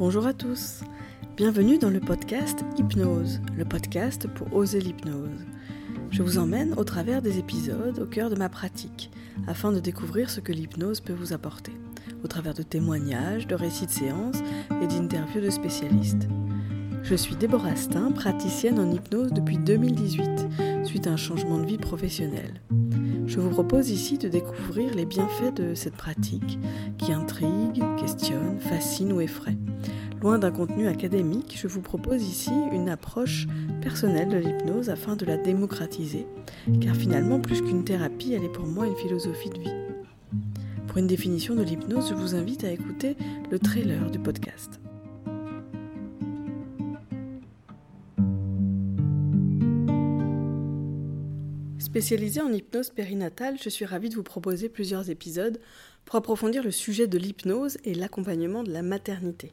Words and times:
Bonjour 0.00 0.26
à 0.26 0.32
tous, 0.32 0.80
bienvenue 1.36 1.76
dans 1.76 1.90
le 1.90 2.00
podcast 2.00 2.64
Hypnose, 2.78 3.42
le 3.54 3.66
podcast 3.66 4.26
pour 4.28 4.56
oser 4.56 4.80
l'hypnose. 4.80 5.44
Je 6.10 6.22
vous 6.22 6.38
emmène 6.38 6.72
au 6.78 6.84
travers 6.84 7.20
des 7.20 7.38
épisodes 7.38 7.98
au 7.98 8.06
cœur 8.06 8.30
de 8.30 8.34
ma 8.34 8.48
pratique, 8.48 9.10
afin 9.46 9.72
de 9.72 9.78
découvrir 9.78 10.30
ce 10.30 10.40
que 10.40 10.52
l'hypnose 10.52 11.00
peut 11.00 11.12
vous 11.12 11.34
apporter, 11.34 11.72
au 12.24 12.28
travers 12.28 12.54
de 12.54 12.62
témoignages, 12.62 13.46
de 13.46 13.54
récits 13.54 13.84
de 13.84 13.90
séances 13.90 14.40
et 14.82 14.86
d'interviews 14.86 15.42
de 15.42 15.50
spécialistes. 15.50 16.28
Je 17.02 17.14
suis 17.14 17.36
Déborah 17.36 17.76
Stein, 17.76 18.10
praticienne 18.10 18.80
en 18.80 18.90
hypnose 18.90 19.34
depuis 19.34 19.58
2018, 19.58 20.30
suite 20.82 21.08
à 21.08 21.10
un 21.10 21.18
changement 21.18 21.58
de 21.58 21.66
vie 21.66 21.76
professionnelle. 21.76 22.62
Je 23.30 23.38
vous 23.38 23.50
propose 23.50 23.90
ici 23.90 24.18
de 24.18 24.28
découvrir 24.28 24.92
les 24.92 25.04
bienfaits 25.04 25.54
de 25.54 25.76
cette 25.76 25.94
pratique 25.94 26.58
qui 26.98 27.12
intrigue, 27.12 27.80
questionne, 27.96 28.58
fascine 28.58 29.12
ou 29.12 29.20
effraie. 29.20 29.56
Loin 30.20 30.40
d'un 30.40 30.50
contenu 30.50 30.88
académique, 30.88 31.56
je 31.56 31.68
vous 31.68 31.80
propose 31.80 32.24
ici 32.24 32.50
une 32.72 32.88
approche 32.88 33.46
personnelle 33.82 34.30
de 34.30 34.36
l'hypnose 34.38 34.90
afin 34.90 35.14
de 35.14 35.24
la 35.24 35.36
démocratiser, 35.36 36.26
car 36.80 36.96
finalement, 36.96 37.38
plus 37.38 37.62
qu'une 37.62 37.84
thérapie, 37.84 38.32
elle 38.32 38.42
est 38.42 38.52
pour 38.52 38.66
moi 38.66 38.88
une 38.88 38.96
philosophie 38.96 39.50
de 39.50 39.60
vie. 39.60 39.70
Pour 40.88 40.98
une 40.98 41.06
définition 41.06 41.54
de 41.54 41.62
l'hypnose, 41.62 42.08
je 42.08 42.14
vous 42.14 42.34
invite 42.34 42.64
à 42.64 42.72
écouter 42.72 43.16
le 43.48 43.60
trailer 43.60 44.10
du 44.10 44.18
podcast. 44.18 44.80
Spécialisée 51.90 52.40
en 52.40 52.52
hypnose 52.52 52.90
périnatale, 52.90 53.58
je 53.60 53.68
suis 53.68 53.84
ravie 53.84 54.10
de 54.10 54.14
vous 54.14 54.22
proposer 54.22 54.68
plusieurs 54.68 55.10
épisodes 55.10 55.60
pour 56.04 56.14
approfondir 56.14 56.62
le 56.62 56.70
sujet 56.70 57.08
de 57.08 57.18
l'hypnose 57.18 57.78
et 57.82 57.94
l'accompagnement 57.94 58.62
de 58.62 58.70
la 58.70 58.82
maternité. 58.82 59.50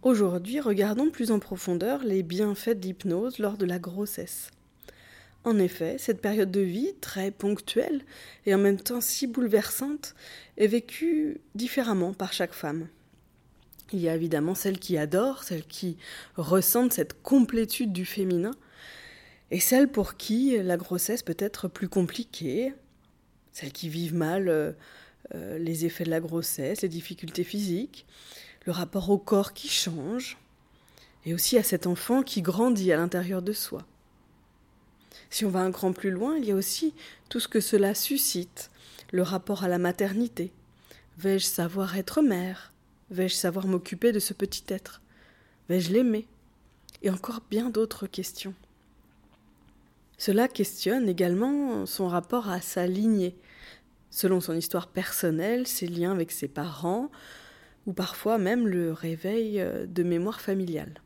Aujourd'hui, 0.00 0.58
regardons 0.58 1.10
plus 1.10 1.32
en 1.32 1.38
profondeur 1.38 2.02
les 2.02 2.22
bienfaits 2.22 2.70
de 2.70 2.80
l'hypnose 2.80 3.38
lors 3.38 3.58
de 3.58 3.66
la 3.66 3.78
grossesse. 3.78 4.50
En 5.44 5.58
effet, 5.58 5.96
cette 5.98 6.22
période 6.22 6.50
de 6.50 6.62
vie, 6.62 6.94
très 7.02 7.30
ponctuelle 7.30 8.00
et 8.46 8.54
en 8.54 8.58
même 8.58 8.80
temps 8.80 9.02
si 9.02 9.26
bouleversante, 9.26 10.14
est 10.56 10.66
vécue 10.66 11.42
différemment 11.54 12.14
par 12.14 12.32
chaque 12.32 12.54
femme. 12.54 12.88
Il 13.92 14.00
y 14.00 14.08
a 14.08 14.14
évidemment 14.14 14.54
celles 14.54 14.78
qui 14.78 14.96
adorent, 14.96 15.44
celles 15.44 15.66
qui 15.66 15.98
ressentent 16.36 16.94
cette 16.94 17.22
complétude 17.22 17.92
du 17.92 18.06
féminin, 18.06 18.52
et 19.50 19.60
celles 19.60 19.88
pour 19.88 20.16
qui 20.16 20.56
la 20.62 20.76
grossesse 20.76 21.22
peut 21.22 21.36
être 21.38 21.68
plus 21.68 21.88
compliquée, 21.88 22.72
celles 23.52 23.72
qui 23.72 23.88
vivent 23.88 24.14
mal 24.14 24.48
euh, 24.48 24.72
euh, 25.34 25.58
les 25.58 25.84
effets 25.84 26.04
de 26.04 26.10
la 26.10 26.20
grossesse, 26.20 26.82
les 26.82 26.88
difficultés 26.88 27.44
physiques, 27.44 28.06
le 28.66 28.72
rapport 28.72 29.10
au 29.10 29.18
corps 29.18 29.52
qui 29.52 29.68
change, 29.68 30.38
et 31.26 31.34
aussi 31.34 31.58
à 31.58 31.62
cet 31.62 31.86
enfant 31.86 32.22
qui 32.22 32.42
grandit 32.42 32.92
à 32.92 32.96
l'intérieur 32.96 33.42
de 33.42 33.52
soi. 33.52 33.84
Si 35.28 35.44
on 35.44 35.50
va 35.50 35.60
un 35.60 35.72
cran 35.72 35.92
plus 35.92 36.10
loin, 36.10 36.36
il 36.36 36.44
y 36.44 36.52
a 36.52 36.56
aussi 36.56 36.94
tout 37.28 37.40
ce 37.40 37.48
que 37.48 37.60
cela 37.60 37.94
suscite, 37.94 38.70
le 39.12 39.22
rapport 39.22 39.64
à 39.64 39.68
la 39.68 39.78
maternité. 39.78 40.52
Vais-je 41.18 41.44
savoir 41.44 41.96
être 41.96 42.22
mère? 42.22 42.72
Vais-je 43.10 43.34
savoir 43.34 43.66
m'occuper 43.66 44.12
de 44.12 44.20
ce 44.20 44.32
petit 44.32 44.64
être? 44.68 45.02
Vais-je 45.68 45.92
l'aimer? 45.92 46.26
Et 47.02 47.10
encore 47.10 47.42
bien 47.50 47.70
d'autres 47.70 48.06
questions. 48.06 48.54
Cela 50.20 50.48
questionne 50.48 51.08
également 51.08 51.86
son 51.86 52.06
rapport 52.06 52.50
à 52.50 52.60
sa 52.60 52.86
lignée, 52.86 53.38
selon 54.10 54.42
son 54.42 54.54
histoire 54.54 54.88
personnelle, 54.88 55.66
ses 55.66 55.86
liens 55.86 56.12
avec 56.12 56.30
ses 56.30 56.46
parents, 56.46 57.10
ou 57.86 57.94
parfois 57.94 58.36
même 58.36 58.68
le 58.68 58.92
réveil 58.92 59.62
euh, 59.62 59.86
de 59.86 60.02
mémoire 60.02 60.42
familiale. 60.42 61.00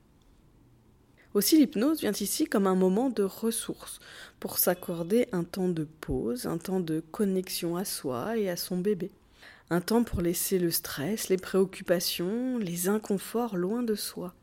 Aussi 1.32 1.56
l'hypnose 1.56 2.00
vient 2.00 2.10
ici 2.10 2.46
comme 2.46 2.66
un 2.66 2.74
moment 2.74 3.08
de 3.08 3.22
ressources, 3.22 4.00
pour 4.40 4.58
s'accorder 4.58 5.28
un 5.30 5.44
temps 5.44 5.68
de 5.68 5.84
pause, 5.84 6.46
un 6.46 6.58
temps 6.58 6.80
de 6.80 6.98
connexion 6.98 7.76
à 7.76 7.84
soi 7.84 8.36
et 8.36 8.50
à 8.50 8.56
son 8.56 8.78
bébé, 8.78 9.12
un 9.70 9.80
temps 9.80 10.02
pour 10.02 10.22
laisser 10.22 10.58
le 10.58 10.72
stress, 10.72 11.28
les 11.28 11.36
préoccupations, 11.36 12.58
les 12.58 12.88
inconforts 12.88 13.56
loin 13.56 13.84
de 13.84 13.94
soi, 13.94 14.34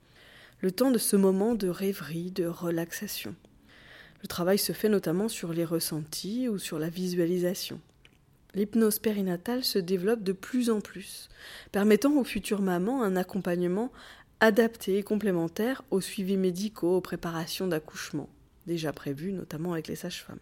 le 0.62 0.72
temps 0.72 0.92
de 0.92 0.98
ce 0.98 1.18
moment 1.18 1.56
de 1.56 1.68
rêverie, 1.68 2.32
de 2.32 2.46
relaxation. 2.46 3.36
Le 4.22 4.28
travail 4.28 4.58
se 4.58 4.72
fait 4.72 4.90
notamment 4.90 5.30
sur 5.30 5.54
les 5.54 5.66
ressentis 5.66 6.48
ou 6.48 6.60
sur 6.60 6.78
la 6.78 6.90
visualisation. 6.90 7.80
L'hypnose 8.54 9.00
périnatale 9.00 9.64
se 9.64 9.80
développe 9.80 10.24
de 10.24 10.34
plus 10.34 10.70
en 10.70 10.82
plus, 10.82 11.30
permettant 11.72 12.14
aux 12.18 12.24
futures 12.24 12.62
mamans 12.62 13.02
un 13.02 13.16
accompagnement 13.16 13.92
adapté 14.42 14.98
et 14.98 15.04
complémentaire 15.04 15.84
aux 15.90 16.02
suivis 16.02 16.38
médicaux, 16.38 16.98
aux 16.98 17.02
préparations 17.02 17.68
d'accouchement, 17.68 18.30
déjà 18.68 18.92
prévues 18.92 19.32
notamment 19.32 19.74
avec 19.74 19.88
les 19.88 19.96
sages-femmes. 19.96 20.40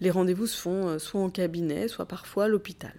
Les 0.00 0.10
rendez-vous 0.10 0.46
se 0.46 0.60
font 0.60 0.88
euh, 0.88 0.98
soit 0.98 1.20
en 1.20 1.30
cabinet, 1.30 1.88
soit 1.88 2.06
parfois 2.06 2.44
à 2.44 2.48
l'hôpital. 2.48 2.94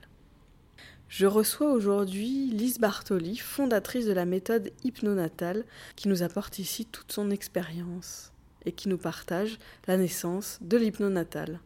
Je 1.07 1.25
reçois 1.25 1.71
aujourd'hui 1.71 2.49
Lise 2.51 2.77
Bartoli, 2.77 3.37
fondatrice 3.37 4.05
de 4.05 4.11
la 4.11 4.25
méthode 4.25 4.71
hypnonatale, 4.83 5.63
qui 5.95 6.09
nous 6.09 6.23
apporte 6.23 6.59
ici 6.59 6.85
toute 6.85 7.11
son 7.11 7.31
expérience 7.31 8.33
et 8.65 8.71
qui 8.71 8.89
nous 8.89 8.97
partage 8.97 9.59
la 9.87 9.97
naissance 9.97 10.59
de 10.61 10.77
l'hypnonatal. 10.77 11.59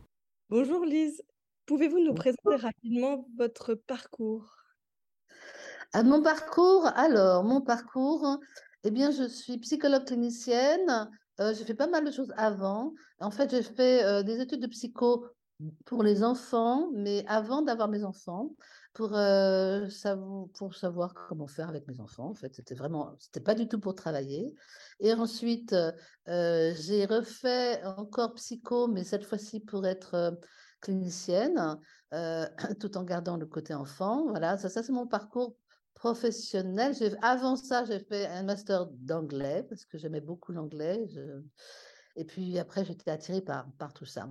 Bonjour 0.49 0.85
Lise, 0.85 1.23
pouvez-vous 1.65 1.99
nous 1.99 2.13
présenter 2.13 2.55
rapidement 2.55 3.27
votre 3.37 3.73
parcours? 3.75 4.55
À 5.93 6.03
Mon 6.03 6.21
parcours, 6.21 6.87
alors, 6.95 7.43
mon 7.43 7.61
parcours, 7.61 8.39
eh 8.83 8.91
bien, 8.91 9.11
je 9.11 9.27
suis 9.27 9.57
psychologue 9.59 10.05
clinicienne. 10.05 11.09
Euh, 11.39 11.53
j'ai 11.53 11.65
fait 11.65 11.73
pas 11.73 11.87
mal 11.87 12.05
de 12.05 12.11
choses 12.11 12.33
avant. 12.35 12.93
En 13.19 13.31
fait, 13.31 13.51
j'ai 13.51 13.63
fait 13.63 14.03
euh, 14.03 14.23
des 14.23 14.41
études 14.41 14.61
de 14.61 14.67
psycho 14.67 15.25
pour 15.85 16.03
les 16.03 16.23
enfants, 16.23 16.89
mais 16.93 17.23
avant 17.27 17.61
d'avoir 17.61 17.87
mes 17.87 18.03
enfants 18.03 18.55
pour, 18.93 19.09
savoir, 20.73 21.13
comment 21.27 21.47
faire 21.47 21.69
avec 21.69 21.87
mes 21.87 21.99
enfants. 21.99 22.29
En 22.29 22.33
fait, 22.33 22.53
c'était 22.55 22.75
vraiment, 22.75 23.15
c'était 23.19 23.39
pas 23.39 23.55
du 23.55 23.67
tout 23.67 23.79
pour 23.79 23.95
travailler. 23.95 24.53
Et 24.99 25.13
ensuite, 25.13 25.75
j'ai 26.27 27.05
refait 27.05 27.83
encore 27.83 28.33
psycho, 28.35 28.87
mais 28.87 29.03
cette 29.03 29.25
fois-ci 29.25 29.59
pour 29.59 29.85
être 29.85 30.37
clinicienne, 30.81 31.79
tout 32.79 32.97
en 32.97 33.03
gardant 33.03 33.37
le 33.37 33.47
côté 33.47 33.73
enfant. 33.73 34.27
Voilà, 34.29 34.57
ça, 34.57 34.69
ça 34.69 34.83
c'est 34.83 34.91
mon 34.91 35.07
parcours 35.07 35.55
professionnel. 35.95 36.93
Avant 37.21 37.55
ça, 37.55 37.85
j'ai 37.85 37.99
fait 37.99 38.27
un 38.27 38.43
master 38.43 38.87
d'anglais 38.91 39.63
parce 39.69 39.85
que 39.85 39.97
j'aimais 39.97 40.21
beaucoup 40.21 40.51
l'anglais. 40.51 41.07
Et 42.15 42.25
puis 42.25 42.59
après, 42.59 42.85
j'étais 42.85 43.09
attirée 43.09 43.41
par, 43.41 43.71
par 43.77 43.93
tout 43.93 44.05
ça. 44.05 44.29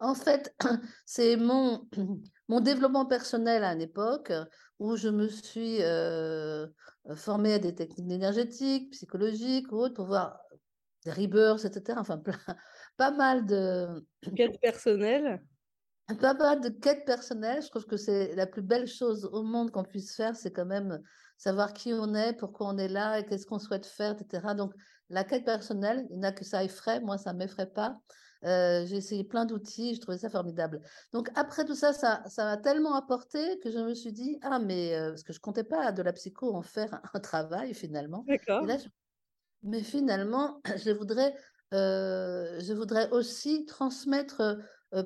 En 0.00 0.14
fait, 0.14 0.54
c'est 1.06 1.36
mon, 1.36 1.88
mon 2.48 2.60
développement 2.60 3.06
personnel 3.06 3.64
à 3.64 3.72
une 3.72 3.80
époque 3.80 4.32
où 4.78 4.96
je 4.96 5.08
me 5.08 5.28
suis 5.28 5.82
euh, 5.82 6.66
formée 7.14 7.54
à 7.54 7.58
des 7.58 7.74
techniques 7.74 8.10
énergétiques, 8.10 8.92
psychologiques 8.92 9.72
ou 9.72 9.76
autres 9.76 9.94
pour 9.94 10.06
voir 10.06 10.38
des 11.04 11.12
rebirths, 11.12 11.64
etc. 11.64 11.98
Enfin, 12.00 12.22
pas 12.96 13.10
mal 13.10 13.46
de... 13.46 14.04
Quêtes 14.34 14.60
personnelles 14.60 15.42
Pas 16.20 16.34
mal 16.34 16.60
de 16.60 16.68
quêtes 16.68 17.04
personnelles. 17.04 17.62
Je 17.62 17.68
trouve 17.68 17.86
que 17.86 17.96
c'est 17.96 18.36
la 18.36 18.46
plus 18.46 18.62
belle 18.62 18.86
chose 18.86 19.28
au 19.32 19.42
monde 19.42 19.72
qu'on 19.72 19.82
puisse 19.82 20.14
faire, 20.14 20.36
c'est 20.36 20.52
quand 20.52 20.66
même 20.66 21.00
savoir 21.36 21.72
qui 21.72 21.92
on 21.92 22.14
est, 22.14 22.32
pourquoi 22.34 22.68
on 22.68 22.78
est 22.78 22.88
là 22.88 23.18
et 23.18 23.26
qu'est-ce 23.26 23.44
qu'on 23.44 23.58
souhaite 23.58 23.86
faire, 23.86 24.12
etc. 24.12 24.54
Donc, 24.54 24.72
la 25.10 25.24
quête 25.24 25.44
personnelle, 25.44 26.06
il 26.10 26.18
n'y 26.18 26.26
a 26.26 26.32
que 26.32 26.44
ça 26.44 26.62
effraie, 26.62 27.00
moi 27.00 27.18
ça 27.18 27.32
ne 27.32 27.38
m'effraie 27.38 27.70
pas. 27.70 27.98
Euh, 28.44 28.84
j'ai 28.86 28.96
essayé 28.96 29.24
plein 29.24 29.44
d'outils, 29.44 29.94
je 29.94 30.00
trouvais 30.00 30.18
ça 30.18 30.30
formidable. 30.30 30.80
Donc 31.12 31.30
après 31.34 31.64
tout 31.64 31.74
ça, 31.74 31.92
ça, 31.92 32.22
m'a 32.38 32.56
tellement 32.56 32.94
apporté 32.94 33.58
que 33.60 33.70
je 33.70 33.78
me 33.78 33.94
suis 33.94 34.12
dit, 34.12 34.38
ah 34.42 34.58
mais, 34.58 34.94
euh, 34.94 35.10
parce 35.10 35.22
que 35.22 35.32
je 35.32 35.40
comptais 35.40 35.64
pas 35.64 35.92
de 35.92 36.02
la 36.02 36.12
psycho 36.12 36.54
en 36.54 36.62
faire 36.62 37.00
un, 37.14 37.20
travail 37.20 37.74
finalement. 37.74 38.24
D'accord. 38.28 38.66
Mais 39.62 39.82
finalement, 39.82 40.60
je 40.76 40.90
voudrais, 40.90 41.34
euh, 41.74 42.60
je 42.60 42.72
voudrais 42.72 43.10
aussi 43.10 43.64
transmettre 43.64 44.58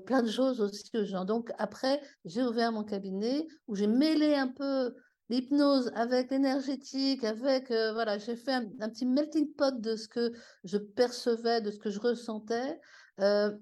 plein 0.06 0.22
de 0.22 0.30
choses 0.30 0.60
aussi 0.60 0.90
aux 0.94 1.04
gens. 1.04 1.24
Donc 1.24 1.50
après, 1.58 2.00
j'ai 2.24 2.42
ouvert 2.42 2.70
mon 2.70 2.84
cabinet 2.84 3.46
où 3.66 3.74
j'ai 3.74 3.86
mêlé 3.86 4.34
un 4.34 4.48
peu 4.48 4.94
l'hypnose 5.30 5.90
avec 5.94 6.30
l'énergétique, 6.30 7.24
avec 7.24 7.68
voilà, 7.68 8.18
j'ai 8.18 8.36
fait 8.36 8.52
un, 8.52 8.66
un, 8.80 8.88
petit 8.90 9.06
melting 9.06 9.54
pot 9.54 9.80
de 9.80 9.96
ce 9.96 10.06
que 10.06 10.32
je 10.64 10.76
percevais, 10.76 11.62
de 11.62 11.70
ce 11.70 11.78
que 11.78 11.90
je 11.90 11.98
ressentais, 11.98 12.78
euh, 13.20 13.56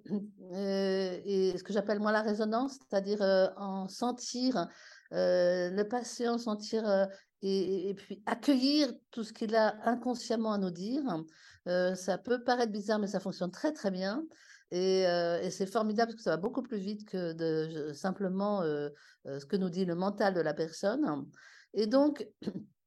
euh, 0.52 1.20
et 1.24 1.56
ce 1.56 1.62
que 1.62 1.72
j'appelle 1.72 1.98
moi 1.98 2.12
la 2.12 2.22
résonance, 2.22 2.74
c'est-à-dire 2.74 3.22
euh, 3.22 3.48
en 3.56 3.88
sentir 3.88 4.68
le 5.10 5.82
patient, 5.84 6.38
sentir 6.38 7.08
et, 7.42 7.94
puis 7.96 8.22
accueillir 8.26 8.92
tout 9.10 9.24
ce 9.24 9.32
qu'il 9.32 9.54
a 9.56 9.76
inconsciemment 9.88 10.52
à 10.52 10.58
nous 10.58 10.70
dire. 10.70 11.02
ça 11.66 12.18
peut 12.18 12.44
paraître 12.44 12.72
bizarre, 12.72 12.98
mais 12.98 13.06
ça 13.06 13.20
fonctionne 13.20 13.50
très 13.50 13.72
très 13.72 13.90
bien. 13.90 14.22
Et, 14.70 15.06
c'est 15.50 15.66
formidable 15.66 16.12
parce 16.12 16.16
que 16.16 16.22
ça 16.22 16.30
va 16.30 16.36
beaucoup 16.36 16.62
plus 16.62 16.78
vite 16.78 17.08
que 17.08 17.92
simplement 17.94 18.60
ce 18.62 19.46
que 19.46 19.56
nous 19.56 19.70
dit 19.70 19.86
le 19.86 19.94
mental 19.94 20.34
de 20.34 20.40
la 20.40 20.52
personne. 20.52 21.26
Et 21.72 21.86
donc, 21.86 22.28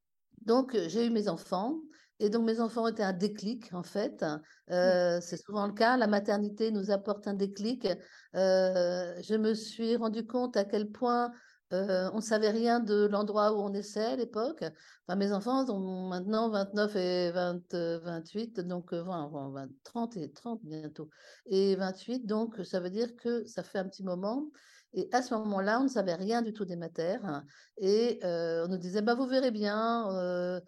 Donc, 0.41 0.75
j'ai 0.87 1.05
eu 1.05 1.09
mes 1.09 1.27
enfants. 1.29 1.79
Et 2.21 2.29
donc, 2.29 2.45
mes 2.45 2.59
enfants 2.59 2.87
étaient 2.87 3.01
un 3.01 3.13
déclic, 3.13 3.73
en 3.73 3.81
fait. 3.81 4.23
Euh, 4.69 5.19
c'est 5.21 5.37
souvent 5.37 5.65
le 5.65 5.73
cas. 5.73 5.97
La 5.97 6.05
maternité 6.05 6.69
nous 6.69 6.91
apporte 6.91 7.27
un 7.27 7.33
déclic. 7.33 7.87
Euh, 8.35 9.19
je 9.23 9.35
me 9.35 9.55
suis 9.55 9.95
rendu 9.95 10.27
compte 10.27 10.55
à 10.55 10.63
quel 10.63 10.91
point 10.91 11.31
euh, 11.73 12.11
on 12.13 12.17
ne 12.17 12.21
savait 12.21 12.51
rien 12.51 12.79
de 12.79 13.07
l'endroit 13.07 13.53
où 13.53 13.61
on 13.61 13.73
essaie 13.73 14.05
à 14.05 14.15
l'époque. 14.15 14.63
Enfin, 15.07 15.17
mes 15.17 15.31
enfants 15.33 15.67
ont 15.71 16.09
maintenant 16.09 16.51
29 16.51 16.95
et 16.95 17.31
20, 17.31 17.73
28, 17.73 18.59
donc 18.59 18.93
20, 18.93 19.69
30 19.83 20.17
et 20.17 20.31
30 20.31 20.59
bientôt. 20.63 21.09
Et 21.47 21.75
28, 21.75 22.27
donc 22.27 22.63
ça 22.63 22.79
veut 22.79 22.91
dire 22.91 23.15
que 23.15 23.43
ça 23.47 23.63
fait 23.63 23.79
un 23.79 23.85
petit 23.85 24.03
moment. 24.03 24.45
Et 24.93 25.09
à 25.11 25.23
ce 25.23 25.33
moment-là, 25.33 25.79
on 25.79 25.85
ne 25.85 25.89
savait 25.89 26.13
rien 26.13 26.43
du 26.43 26.53
tout 26.53 26.65
des 26.65 26.75
matières. 26.75 27.43
Et 27.77 28.19
on 28.23 28.67
nous 28.67 28.77
disait, 28.77 29.01
bah, 29.01 29.15
vous 29.15 29.25
verrez 29.25 29.49
bien, 29.49 30.61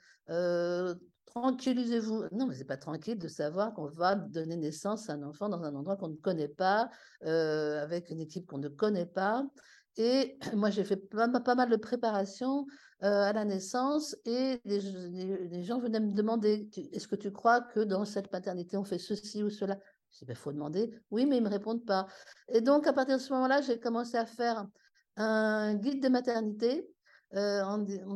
tranquillisez-vous. 1.25 2.25
Non, 2.31 2.47
mais 2.47 2.55
c'est 2.55 2.65
pas 2.65 2.77
tranquille 2.77 3.17
de 3.17 3.27
savoir 3.27 3.73
qu'on 3.73 3.87
va 3.87 4.15
donner 4.15 4.55
naissance 4.55 5.09
à 5.09 5.13
un 5.13 5.23
enfant 5.23 5.49
dans 5.49 5.63
un 5.63 5.75
endroit 5.75 5.97
qu'on 5.97 6.09
ne 6.09 6.15
connaît 6.15 6.47
pas, 6.47 6.89
euh, 7.25 7.81
avec 7.81 8.09
une 8.09 8.19
équipe 8.19 8.45
qu'on 8.45 8.57
ne 8.57 8.69
connaît 8.69 9.05
pas. 9.05 9.45
Et 9.97 10.37
moi, 10.55 10.69
j'ai 10.69 10.83
fait 10.83 10.97
pas, 10.97 11.27
mal 11.27 11.69
de 11.69 11.75
préparation 11.75 12.65
euh, 13.03 13.23
à 13.23 13.33
la 13.33 13.45
naissance 13.45 14.15
et 14.25 14.61
les, 14.65 15.63
gens 15.63 15.79
venaient 15.79 15.99
me 15.99 16.13
demander 16.13 16.69
est-ce 16.91 17.07
que 17.07 17.15
tu 17.15 17.31
crois 17.31 17.61
que 17.61 17.79
dans 17.79 18.05
cette 18.05 18.31
maternité, 18.31 18.77
on 18.77 18.83
fait 18.83 18.99
ceci 18.99 19.43
ou 19.43 19.49
cela? 19.49 19.77
Je 20.11 20.19
dis 20.19 20.23
il 20.23 20.27
ben, 20.27 20.35
faut 20.35 20.51
demander. 20.51 20.93
Oui, 21.09 21.25
mais 21.25 21.37
ils 21.37 21.43
ne 21.43 21.49
me 21.49 21.51
répondent 21.51 21.85
pas. 21.85 22.07
Et 22.49 22.61
donc, 22.61 22.85
à 22.85 22.93
partir 22.93 23.17
de 23.17 23.21
ce 23.21 23.33
moment-là, 23.33 23.61
j'ai 23.61 23.79
commencé 23.79 24.15
à 24.15 24.25
faire 24.25 24.67
un 25.15 25.75
guide 25.75 26.01
de 26.01 26.09
maternité 26.09 26.87
euh, 27.35 27.63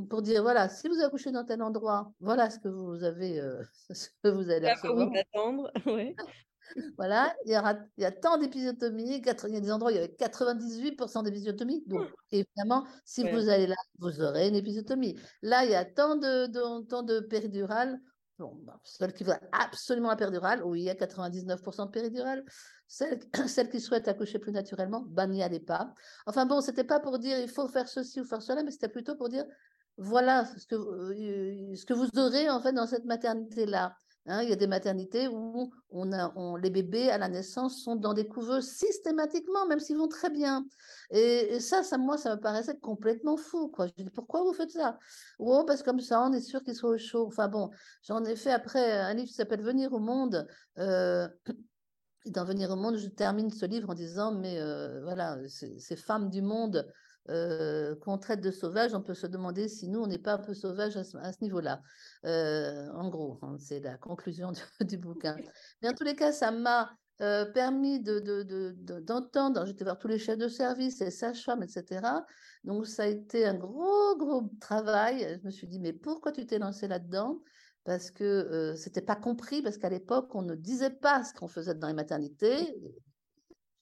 pour 0.09 0.21
dire 0.21 0.43
voilà, 0.43 0.69
si 0.69 0.87
vous 0.87 1.01
accouchez 1.01 1.31
dans 1.31 1.43
tel 1.43 1.61
endroit, 1.61 2.11
voilà 2.19 2.49
ce 2.49 2.59
que 2.59 2.67
vous 2.67 3.03
avez, 3.03 3.39
euh, 3.39 3.63
ce 3.91 4.09
que 4.23 4.29
vous 4.29 4.49
allez 4.49 4.71
recevoir. 4.71 5.09
attendre, 5.15 5.71
voilà, 6.97 7.33
il 7.45 7.53
y, 7.53 7.57
aura, 7.57 7.75
il 7.97 8.03
y 8.03 8.05
a 8.05 8.11
tant 8.11 8.37
d'épisiotomies, 8.37 9.17
il 9.17 9.25
y 9.25 9.57
a 9.57 9.59
des 9.59 9.71
endroits 9.71 9.91
où 9.91 9.93
il 9.93 9.97
y 9.97 9.99
avait 9.99 10.15
98% 10.19 11.23
d'épisiotomies. 11.23 11.83
Donc, 11.87 12.01
mmh. 12.01 12.13
évidemment, 12.31 12.85
si 13.05 13.23
vous 13.29 13.49
allez 13.49 13.67
là, 13.67 13.75
vous 13.99 14.21
aurez 14.21 14.49
une 14.49 14.55
épisiotomie. 14.55 15.15
Là, 15.41 15.65
il 15.65 15.71
y 15.71 15.75
a 15.75 15.85
tant 15.85 16.15
de, 16.15 16.47
de, 16.47 16.85
tant 16.85 17.03
de 17.03 17.19
péridurales. 17.19 17.99
Bon, 18.39 18.55
bah, 18.63 18.79
celle 18.83 19.13
qui 19.13 19.23
veut 19.23 19.33
absolument 19.51 20.09
la 20.09 20.15
péridurale, 20.15 20.63
oui, 20.63 20.81
il 20.81 20.85
y 20.85 20.89
a 20.89 20.93
99% 20.93 21.87
de 21.87 21.91
péridurale. 21.91 22.45
Celle, 22.87 23.19
celle 23.47 23.69
qui 23.69 23.81
souhaite 23.81 24.07
accoucher 24.07 24.37
plus 24.37 24.51
naturellement, 24.51 25.03
ben, 25.07 25.27
n'y 25.27 25.41
allez 25.41 25.59
pas. 25.59 25.93
Enfin 26.27 26.45
bon, 26.45 26.61
c'était 26.61 26.83
pas 26.83 26.99
pour 26.99 27.17
dire 27.17 27.39
il 27.39 27.49
faut 27.49 27.67
faire 27.67 27.87
ceci 27.87 28.21
ou 28.21 28.25
faire 28.25 28.41
cela, 28.41 28.63
mais 28.63 28.71
c'était 28.71 28.89
plutôt 28.89 29.15
pour 29.15 29.29
dire 29.29 29.45
voilà 29.97 30.45
ce 30.45 30.67
que, 30.67 30.75
euh, 30.75 31.75
ce 31.75 31.85
que 31.85 31.93
vous 31.93 32.07
aurez 32.17 32.49
en 32.49 32.61
fait 32.61 32.73
dans 32.73 32.85
cette 32.85 33.05
maternité-là. 33.05 33.95
Hein, 34.29 34.43
il 34.43 34.49
y 34.49 34.53
a 34.53 34.57
des 34.57 34.67
maternités 34.67 35.29
où 35.29 35.71
on 35.89 36.11
a, 36.11 36.33
les 36.61 36.69
bébés 36.69 37.09
à 37.09 37.17
la 37.17 37.29
naissance 37.29 37.81
sont 37.81 37.95
dans 37.95 38.13
des 38.13 38.27
couveuses 38.27 38.67
systématiquement, 38.67 39.65
même 39.67 39.79
s'ils 39.79 39.97
vont 39.97 40.09
très 40.09 40.29
bien. 40.29 40.65
Et, 41.11 41.61
ça, 41.61 41.81
ça, 41.81 41.97
moi, 41.97 42.17
ça 42.17 42.35
me 42.35 42.41
paraissait 42.41 42.77
complètement 42.77 43.37
fou. 43.37 43.69
Quoi. 43.69 43.87
Je 43.87 44.03
dis, 44.03 44.09
pourquoi 44.09 44.43
vous 44.43 44.51
faites 44.51 44.71
ça? 44.71 44.99
Oh, 45.39 45.63
parce 45.65 45.81
que 45.81 45.85
comme 45.85 46.01
ça, 46.01 46.21
on 46.23 46.33
est 46.33 46.41
sûr 46.41 46.61
qu'ils 46.61 46.75
soient 46.75 46.89
au 46.89 46.97
chaud. 46.97 47.25
Enfin 47.25 47.47
bon, 47.47 47.69
j'en 48.03 48.23
ai 48.25 48.35
fait 48.35 48.51
après 48.51 48.99
un 48.99 49.13
livre 49.13 49.27
qui 49.27 49.33
s'appelle 49.33 49.61
Venir 49.61 49.93
au 49.93 49.99
monde. 49.99 50.45
Euh, 50.77 51.29
dans 52.25 52.43
Venir 52.43 52.69
au 52.71 52.75
monde, 52.75 52.97
je 52.97 53.07
termine 53.07 53.49
ce 53.49 53.65
livre 53.65 53.91
en 53.91 53.93
disant, 53.93 54.33
mais 54.33 54.59
euh, 54.59 55.01
voilà, 55.03 55.37
ces 55.47 55.95
femmes 55.95 56.29
du 56.29 56.41
monde 56.41 56.85
euh, 57.29 57.95
qu'on 57.95 58.17
traite 58.17 58.41
de 58.41 58.51
sauvages, 58.51 58.93
on 58.93 59.01
peut 59.01 59.13
se 59.13 59.27
demander 59.27 59.67
si 59.67 59.89
nous, 59.89 59.99
on 59.99 60.07
n'est 60.07 60.17
pas 60.17 60.33
un 60.33 60.37
peu 60.37 60.53
sauvages 60.53 60.95
à 60.95 61.03
ce, 61.03 61.17
niveau-là. 61.41 61.81
Euh, 62.25 62.89
en 62.93 63.09
gros, 63.09 63.39
hein, 63.41 63.57
c'est 63.59 63.81
la 63.81 63.97
conclusion 63.97 64.51
du, 64.81 64.97
bouquin. 64.97 65.35
Mais 65.81 65.89
en 65.89 65.93
tous 65.93 66.05
les 66.05 66.15
cas, 66.15 66.31
ça 66.31 66.51
m'a 66.51 66.91
euh, 67.21 67.45
permis 67.45 67.99
d'entendre, 68.01 69.61
de, 69.61 69.65
j'étais 69.65 69.83
voir 69.83 69.97
tous 69.99 70.07
les 70.07 70.19
chefs 70.19 70.37
de 70.37 70.47
service, 70.47 70.99
les 70.99 71.11
sages-femmes, 71.11 71.63
etc. 71.63 72.01
Donc, 72.63 72.87
ça 72.87 73.03
a 73.03 73.07
été 73.07 73.45
un 73.45 73.55
gros, 73.55 74.15
gros 74.17 74.49
travail. 74.61 75.39
Je 75.41 75.45
me 75.45 75.51
suis 75.51 75.67
dit, 75.67 75.79
mais 75.79 75.93
pourquoi 75.93 76.31
tu 76.31 76.45
t'es 76.45 76.59
lancé 76.59 76.87
là-dedans? 76.87 77.41
Parce 77.83 78.11
que 78.11 78.73
ce 78.75 78.85
n'était 78.85 79.01
pas 79.01 79.15
compris, 79.15 79.61
parce 79.61 79.77
qu'à 79.77 79.89
l'époque, 79.89 80.33
on 80.35 80.41
ne 80.41 80.55
disait 80.55 80.89
pas 80.89 81.23
ce 81.23 81.33
qu'on 81.33 81.47
faisait 81.47 81.73
dans 81.73 81.87
les 81.87 81.93
maternités 81.93 82.75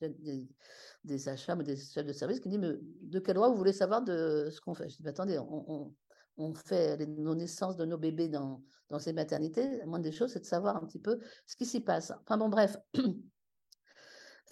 des 0.02 1.18
sages-femmes 1.18 1.60
ou 1.60 1.64
des 1.64 1.76
chefs 1.76 2.06
de 2.06 2.14
service 2.14 2.40
qui 2.40 2.50
disent 2.50 2.60
mais 2.60 2.74
de 3.02 3.20
quel 3.20 3.36
droit 3.36 3.50
vous 3.50 3.56
voulez 3.56 3.74
savoir 3.74 4.02
de 4.04 4.50
ce 4.52 4.62
qu'on 4.62 4.74
fait? 4.74 4.90
Je 4.90 4.98
dis 5.02 5.08
attendez, 5.08 5.40
on, 5.40 5.94
on, 6.38 6.54
fait 6.54 6.98
les, 6.98 7.08
nos 7.08 7.36
naissances 7.36 7.78
de 7.78 7.86
nos 7.86 7.98
bébés 7.98 8.28
dans, 8.28 8.62
dans 8.90 9.00
ces 9.00 9.14
maternités. 9.14 9.78
La 9.78 9.86
moindre 9.86 10.04
des 10.04 10.12
choses, 10.12 10.32
c'est 10.34 10.42
de 10.42 10.46
savoir 10.46 10.78
un 10.78 10.86
petit 10.86 11.00
peu 11.00 11.20
ce 11.46 11.56
qui 11.56 11.66
s'y 11.66 11.82
passe. 11.82 12.12
Enfin 12.22 12.38
bon, 12.38 12.50
bref. 12.50 12.78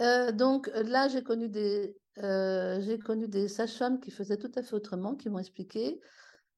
Euh, 0.02 0.32
donc 0.32 0.72
là, 0.74 1.08
j'ai 1.08 1.22
connu 1.22 1.50
des, 1.50 1.96
euh, 2.18 2.80
des 3.28 3.48
sages-femmes 3.48 4.00
qui 4.00 4.10
faisaient 4.10 4.38
tout 4.38 4.52
à 4.56 4.64
fait 4.64 4.74
autrement, 4.74 5.16
qui 5.16 5.30
m'ont 5.30 5.38
expliqué 5.38 6.02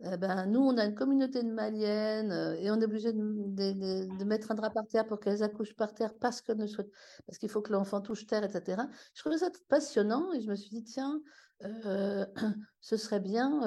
eh 0.01 0.18
ben, 0.18 0.45
nous, 0.47 0.59
on 0.59 0.77
a 0.77 0.86
une 0.86 0.94
communauté 0.94 1.42
de 1.42 1.51
maliennes 1.51 2.31
euh, 2.31 2.56
et 2.56 2.69
on 2.69 2.80
est 2.81 2.83
obligé 2.83 3.13
de, 3.13 4.24
mettre 4.25 4.51
un 4.51 4.56
drap 4.56 4.69
par 4.69 4.86
terre 4.88 5.07
pour 5.07 5.19
qu'elles 5.19 5.42
accouchent 5.42 5.75
par 5.75 5.94
terre 5.94 6.13
parce 6.19 6.42
que 6.42 6.51
ne 6.51 6.65
parce 7.25 7.38
qu'il 7.38 7.50
faut 7.50 7.62
que 7.62 7.71
l'enfant 7.71 8.01
touche 8.01 8.27
terre, 8.27 8.44
etc. 8.44 8.83
Je 9.13 9.21
trouvais 9.21 9.38
ça 9.38 9.50
passionnant 9.69 10.33
et 10.33 10.42
je 10.42 10.50
me 10.50 10.56
suis 10.56 10.69
dit 10.69 10.83
tiens, 10.83 11.21
euh, 11.63 12.25
ce 12.81 12.97
serait 12.97 13.21
bien. 13.21 13.63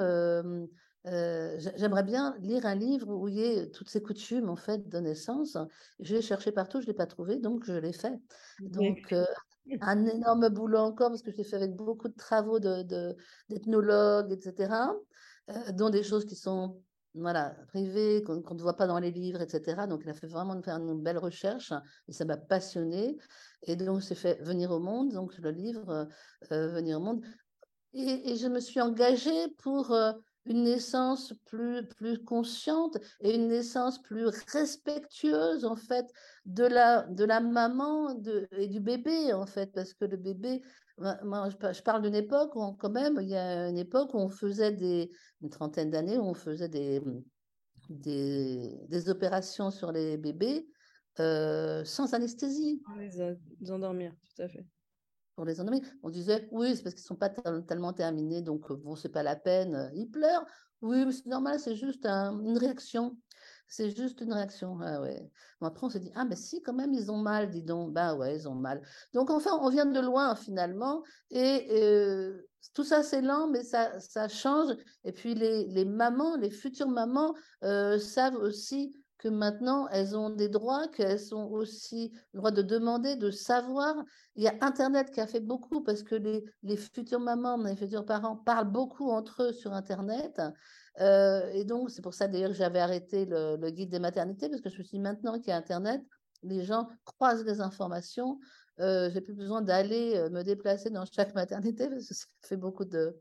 Euh, 1.07 1.57
j'aimerais 1.77 2.03
bien 2.03 2.35
lire 2.41 2.65
un 2.65 2.75
livre 2.75 3.07
où 3.09 3.27
il 3.27 3.35
y 3.35 3.41
ait 3.41 3.71
toutes 3.71 3.89
ces 3.89 4.01
coutumes 4.01 4.49
en 4.49 4.55
fait 4.55 4.87
de 4.87 4.99
naissance. 4.99 5.57
Je 5.99 6.13
l'ai 6.13 6.21
cherché 6.21 6.51
partout, 6.51 6.81
je 6.81 6.87
l'ai 6.87 6.93
pas 6.93 7.07
trouvé, 7.07 7.37
donc 7.37 7.63
je 7.63 7.73
l'ai 7.73 7.93
fait. 7.93 8.19
Donc 8.59 9.15
un 9.81 10.05
énorme 10.05 10.49
boulot 10.49 10.79
encore 10.79 11.09
parce 11.09 11.21
que 11.21 11.31
je 11.31 11.37
l'ai 11.37 11.43
fait 11.43 11.55
avec 11.55 11.75
beaucoup 11.75 12.07
de 12.07 12.15
travaux 12.15 12.59
d'ethnologues, 12.59 14.29
de, 14.29 14.35
etc. 14.35 14.73
Euh, 15.49 15.71
dont 15.71 15.89
des 15.89 16.03
choses 16.03 16.25
qui 16.25 16.35
sont 16.35 16.81
voilà, 17.15 17.55
privées, 17.69 18.23
qu'on 18.23 18.53
ne 18.53 18.61
voit 18.61 18.75
pas 18.75 18.85
dans 18.85 18.99
les 18.99 19.11
livres, 19.11 19.41
etc. 19.41 19.87
Donc, 19.87 20.01
il 20.03 20.09
a 20.09 20.13
fait 20.13 20.27
vraiment 20.27 20.61
faire 20.61 20.77
une 20.77 21.01
belle 21.01 21.17
recherche 21.17 21.73
et 22.07 22.13
ça 22.13 22.25
m'a 22.25 22.37
passionné. 22.37 23.17
Et 23.63 23.75
donc, 23.75 24.03
c'est 24.03 24.15
fait 24.15 24.39
Venir 24.43 24.71
au 24.71 24.79
monde, 24.79 25.11
donc 25.11 25.37
le 25.37 25.49
livre 25.49 26.07
euh, 26.51 26.67
Venir 26.67 26.97
au 26.97 27.03
monde. 27.03 27.25
Et, 27.93 28.35
je 28.35 28.47
me 28.47 28.59
suis 28.59 28.79
engagée 28.79 29.47
pour 29.57 29.91
euh, 29.91 30.13
une 30.45 30.63
naissance 30.63 31.33
plus, 31.45 31.87
plus 31.87 32.23
consciente 32.23 32.97
et 33.21 33.33
une 33.33 33.47
naissance 33.47 33.99
plus 33.99 34.27
respectueuse, 34.53 35.65
en 35.65 35.75
fait, 35.75 36.05
de 36.45 36.63
la, 36.63 37.07
de 37.07 37.23
la 37.25 37.39
maman 37.39 38.13
de, 38.13 38.47
et 38.51 38.67
du 38.67 38.79
bébé, 38.79 39.33
en 39.33 39.47
fait, 39.47 39.71
parce 39.73 39.95
que 39.95 40.05
le 40.05 40.17
bébé, 40.17 40.61
moi, 41.23 41.49
je 41.49 41.81
parle 41.81 42.01
d'une 42.01 42.15
époque 42.15 42.55
où, 42.55 42.73
quand 42.73 42.89
même, 42.89 43.19
il 43.21 43.29
y 43.29 43.35
a 43.35 43.69
une 43.69 43.77
époque 43.77 44.13
où 44.13 44.17
on 44.17 44.29
faisait 44.29 44.71
des, 44.71 45.11
une 45.41 45.49
trentaine 45.49 45.89
d'années, 45.89 46.17
où 46.17 46.23
on 46.23 46.33
faisait 46.33 46.69
des, 46.69 47.01
des, 47.89 48.77
des, 48.87 49.09
opérations 49.09 49.71
sur 49.71 49.91
les 49.91 50.17
bébés 50.17 50.67
euh, 51.19 51.83
sans 51.85 52.13
anesthésie. 52.13 52.81
Pour 52.85 52.95
les 52.95 53.71
endormir, 53.71 54.13
tout 54.35 54.41
à 54.41 54.47
fait 54.47 54.65
pour 55.39 55.45
les 55.45 55.61
endormir. 55.61 55.83
On 56.03 56.09
disait, 56.09 56.49
oui, 56.51 56.75
c'est 56.75 56.83
parce 56.83 56.95
qu'ils 56.95 57.03
ne 57.03 57.07
sont 57.07 57.15
pas 57.15 57.29
tellement 57.29 57.93
terminés, 57.93 58.41
donc 58.41 58.73
bon, 58.73 58.97
c'est 58.97 59.07
pas 59.07 59.23
la 59.23 59.37
peine, 59.37 59.89
ils 59.95 60.11
pleurent. 60.11 60.45
Oui, 60.81 61.05
mais 61.05 61.13
c'est 61.13 61.27
normal, 61.27 61.61
c'est 61.61 61.77
juste 61.77 62.05
une 62.05 62.57
réaction. 62.57 63.17
C'est 63.69 63.95
juste 63.95 64.21
une 64.21 64.33
réaction. 64.33 64.75
Ouais. 64.75 65.31
après, 65.61 65.85
on 65.85 65.89
se 65.89 65.99
dit, 65.99 66.11
ah, 66.15 66.25
mais 66.25 66.35
si, 66.35 66.61
quand 66.61 66.73
même, 66.73 66.93
ils 66.93 67.11
ont 67.11 67.17
mal, 67.17 67.49
dis 67.49 67.63
donc. 67.63 67.93
Ben 67.93 68.15
ouais, 68.15 68.35
ils 68.35 68.49
ont 68.49 68.55
mal. 68.55 68.81
Donc, 69.13 69.29
enfin, 69.29 69.51
on 69.61 69.69
vient 69.69 69.85
de 69.85 69.99
loin, 69.99 70.35
finalement. 70.35 71.03
Et 71.29 71.67
euh, 71.71 72.41
tout 72.73 72.83
ça, 72.83 73.03
c'est 73.03 73.21
lent, 73.21 73.47
mais 73.47 73.63
ça, 73.63 73.99
ça 73.99 74.27
change. 74.27 74.75
Et 75.03 75.11
puis, 75.11 75.35
les, 75.35 75.65
les 75.67 75.85
mamans, 75.85 76.35
les 76.35 76.49
futures 76.49 76.89
mamans, 76.89 77.35
savent 77.61 78.35
aussi 78.35 78.91
que 79.19 79.27
maintenant 79.27 79.87
elles 79.89 80.17
ont 80.17 80.29
des 80.29 80.49
droits, 80.49 80.87
qu'elles 80.87 81.35
ont 81.35 81.51
aussi 81.51 82.11
le 82.33 82.39
droit 82.39 82.51
de 82.51 82.61
demander, 82.61 83.17
de 83.17 83.29
savoir. 83.29 83.95
Il 84.35 84.43
y 84.43 84.47
a 84.47 84.55
Internet 84.61 85.11
qui 85.11 85.19
a 85.19 85.27
fait 85.27 85.41
beaucoup 85.41 85.83
parce 85.83 86.03
que 86.03 86.15
les, 86.15 86.43
les 86.63 86.77
futures 86.77 87.19
mamans, 87.19 87.57
les 87.57 87.75
futurs 87.75 88.05
parents 88.05 88.37
parlent 88.37 88.71
beaucoup 88.71 89.11
entre 89.11 89.43
eux 89.43 89.51
sur 89.51 89.73
Internet. 89.73 90.41
Euh, 90.99 91.49
et 91.53 91.63
donc, 91.63 91.89
c'est 91.89 92.01
pour 92.01 92.13
ça 92.13 92.27
d'ailleurs 92.27 92.51
que 92.51 92.57
j'avais 92.57 92.79
arrêté 92.79 93.25
le, 93.25 93.69
guide 93.69 93.89
des 93.89 93.99
maternités 93.99 94.49
parce 94.49 94.61
que 94.61 94.69
je 94.69 94.77
me 94.77 94.83
suis 94.83 94.97
dit 94.97 95.03
maintenant 95.03 95.39
qu'il 95.39 95.49
y 95.49 95.51
a 95.51 95.57
Internet, 95.57 96.01
les 96.43 96.63
gens 96.63 96.87
croisent 97.05 97.45
les 97.45 97.61
informations. 97.61 98.39
Euh, 98.79 99.09
j'ai 99.11 99.19
plus 99.19 99.33
besoin 99.33 99.61
d'aller 99.61 100.15
euh, 100.15 100.29
me 100.29 100.41
déplacer 100.41 100.89
dans 100.89 101.03
chaque 101.05 101.35
maternité 101.35 101.89
parce 101.89 102.07
que 102.07 102.13
ça 102.15 102.25
fait 102.43 102.57
beaucoup 102.57 102.85
de, 102.85 103.17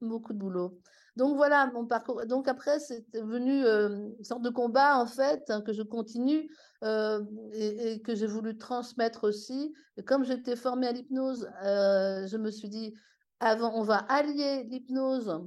beaucoup 0.00 0.32
de 0.32 0.38
boulot. 0.38 0.78
Donc 1.16 1.36
voilà 1.36 1.66
mon 1.72 1.84
parcours. 1.84 2.24
Donc 2.26 2.46
après, 2.46 2.78
c'est 2.78 3.04
devenu 3.12 3.64
euh, 3.64 4.10
une 4.16 4.24
sorte 4.24 4.42
de 4.42 4.50
combat 4.50 4.98
en 4.98 5.06
fait 5.06 5.42
hein, 5.50 5.60
que 5.60 5.72
je 5.72 5.82
continue 5.82 6.48
euh, 6.84 7.24
et, 7.52 8.00
que 8.02 8.14
j'ai 8.14 8.28
voulu 8.28 8.56
transmettre 8.56 9.24
aussi. 9.24 9.74
Et 9.96 10.04
comme 10.04 10.24
j'étais 10.24 10.54
formée 10.54 10.86
à 10.86 10.92
l'hypnose, 10.92 11.50
je 11.62 12.36
me 12.36 12.50
suis 12.50 12.68
dit 12.68 12.94
avant, 13.40 13.72
on 13.74 13.82
va 13.82 13.98
allier 14.08 14.64
l'hypnose 14.64 15.42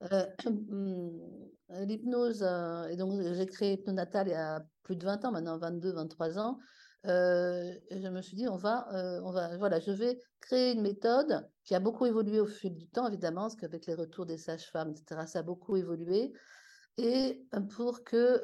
l'hypnose, 1.70 2.42
et 2.90 2.96
donc 2.96 3.20
j'ai 3.20 3.46
créé 3.46 3.74
Hypnonatal 3.74 4.28
il 4.28 4.32
y 4.32 4.34
a 4.34 4.64
plus 4.82 4.96
de 4.96 5.04
20 5.04 5.24
ans, 5.24 5.32
maintenant 5.32 5.58
22, 5.58 5.92
23 5.92 6.38
ans. 6.38 6.58
je 7.04 8.08
me 8.08 8.20
suis 8.20 8.36
dit, 8.36 8.48
on 8.48 8.56
va, 8.56 8.88
on 9.24 9.32
va, 9.32 9.56
voilà, 9.56 9.80
je 9.80 9.90
vais 9.90 10.18
créer 10.40 10.72
une 10.72 10.82
méthode 10.82 11.48
qui 11.64 11.74
a 11.74 11.80
beaucoup 11.80 12.06
évolué 12.06 12.40
au 12.40 12.46
fil 12.46 12.74
du 12.74 12.88
temps, 12.88 13.08
évidemment, 13.08 13.42
parce 13.42 13.56
qu'avec 13.56 13.86
les 13.86 13.94
retours 13.94 14.26
des 14.26 14.36
sages-femmes, 14.38 14.90
etc., 14.90 15.22
ça 15.26 15.38
a 15.40 15.42
beaucoup 15.42 15.76
évolué. 15.76 16.32
Et 16.96 17.46
pour 17.74 18.04
que 18.04 18.40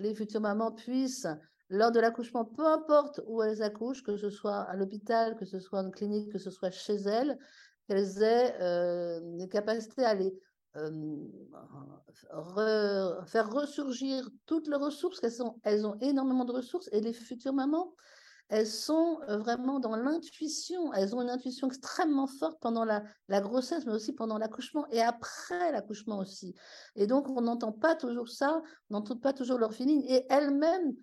les 0.00 0.14
futures 0.14 0.40
mamans 0.40 0.72
puissent 0.72 1.26
lors 1.68 1.90
de 1.90 2.00
l'accouchement, 2.00 2.44
peu 2.44 2.66
importe 2.66 3.20
où 3.26 3.42
elles 3.42 3.62
accouchent, 3.62 4.02
que 4.02 4.16
ce 4.16 4.30
soit 4.30 4.60
à 4.60 4.76
l'hôpital, 4.76 5.36
que 5.36 5.44
ce 5.44 5.58
soit 5.58 5.80
en 5.80 5.90
clinique, 5.90 6.30
que 6.30 6.38
ce 6.38 6.50
soit 6.50 6.70
chez 6.70 6.96
elles, 6.96 7.38
qu'elles 7.86 8.22
aient 8.22 8.56
euh, 8.60 9.20
des 9.36 9.48
capacités 9.48 10.04
à 10.04 10.14
les 10.14 10.32
euh, 10.76 11.28
faire 13.26 13.50
ressurgir 13.50 14.28
toutes 14.46 14.68
leurs 14.68 14.80
ressources, 14.80 15.20
qu'elles 15.20 15.42
elles 15.64 15.86
ont 15.86 15.98
énormément 16.00 16.44
de 16.44 16.52
ressources, 16.52 16.88
et 16.92 17.00
les 17.00 17.12
futures 17.12 17.52
mamans, 17.52 17.94
elles 18.48 18.66
sont 18.66 19.18
euh, 19.28 19.38
vraiment 19.38 19.80
dans 19.80 19.96
l'intuition, 19.96 20.92
elles 20.92 21.14
ont 21.14 21.22
une 21.22 21.30
intuition 21.30 21.66
extrêmement 21.68 22.26
forte 22.26 22.58
pendant 22.60 22.84
la, 22.84 23.02
la 23.28 23.40
grossesse, 23.40 23.86
mais 23.86 23.92
aussi 23.92 24.12
pendant 24.12 24.38
l'accouchement 24.38 24.86
et 24.90 25.00
après 25.00 25.72
l'accouchement 25.72 26.18
aussi. 26.18 26.54
Et 26.96 27.06
donc, 27.06 27.28
on 27.28 27.40
n'entend 27.40 27.72
pas 27.72 27.94
toujours 27.94 28.28
ça, 28.28 28.62
on 28.90 28.94
n'entend 28.94 29.16
pas 29.16 29.32
toujours 29.32 29.58
leur 29.58 29.72
feeling, 29.72 30.04
et 30.06 30.26
elles-mêmes 30.28 30.94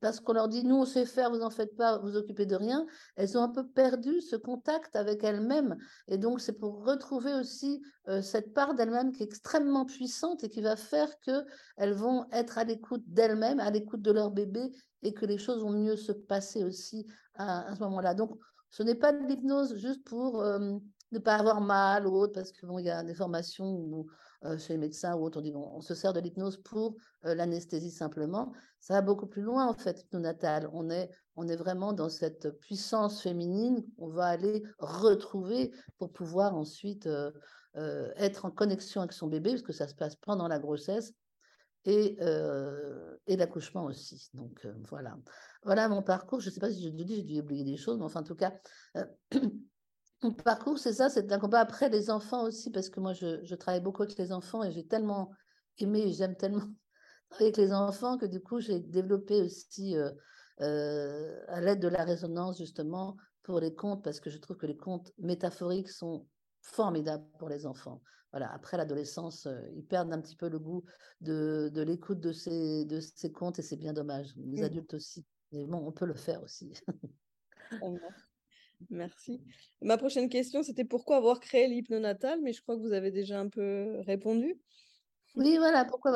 parce 0.00 0.20
qu'on 0.20 0.32
leur 0.32 0.48
dit, 0.48 0.64
nous, 0.64 0.76
on 0.76 0.84
sait 0.84 1.06
faire, 1.06 1.30
vous 1.30 1.42
en 1.42 1.50
faites 1.50 1.76
pas, 1.76 1.98
vous 1.98 2.16
occupez 2.16 2.46
de 2.46 2.56
rien, 2.56 2.86
elles 3.16 3.38
ont 3.38 3.42
un 3.42 3.48
peu 3.48 3.66
perdu 3.66 4.20
ce 4.20 4.36
contact 4.36 4.96
avec 4.96 5.22
elles-mêmes. 5.22 5.76
Et 6.08 6.18
donc, 6.18 6.40
c'est 6.40 6.58
pour 6.58 6.84
retrouver 6.84 7.32
aussi 7.34 7.82
cette 8.20 8.52
part 8.52 8.74
d'elles-mêmes 8.74 9.12
qui 9.12 9.22
est 9.22 9.26
extrêmement 9.26 9.84
puissante 9.84 10.42
et 10.42 10.48
qui 10.48 10.60
va 10.60 10.76
faire 10.76 11.08
qu'elles 11.20 11.94
vont 11.94 12.26
être 12.32 12.58
à 12.58 12.64
l'écoute 12.64 13.04
d'elles-mêmes, 13.06 13.60
à 13.60 13.70
l'écoute 13.70 14.02
de 14.02 14.10
leur 14.10 14.30
bébé 14.30 14.72
et 15.02 15.14
que 15.14 15.24
les 15.24 15.38
choses 15.38 15.62
vont 15.62 15.70
mieux 15.70 15.96
se 15.96 16.12
passer 16.12 16.64
aussi 16.64 17.06
à, 17.34 17.74
ce 17.74 17.80
moment-là. 17.80 18.14
Donc, 18.14 18.36
ce 18.70 18.82
n'est 18.82 18.96
pas 18.96 19.12
de 19.12 19.24
l'hypnose 19.24 19.76
juste 19.76 20.02
pour 20.04 20.42
ne 20.42 21.18
pas 21.20 21.36
avoir 21.36 21.60
mal 21.60 22.06
ou 22.06 22.14
autre, 22.16 22.32
parce 22.34 22.52
qu'il 22.52 22.68
bon, 22.68 22.78
y 22.78 22.90
a 22.90 23.02
des 23.02 23.14
formations 23.14 23.70
où 23.70 24.06
chez 24.58 24.74
les 24.74 24.78
médecins 24.78 25.14
ou 25.16 25.24
autres, 25.24 25.40
on 25.40 25.50
bon, 25.52 25.70
on 25.74 25.80
se 25.80 25.94
sert 25.94 26.12
de 26.12 26.20
l'hypnose 26.20 26.58
pour 26.58 26.96
euh, 27.24 27.34
l'anesthésie 27.34 27.90
simplement. 27.90 28.52
Ça 28.80 28.94
va 28.94 29.02
beaucoup 29.02 29.26
plus 29.26 29.42
loin 29.42 29.66
en 29.66 29.74
fait, 29.74 30.02
hypnonatal. 30.02 30.68
On 30.72 30.90
est, 30.90 31.10
on 31.36 31.48
est 31.48 31.56
vraiment 31.56 31.92
dans 31.92 32.08
cette 32.08 32.50
puissance 32.60 33.22
féminine 33.22 33.84
qu'on 33.96 34.08
va 34.08 34.26
aller 34.26 34.62
retrouver 34.78 35.72
pour 35.98 36.12
pouvoir 36.12 36.54
ensuite 36.54 37.06
euh, 37.06 37.32
être 38.16 38.44
en 38.44 38.50
connexion 38.50 39.00
avec 39.00 39.12
son 39.12 39.28
bébé, 39.28 39.50
parce 39.50 39.62
que 39.62 39.72
ça 39.72 39.88
se 39.88 39.94
passe 39.94 40.16
pendant 40.16 40.48
la 40.48 40.58
grossesse 40.58 41.12
et, 41.86 42.18
et 43.26 43.36
l'accouchement 43.36 43.84
aussi. 43.84 44.30
Donc 44.32 44.66
voilà. 44.88 45.18
Voilà 45.64 45.88
mon 45.88 46.02
parcours. 46.02 46.40
Je 46.40 46.48
ne 46.48 46.54
sais 46.54 46.60
pas 46.60 46.70
si 46.70 46.82
je 46.82 46.88
dis, 46.88 47.16
j'ai 47.16 47.22
dû 47.22 47.40
oublier 47.40 47.64
des 47.64 47.76
choses, 47.76 47.98
mais 47.98 48.04
enfin 48.04 48.20
en 48.20 48.24
tout 48.24 48.36
cas, 48.36 48.54
mon 50.24 50.32
parcours, 50.32 50.78
c'est 50.78 50.94
ça, 50.94 51.10
c'est 51.10 51.30
un 51.30 51.38
combat 51.38 51.60
après 51.60 51.88
les 51.88 52.10
enfants 52.10 52.44
aussi, 52.44 52.70
parce 52.70 52.88
que 52.88 52.98
moi, 52.98 53.12
je, 53.12 53.54
travaille 53.54 53.80
beaucoup 53.80 54.02
avec 54.02 54.18
les 54.18 54.32
enfants 54.32 54.64
et 54.64 54.72
j'ai 54.72 54.86
tellement 54.86 55.30
aimé, 55.78 56.12
j'aime 56.12 56.34
tellement 56.34 56.60
travailler 57.30 57.52
avec 57.52 57.56
les 57.58 57.72
enfants 57.72 58.18
que 58.18 58.26
du 58.26 58.40
coup, 58.40 58.60
j'ai 58.60 58.80
développé 58.80 59.42
aussi 59.42 59.96
euh, 59.96 60.10
euh, 60.60 61.38
à 61.48 61.60
l'aide 61.60 61.80
de 61.80 61.88
la 61.88 62.04
résonance, 62.04 62.58
justement, 62.58 63.16
pour 63.42 63.60
les 63.60 63.74
contes, 63.74 64.02
parce 64.02 64.18
que 64.18 64.30
je 64.30 64.38
trouve 64.38 64.56
que 64.56 64.66
les 64.66 64.76
contes 64.76 65.12
métaphoriques 65.18 65.90
sont 65.90 66.26
formidables 66.62 67.26
pour 67.38 67.48
les 67.48 67.66
enfants. 67.66 68.00
Voilà, 68.32 68.52
après 68.52 68.76
l'adolescence, 68.76 69.46
euh, 69.46 69.60
ils 69.76 69.84
perdent 69.84 70.12
un 70.12 70.20
petit 70.20 70.36
peu 70.36 70.48
le 70.48 70.58
goût 70.58 70.84
de, 71.20 71.70
l'écoute 71.86 72.20
de 72.20 72.32
ces, 72.32 72.84
de 72.86 72.98
ces 72.98 73.30
contes 73.30 73.58
et 73.58 73.62
c'est 73.62 73.76
bien 73.76 73.92
dommage. 73.92 74.34
Les 74.36 74.62
mmh. 74.62 74.64
adultes 74.64 74.94
aussi. 74.94 75.24
Mais 75.52 75.66
bon, 75.66 75.86
on 75.86 75.92
peut 75.92 76.06
le 76.06 76.14
faire 76.14 76.42
aussi. 76.42 76.74
Merci. 78.90 79.40
Ma 79.82 79.96
prochaine 79.96 80.28
question, 80.28 80.62
c'était 80.62 80.84
pourquoi 80.84 81.16
avoir 81.16 81.40
créé 81.40 81.68
l'hypnonatal, 81.68 82.40
mais 82.42 82.52
je 82.52 82.62
crois 82.62 82.76
que 82.76 82.80
vous 82.80 82.92
avez 82.92 83.10
déjà 83.10 83.40
un 83.40 83.48
peu 83.48 84.00
répondu. 84.06 84.58
Oui, 85.36 85.56
voilà, 85.58 85.84
pourquoi 85.84 86.12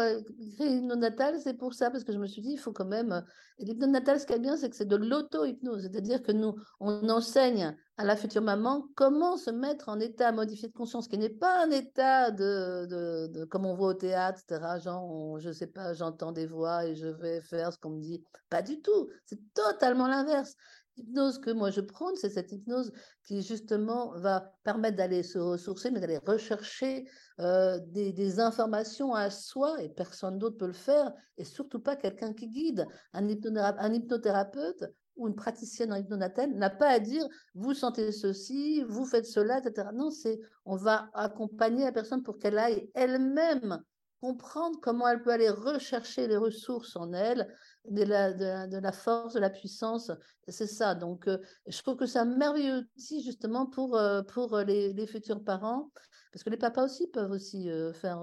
créer 0.56 0.68
l'hypnonatal, 0.68 1.40
c'est 1.40 1.54
pour 1.54 1.74
ça, 1.74 1.90
parce 1.90 2.04
que 2.04 2.12
je 2.12 2.18
me 2.18 2.26
suis 2.28 2.40
dit, 2.40 2.52
il 2.52 2.58
faut 2.58 2.72
quand 2.72 2.84
même. 2.84 3.24
L'hypnonatal, 3.58 4.20
ce 4.20 4.26
qui 4.26 4.32
est 4.32 4.38
bien, 4.38 4.56
c'est 4.56 4.70
que 4.70 4.76
c'est 4.76 4.86
de 4.86 4.94
l'auto-hypnose, 4.94 5.82
c'est-à-dire 5.82 6.22
que 6.22 6.30
nous, 6.30 6.54
on 6.78 7.08
enseigne 7.08 7.76
à 7.96 8.04
la 8.04 8.14
future 8.14 8.42
maman 8.42 8.86
comment 8.94 9.36
se 9.36 9.50
mettre 9.50 9.88
en 9.88 9.98
état 9.98 10.30
modifié 10.30 10.68
de 10.68 10.72
conscience, 10.72 11.08
qui 11.08 11.18
n'est 11.18 11.30
pas 11.30 11.64
un 11.64 11.70
état 11.70 12.30
de, 12.30 13.26
de, 13.26 13.44
comme 13.46 13.66
on 13.66 13.74
voit 13.74 13.88
au 13.88 13.94
théâtre, 13.94 14.40
etc. 14.48 14.78
Genre, 14.78 15.40
je 15.40 15.50
sais 15.50 15.66
pas, 15.66 15.94
j'entends 15.94 16.30
des 16.30 16.46
voix 16.46 16.86
et 16.86 16.94
je 16.94 17.08
vais 17.08 17.40
faire 17.40 17.72
ce 17.72 17.78
qu'on 17.78 17.90
me 17.90 18.00
dit. 18.00 18.22
Pas 18.50 18.62
du 18.62 18.80
tout, 18.80 19.08
c'est 19.26 19.40
totalement 19.52 20.06
l'inverse. 20.06 20.54
L'hypnose 20.98 21.38
que 21.38 21.50
moi 21.50 21.70
je 21.70 21.80
prône, 21.80 22.16
c'est 22.16 22.30
cette 22.30 22.52
hypnose 22.52 22.92
qui 23.22 23.42
justement 23.42 24.12
va 24.18 24.52
permettre 24.64 24.96
d'aller 24.96 25.22
se 25.22 25.38
ressourcer, 25.38 25.90
mais 25.90 26.00
d'aller 26.00 26.18
rechercher 26.18 27.08
euh, 27.40 27.78
des, 27.86 28.40
informations 28.40 29.14
à 29.14 29.30
soi, 29.30 29.82
et 29.82 29.88
personne 29.88 30.38
d'autre 30.38 30.58
peut 30.58 30.66
le 30.66 30.72
faire, 30.72 31.12
et 31.36 31.44
surtout 31.44 31.80
pas 31.80 31.96
quelqu'un 31.96 32.32
qui 32.32 32.48
guide. 32.48 32.86
Un, 33.12 33.28
hypnothérapeute 33.28 34.84
ou 35.16 35.28
une 35.28 35.34
praticienne 35.34 35.92
en 35.92 35.96
hypnonatel 35.96 36.56
n'a 36.56 36.70
pas 36.70 36.88
à 36.88 36.98
dire 36.98 37.26
vous 37.54 37.74
sentez 37.74 38.12
ceci, 38.12 38.84
vous 38.88 39.04
faites 39.04 39.26
cela, 39.26 39.58
etc. 39.58 39.88
Non, 39.94 40.10
c'est 40.10 40.40
on 40.64 40.76
va 40.76 41.10
accompagner 41.14 41.84
la 41.84 41.92
personne 41.92 42.22
pour 42.22 42.38
qu'elle 42.38 42.58
aille 42.58 42.90
elle-même 42.94 43.82
comprendre 44.20 44.78
comment 44.80 45.06
elle 45.08 45.22
peut 45.22 45.30
aller 45.30 45.48
rechercher 45.48 46.26
les 46.26 46.36
ressources 46.36 46.96
en 46.96 47.12
elle, 47.12 47.54
de 47.88 48.02
la, 48.02 48.32
de, 48.32 48.78
la 48.78 48.92
force, 48.92 49.34
de 49.34 49.40
la 49.40 49.50
puissance. 49.50 50.10
C'est 50.48 50.66
ça. 50.66 50.94
Donc, 50.94 51.28
euh, 51.28 51.38
je 51.66 51.80
trouve 51.82 51.96
que 51.96 52.06
c'est 52.06 52.18
un 52.18 52.24
merveilleux 52.24 52.78
outil 52.96 53.22
justement 53.22 53.66
pour, 53.66 53.96
euh, 53.96 54.22
pour 54.22 54.58
les, 54.58 54.92
les, 54.92 55.06
futurs 55.06 55.42
parents, 55.42 55.90
parce 56.32 56.42
que 56.42 56.50
les 56.50 56.56
papas 56.56 56.84
aussi 56.84 57.06
peuvent 57.08 57.30
aussi 57.30 57.70
euh, 57.70 57.92
faire 57.92 58.22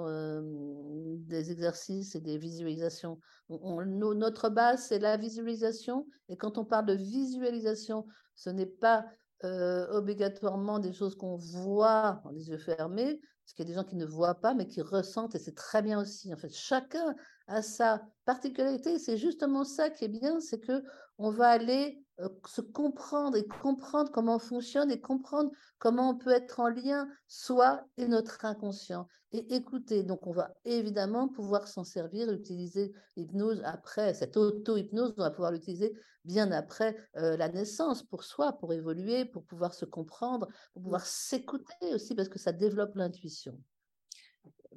des 1.28 1.52
exercices 1.52 2.16
et 2.16 2.22
des 2.22 2.38
visualisations. 2.38 3.20
notre 3.50 4.50
base, 4.50 4.88
c'est 4.88 5.00
la 5.00 5.18
visualisation. 5.18 6.08
Et 6.30 6.36
quand 6.36 6.58
on 6.58 6.66
parle 6.66 6.86
de 6.86 6.94
visualisation, 6.94 8.06
ce 8.36 8.50
n'est 8.50 8.66
pas 8.66 9.06
obligatoirement 9.44 10.80
des 10.80 10.92
choses 10.92 11.16
qu'on 11.16 11.36
voit 11.36 12.20
en 12.24 12.32
les 12.32 12.50
yeux 12.50 12.58
fermés, 12.58 13.22
parce 13.46 13.54
qu'il 13.54 13.66
y 13.66 13.68
a 13.68 13.72
des 13.72 13.76
gens 13.76 13.88
qui 13.88 13.96
ne 13.96 14.08
voient 14.08 14.42
pas, 14.42 14.56
mais 14.56 14.66
qui 14.66 14.82
ressentent, 14.82 15.36
et 15.36 15.40
c'est 15.40 15.54
très 15.54 15.84
bien 15.84 16.00
aussi. 16.00 16.34
En 16.34 16.38
fait, 16.38 16.52
chacun 16.52 17.16
a 17.46 17.62
sa 17.62 18.02
particularité. 18.26 18.98
C'est 18.98 19.18
justement 19.18 19.64
ça 19.64 19.92
qui 19.92 20.06
est 20.06 20.10
bien, 20.10 20.40
c'est 20.40 20.60
que 20.60 20.84
on 21.20 21.30
va 21.30 21.50
aller 21.50 22.05
se 22.46 22.62
comprendre 22.62 23.38
et 23.38 23.46
comprendre 23.46 24.10
comment 24.12 24.36
on 24.36 24.40
fonctionne 24.40 24.90
et 24.90 25.02
comprendre 25.02 25.52
comment 25.80 26.12
on 26.12 26.18
peut 26.18 26.32
être 26.32 26.60
en 26.60 26.70
lien 26.70 27.10
soi 27.28 27.84
et 27.98 28.08
notre 28.08 28.46
inconscient 28.46 29.08
et 29.34 29.56
écouter. 29.56 30.04
Donc, 30.04 30.26
on 30.26 30.32
va 30.32 30.54
évidemment 30.64 31.28
pouvoir 31.28 31.68
s'en 31.68 31.84
servir, 31.84 32.32
utiliser 32.32 32.94
l'hypnose 33.18 33.62
après, 33.66 34.14
cette 34.14 34.38
auto-hypnose, 34.38 35.14
on 35.18 35.24
va 35.24 35.32
pouvoir 35.32 35.52
l'utiliser 35.52 35.94
bien 36.24 36.52
après 36.52 36.96
euh, 37.18 37.36
la 37.36 37.50
naissance 37.50 38.02
pour 38.02 38.24
soi, 38.24 38.54
pour 38.54 38.74
évoluer, 38.74 39.26
pour 39.26 39.44
pouvoir 39.44 39.74
se 39.74 39.86
comprendre, 39.86 40.48
pour 40.74 40.84
pouvoir 40.84 41.06
s'écouter 41.06 41.94
aussi 41.94 42.16
parce 42.16 42.30
que 42.30 42.40
ça 42.40 42.54
développe 42.54 42.96
l'intuition. 42.96 43.60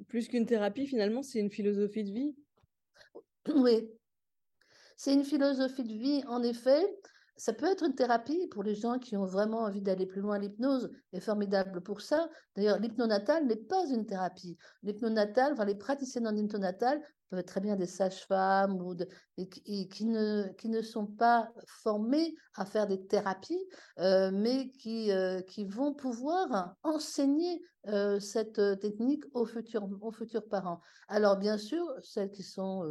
Plus 0.07 0.27
qu'une 0.27 0.45
thérapie, 0.45 0.87
finalement, 0.87 1.23
c'est 1.23 1.39
une 1.39 1.51
philosophie 1.51 2.03
de 2.03 2.11
vie? 2.11 2.35
Oui, 3.55 3.89
c'est 5.01 5.13
une 5.13 5.23
philosophie 5.23 5.85
de 5.85 5.93
vie, 5.93 6.23
en 6.27 6.43
effet. 6.43 6.85
Ça 7.39 7.53
peut 7.53 7.67
être 7.67 7.85
une 7.85 7.95
thérapie 7.95 8.47
pour 8.47 8.63
les 8.63 8.75
gens 8.75 8.99
qui 8.99 9.15
ont 9.15 9.23
vraiment 9.23 9.59
envie 9.59 9.81
d'aller 9.81 10.05
plus 10.05 10.19
loin. 10.19 10.37
L'hypnose 10.37 10.91
est 11.13 11.21
formidable 11.21 11.79
pour 11.81 12.01
ça. 12.01 12.29
D'ailleurs, 12.57 12.79
l'hypnonatal 12.79 13.47
n'est 13.47 13.55
pas 13.55 13.87
une 13.87 14.05
thérapie. 14.05 14.57
L'hypnonatal, 14.83 15.53
enfin, 15.53 15.63
les 15.63 15.75
praticiens 15.75 16.25
en 16.25 16.35
hypnonatal 16.35 17.01
très 17.45 17.61
bien 17.61 17.75
des 17.75 17.85
sages-femmes 17.85 18.81
ou 18.81 18.95
qui, 19.45 20.05
ne, 20.05 20.47
qui 20.57 20.69
ne 20.69 20.81
sont 20.81 21.05
pas 21.05 21.51
formés 21.65 22.35
à 22.55 22.65
faire 22.65 22.87
des 22.87 23.05
thérapies, 23.05 23.63
euh, 23.99 24.31
mais 24.33 24.69
qui, 24.71 25.11
euh, 25.11 25.41
qui 25.41 25.65
vont 25.65 25.93
pouvoir 25.93 26.75
enseigner 26.83 27.61
euh, 27.87 28.19
cette 28.19 28.61
technique 28.81 29.23
aux 29.33 29.45
futurs, 29.45 29.87
aux 30.01 30.11
futurs 30.11 30.47
parents. 30.47 30.81
Alors, 31.07 31.37
bien 31.37 31.57
sûr, 31.57 31.85
celles 32.01 32.31
qui 32.31 32.43
sont 32.43 32.83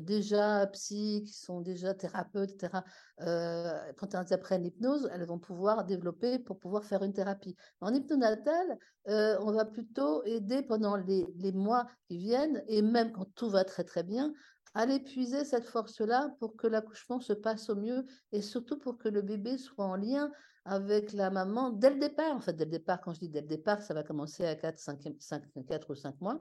déjà 0.00 0.66
psy, 0.72 1.22
qui 1.24 1.32
sont 1.32 1.60
déjà 1.60 1.94
thérapeutes, 1.94 2.50
etc., 2.50 2.82
quand 3.18 4.14
elles 4.14 4.32
apprennent 4.32 4.64
l'hypnose, 4.64 5.08
elles 5.12 5.24
vont 5.24 5.38
pouvoir 5.38 5.84
développer 5.84 6.40
pour 6.40 6.58
pouvoir 6.58 6.84
faire 6.84 7.04
une 7.04 7.12
thérapie. 7.12 7.56
En 7.80 7.94
hypnonatal, 7.94 8.78
on 9.06 9.52
va 9.52 9.64
plutôt 9.64 10.24
aider 10.24 10.62
pendant 10.62 10.96
les, 10.96 11.24
les 11.36 11.52
mois 11.52 11.86
qui 12.08 12.18
viennent, 12.18 12.64
et 12.66 12.82
même 12.82 13.12
quand 13.12 13.32
tout 13.36 13.48
va 13.48 13.64
très 13.66 13.84
très 13.84 14.02
bien, 14.02 14.32
aller 14.74 15.00
puiser 15.00 15.44
cette 15.44 15.64
force-là 15.64 16.30
pour 16.38 16.56
que 16.56 16.66
l'accouchement 16.66 17.20
se 17.20 17.32
passe 17.32 17.68
au 17.70 17.76
mieux 17.76 18.06
et 18.32 18.42
surtout 18.42 18.78
pour 18.78 18.98
que 18.98 19.08
le 19.08 19.22
bébé 19.22 19.58
soit 19.58 19.84
en 19.84 19.96
lien 19.96 20.30
avec 20.66 21.12
la 21.12 21.30
maman 21.30 21.70
dès 21.70 21.90
le 21.90 21.98
départ. 21.98 22.34
En 22.34 22.40
fait, 22.40 22.52
dès 22.52 22.64
le 22.64 22.72
départ, 22.72 23.00
quand 23.00 23.14
je 23.14 23.20
dis 23.20 23.28
dès 23.28 23.40
le 23.40 23.46
départ, 23.46 23.82
ça 23.82 23.94
va 23.94 24.02
commencer 24.02 24.44
à 24.44 24.56
4, 24.56 24.78
5, 24.78 25.00
5, 25.18 25.42
4 25.66 25.90
ou 25.90 25.94
5 25.94 26.20
mois. 26.20 26.40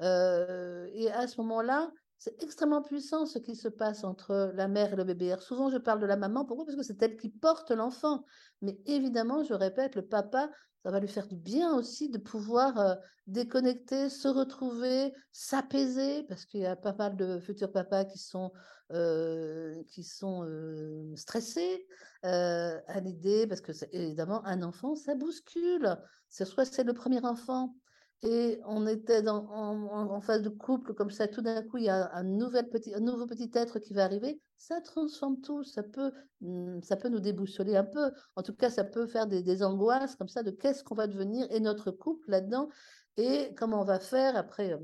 Euh, 0.00 0.88
et 0.92 1.10
à 1.10 1.26
ce 1.26 1.40
moment-là, 1.40 1.90
c'est 2.18 2.42
extrêmement 2.42 2.82
puissant 2.82 3.26
ce 3.26 3.38
qui 3.38 3.54
se 3.54 3.68
passe 3.68 4.02
entre 4.02 4.52
la 4.54 4.66
mère 4.66 4.92
et 4.92 4.96
le 4.96 5.04
bébé. 5.04 5.36
souvent, 5.40 5.70
je 5.70 5.78
parle 5.78 6.00
de 6.00 6.06
la 6.06 6.16
maman. 6.16 6.44
Pourquoi? 6.44 6.64
Parce 6.64 6.76
que 6.76 6.82
c'est 6.82 7.00
elle 7.02 7.16
qui 7.16 7.28
porte 7.30 7.70
l'enfant. 7.70 8.24
Mais 8.60 8.80
évidemment, 8.86 9.44
je 9.44 9.54
répète, 9.54 9.94
le 9.94 10.02
papa, 10.02 10.50
ça 10.82 10.90
va 10.90 10.98
lui 10.98 11.08
faire 11.08 11.28
du 11.28 11.36
bien 11.36 11.74
aussi 11.74 12.08
de 12.08 12.18
pouvoir 12.18 12.78
euh, 12.78 12.94
déconnecter, 13.28 14.08
se 14.08 14.26
retrouver, 14.26 15.12
s'apaiser, 15.30 16.24
parce 16.24 16.44
qu'il 16.44 16.60
y 16.60 16.66
a 16.66 16.74
pas 16.74 16.92
mal 16.92 17.16
de 17.16 17.38
futurs 17.38 17.70
papas 17.70 18.04
qui 18.04 18.18
sont, 18.18 18.52
euh, 18.92 19.80
qui 19.84 20.02
sont 20.02 20.44
euh, 20.44 21.14
stressés 21.14 21.86
à 22.24 23.00
l'idée, 23.00 23.46
parce 23.46 23.60
que 23.60 23.70
évidemment, 23.92 24.44
un 24.44 24.62
enfant, 24.62 24.96
ça 24.96 25.14
bouscule. 25.14 25.96
Soit 26.28 26.64
c'est 26.64 26.82
le 26.82 26.94
premier 26.94 27.24
enfant, 27.24 27.76
et 28.22 28.58
on 28.66 28.86
était 28.86 29.22
dans, 29.22 29.46
en, 29.48 30.20
phase 30.20 30.42
de 30.42 30.48
couple 30.48 30.92
comme 30.94 31.10
ça, 31.10 31.28
tout 31.28 31.40
d'un 31.40 31.62
coup, 31.62 31.76
il 31.76 31.84
y 31.84 31.88
a 31.88 32.12
un, 32.14 32.24
nouvel 32.24 32.68
petit, 32.68 32.92
un 32.92 33.00
nouveau 33.00 33.26
petit 33.26 33.50
être 33.54 33.78
qui 33.78 33.94
va 33.94 34.04
arriver, 34.04 34.40
ça 34.56 34.80
transforme 34.80 35.40
tout, 35.40 35.62
ça 35.62 35.84
peut, 35.84 36.10
hmm, 36.40 36.80
ça 36.82 36.96
peut 36.96 37.08
nous 37.08 37.20
déboussoler 37.20 37.76
un 37.76 37.84
peu, 37.84 38.10
en 38.34 38.42
tout 38.42 38.54
cas, 38.54 38.70
ça 38.70 38.82
peut 38.82 39.06
faire 39.06 39.28
des, 39.28 39.62
angoisses 39.62 40.16
comme 40.16 40.28
ça 40.28 40.42
de 40.42 40.50
qu'est-ce 40.50 40.82
qu'on 40.82 40.96
va 40.96 41.06
devenir 41.06 41.46
et 41.50 41.60
notre 41.60 41.92
couple 41.92 42.30
là-dedans, 42.30 42.68
et 43.16 43.54
comment 43.56 43.80
on 43.80 43.84
va 43.84 44.00
faire 44.00 44.36
après. 44.36 44.72
Euh, 44.72 44.78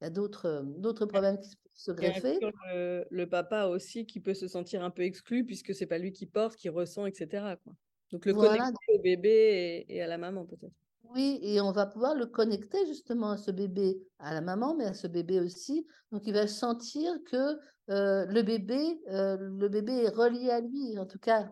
il 0.00 0.04
y 0.04 0.06
a 0.06 0.10
d'autres, 0.10 0.62
d'autres 0.78 1.06
problèmes 1.06 1.38
qui 1.40 1.50
se 1.72 1.90
greffer. 1.90 2.38
Le, 2.72 3.04
le, 3.08 3.28
papa 3.28 3.66
aussi 3.66 4.06
qui 4.06 4.20
peut 4.20 4.34
se 4.34 4.48
sentir 4.48 4.84
un 4.84 4.90
peu 4.90 5.02
exclu 5.02 5.46
puisque 5.46 5.74
c'est 5.74 5.86
pas 5.86 5.98
lui 5.98 6.12
qui 6.12 6.26
porte, 6.26 6.56
qui 6.56 6.68
ressent, 6.68 7.06
etc. 7.06 7.56
Quoi. 7.62 7.72
Donc 8.10 8.26
le 8.26 8.32
voilà. 8.32 8.58
connecter 8.58 8.92
au 8.92 9.00
bébé 9.00 9.86
et 9.88 10.02
à 10.02 10.06
la 10.06 10.18
maman 10.18 10.44
peut-être. 10.44 10.83
Oui, 11.14 11.38
et 11.42 11.60
on 11.60 11.70
va 11.70 11.86
pouvoir 11.86 12.16
le 12.16 12.26
connecter 12.26 12.86
justement 12.86 13.30
à 13.30 13.36
ce 13.36 13.52
bébé, 13.52 14.02
à 14.18 14.34
la 14.34 14.40
maman, 14.40 14.74
mais 14.74 14.86
à 14.86 14.94
ce 14.94 15.06
bébé 15.06 15.38
aussi. 15.38 15.86
Donc, 16.10 16.26
il 16.26 16.34
va 16.34 16.48
sentir 16.48 17.12
que 17.30 17.56
euh, 17.90 18.26
le 18.26 18.42
bébé, 18.42 19.00
euh, 19.10 19.36
le 19.36 19.68
bébé 19.68 19.92
est 19.92 20.08
relié 20.08 20.50
à 20.50 20.60
lui. 20.60 20.98
En 20.98 21.06
tout 21.06 21.20
cas, 21.20 21.48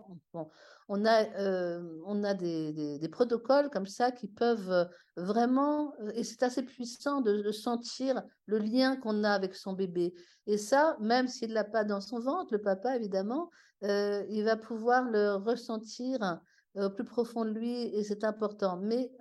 on 0.89 1.05
a, 1.05 1.25
euh, 1.39 1.81
on 2.07 2.25
a 2.25 2.35
des, 2.35 3.09
protocoles 3.13 3.71
comme 3.71 3.87
ça 3.87 4.11
qui 4.11 4.27
peuvent 4.27 4.89
vraiment, 5.17 5.95
et 6.15 6.25
c'est 6.25 6.43
assez 6.43 6.65
puissant 6.65 7.21
de, 7.21 7.43
de, 7.43 7.53
sentir 7.53 8.21
le 8.47 8.59
lien 8.59 8.97
qu'on 8.97 9.23
a 9.23 9.31
avec 9.31 9.55
son 9.55 9.75
bébé. 9.75 10.13
Et 10.49 10.59
ça, 10.59 10.97
même 10.99 11.29
s'il 11.29 11.53
l'a 11.53 11.63
pas 11.63 11.85
dans 11.85 12.01
son 12.01 12.19
ventre, 12.19 12.53
le 12.53 12.61
papa, 12.61 12.97
évidemment, 12.97 13.49
il 13.83 14.43
va 14.45 14.57
pouvoir 14.57 15.05
le 15.09 15.35
ressentir 15.35 16.41
au 16.75 16.91
plus 16.91 17.05
profond 17.05 17.45
de 17.45 17.51
lui 17.51 17.83
et 17.95 18.03
c'est 18.05 18.25
important. 18.25 18.79
Mais 18.79 19.13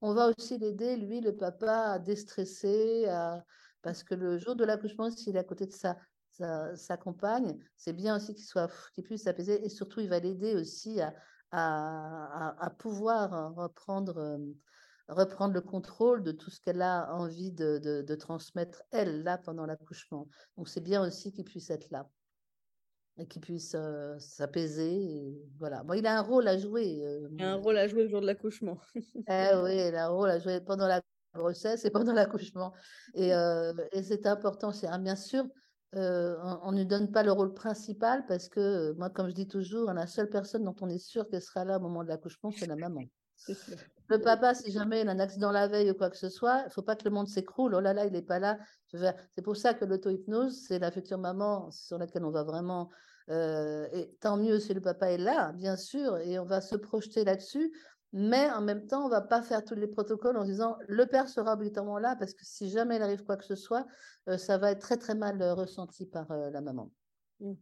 on 0.00 0.14
va 0.14 0.28
aussi 0.28 0.58
l'aider, 0.58 0.96
lui, 0.96 1.20
le 1.20 1.36
papa, 1.36 1.92
à 1.92 1.98
déstresser, 1.98 3.06
parce 3.82 4.02
que 4.02 4.14
le 4.14 4.38
jour 4.38 4.56
de 4.56 4.64
l'accouchement, 4.64 5.10
s'il 5.10 5.36
est 5.36 5.40
à 5.40 5.44
côté 5.44 5.66
de 5.66 5.72
sa, 5.72 5.96
sa, 6.30 6.96
compagne, 6.96 7.58
c'est 7.76 7.92
bien 7.92 8.16
aussi 8.16 8.34
qu'il 8.34 8.44
soit 8.44 8.70
qu'il 8.94 9.04
puisse 9.04 9.24
s'apaiser 9.24 9.64
et 9.64 9.68
surtout, 9.68 10.00
il 10.00 10.08
va 10.08 10.20
l'aider 10.20 10.54
aussi 10.54 11.00
à, 11.00 11.14
à, 11.50 12.64
à, 12.64 12.70
pouvoir 12.70 13.54
reprendre, 13.54 14.38
reprendre 15.08 15.54
le 15.54 15.60
contrôle 15.60 16.22
de 16.22 16.32
tout 16.32 16.50
ce 16.50 16.60
qu'elle 16.60 16.82
a 16.82 17.12
envie 17.14 17.52
de, 17.52 17.78
de, 17.78 18.02
de 18.02 18.14
transmettre, 18.14 18.82
elle, 18.92 19.22
là, 19.22 19.38
pendant 19.38 19.66
l'accouchement. 19.66 20.28
Donc, 20.56 20.68
c'est 20.68 20.80
bien 20.80 21.04
aussi 21.04 21.32
qu'il 21.32 21.44
puisse 21.44 21.70
être 21.70 21.90
là 21.90 22.08
et 23.18 23.26
qu'il 23.26 23.42
puisse 23.42 23.76
s'apaiser. 24.18 25.34
Voilà. 25.58 25.82
Bon, 25.82 25.94
il 25.94 26.06
a 26.06 26.18
un 26.18 26.22
rôle 26.22 26.48
à 26.48 26.56
jouer. 26.56 27.02
il 27.30 27.42
a 27.42 27.52
un 27.52 27.56
rôle 27.56 27.76
à 27.76 27.86
jouer 27.88 28.04
le 28.04 28.08
jour 28.08 28.20
de 28.20 28.26
l'accouchement. 28.26 28.78
eh 28.94 29.50
oui, 29.62 29.72
il 29.88 29.94
a 29.94 30.06
un 30.06 30.08
rôle 30.08 30.30
à 30.30 30.38
jouer 30.38 30.60
pendant 30.60 30.86
la 30.86 31.02
grossesse 31.34 31.84
et 31.84 31.90
pendant 31.90 32.12
l'accouchement. 32.14 32.72
Et, 33.14 33.30
et 33.92 34.02
c'est 34.02 34.26
important. 34.26 34.72
C'est 34.72 34.88
bien 35.00 35.16
sûr, 35.16 35.44
on 35.92 36.72
ne 36.72 36.78
lui 36.78 36.86
donne 36.86 37.10
pas 37.10 37.22
le 37.22 37.32
rôle 37.32 37.54
principal 37.54 38.24
parce 38.26 38.48
que 38.48 38.92
moi, 38.92 39.10
comme 39.10 39.28
je 39.28 39.34
dis 39.34 39.48
toujours, 39.48 39.92
la 39.92 40.06
seule 40.06 40.28
personne 40.28 40.64
dont 40.64 40.76
on 40.80 40.88
est 40.88 40.98
sûr 40.98 41.28
qu'elle 41.28 41.42
sera 41.42 41.64
là 41.64 41.78
au 41.78 41.80
moment 41.80 42.04
de 42.04 42.08
l'accouchement, 42.08 42.50
c'est 42.50 42.66
la 42.66 42.76
maman. 42.76 43.04
Le 44.08 44.20
papa, 44.20 44.54
si 44.54 44.72
jamais 44.72 45.02
il 45.02 45.08
a 45.08 45.12
un 45.12 45.18
accident 45.18 45.52
la 45.52 45.68
veille 45.68 45.90
ou 45.90 45.94
quoi 45.94 46.10
que 46.10 46.16
ce 46.16 46.28
soit, 46.28 46.60
il 46.62 46.64
ne 46.64 46.70
faut 46.70 46.82
pas 46.82 46.96
que 46.96 47.04
le 47.04 47.10
monde 47.10 47.28
s'écroule. 47.28 47.74
Oh 47.74 47.80
là 47.80 47.92
là, 47.92 48.06
il 48.06 48.12
n'est 48.12 48.22
pas 48.22 48.38
là. 48.38 48.58
C'est 48.90 49.42
pour 49.42 49.56
ça 49.56 49.74
que 49.74 49.84
l'auto-hypnose, 49.84 50.64
c'est 50.66 50.78
la 50.78 50.90
future 50.90 51.18
maman 51.18 51.70
sur 51.70 51.98
laquelle 51.98 52.24
on 52.24 52.30
va 52.30 52.42
vraiment. 52.42 52.90
Euh, 53.30 53.88
et 53.92 54.10
tant 54.20 54.36
mieux 54.36 54.58
si 54.58 54.72
le 54.72 54.80
papa 54.80 55.10
est 55.10 55.18
là, 55.18 55.52
bien 55.52 55.76
sûr, 55.76 56.16
et 56.18 56.38
on 56.38 56.44
va 56.44 56.60
se 56.60 56.76
projeter 56.76 57.24
là-dessus. 57.24 57.72
Mais 58.14 58.50
en 58.50 58.62
même 58.62 58.86
temps, 58.86 59.02
on 59.02 59.06
ne 59.06 59.10
va 59.10 59.20
pas 59.20 59.42
faire 59.42 59.62
tous 59.62 59.74
les 59.74 59.86
protocoles 59.86 60.38
en 60.38 60.44
disant 60.44 60.78
le 60.88 61.04
père 61.04 61.28
sera 61.28 61.52
obligatoirement 61.52 61.98
là, 61.98 62.16
parce 62.16 62.32
que 62.32 62.44
si 62.44 62.70
jamais 62.70 62.96
il 62.96 63.02
arrive 63.02 63.22
quoi 63.24 63.36
que 63.36 63.44
ce 63.44 63.54
soit, 63.54 63.86
euh, 64.28 64.38
ça 64.38 64.56
va 64.56 64.70
être 64.70 64.80
très 64.80 64.96
très 64.96 65.14
mal 65.14 65.42
euh, 65.42 65.54
ressenti 65.54 66.06
par 66.06 66.26
la 66.30 66.60
maman. 66.62 66.90
Mmh. 67.40 67.52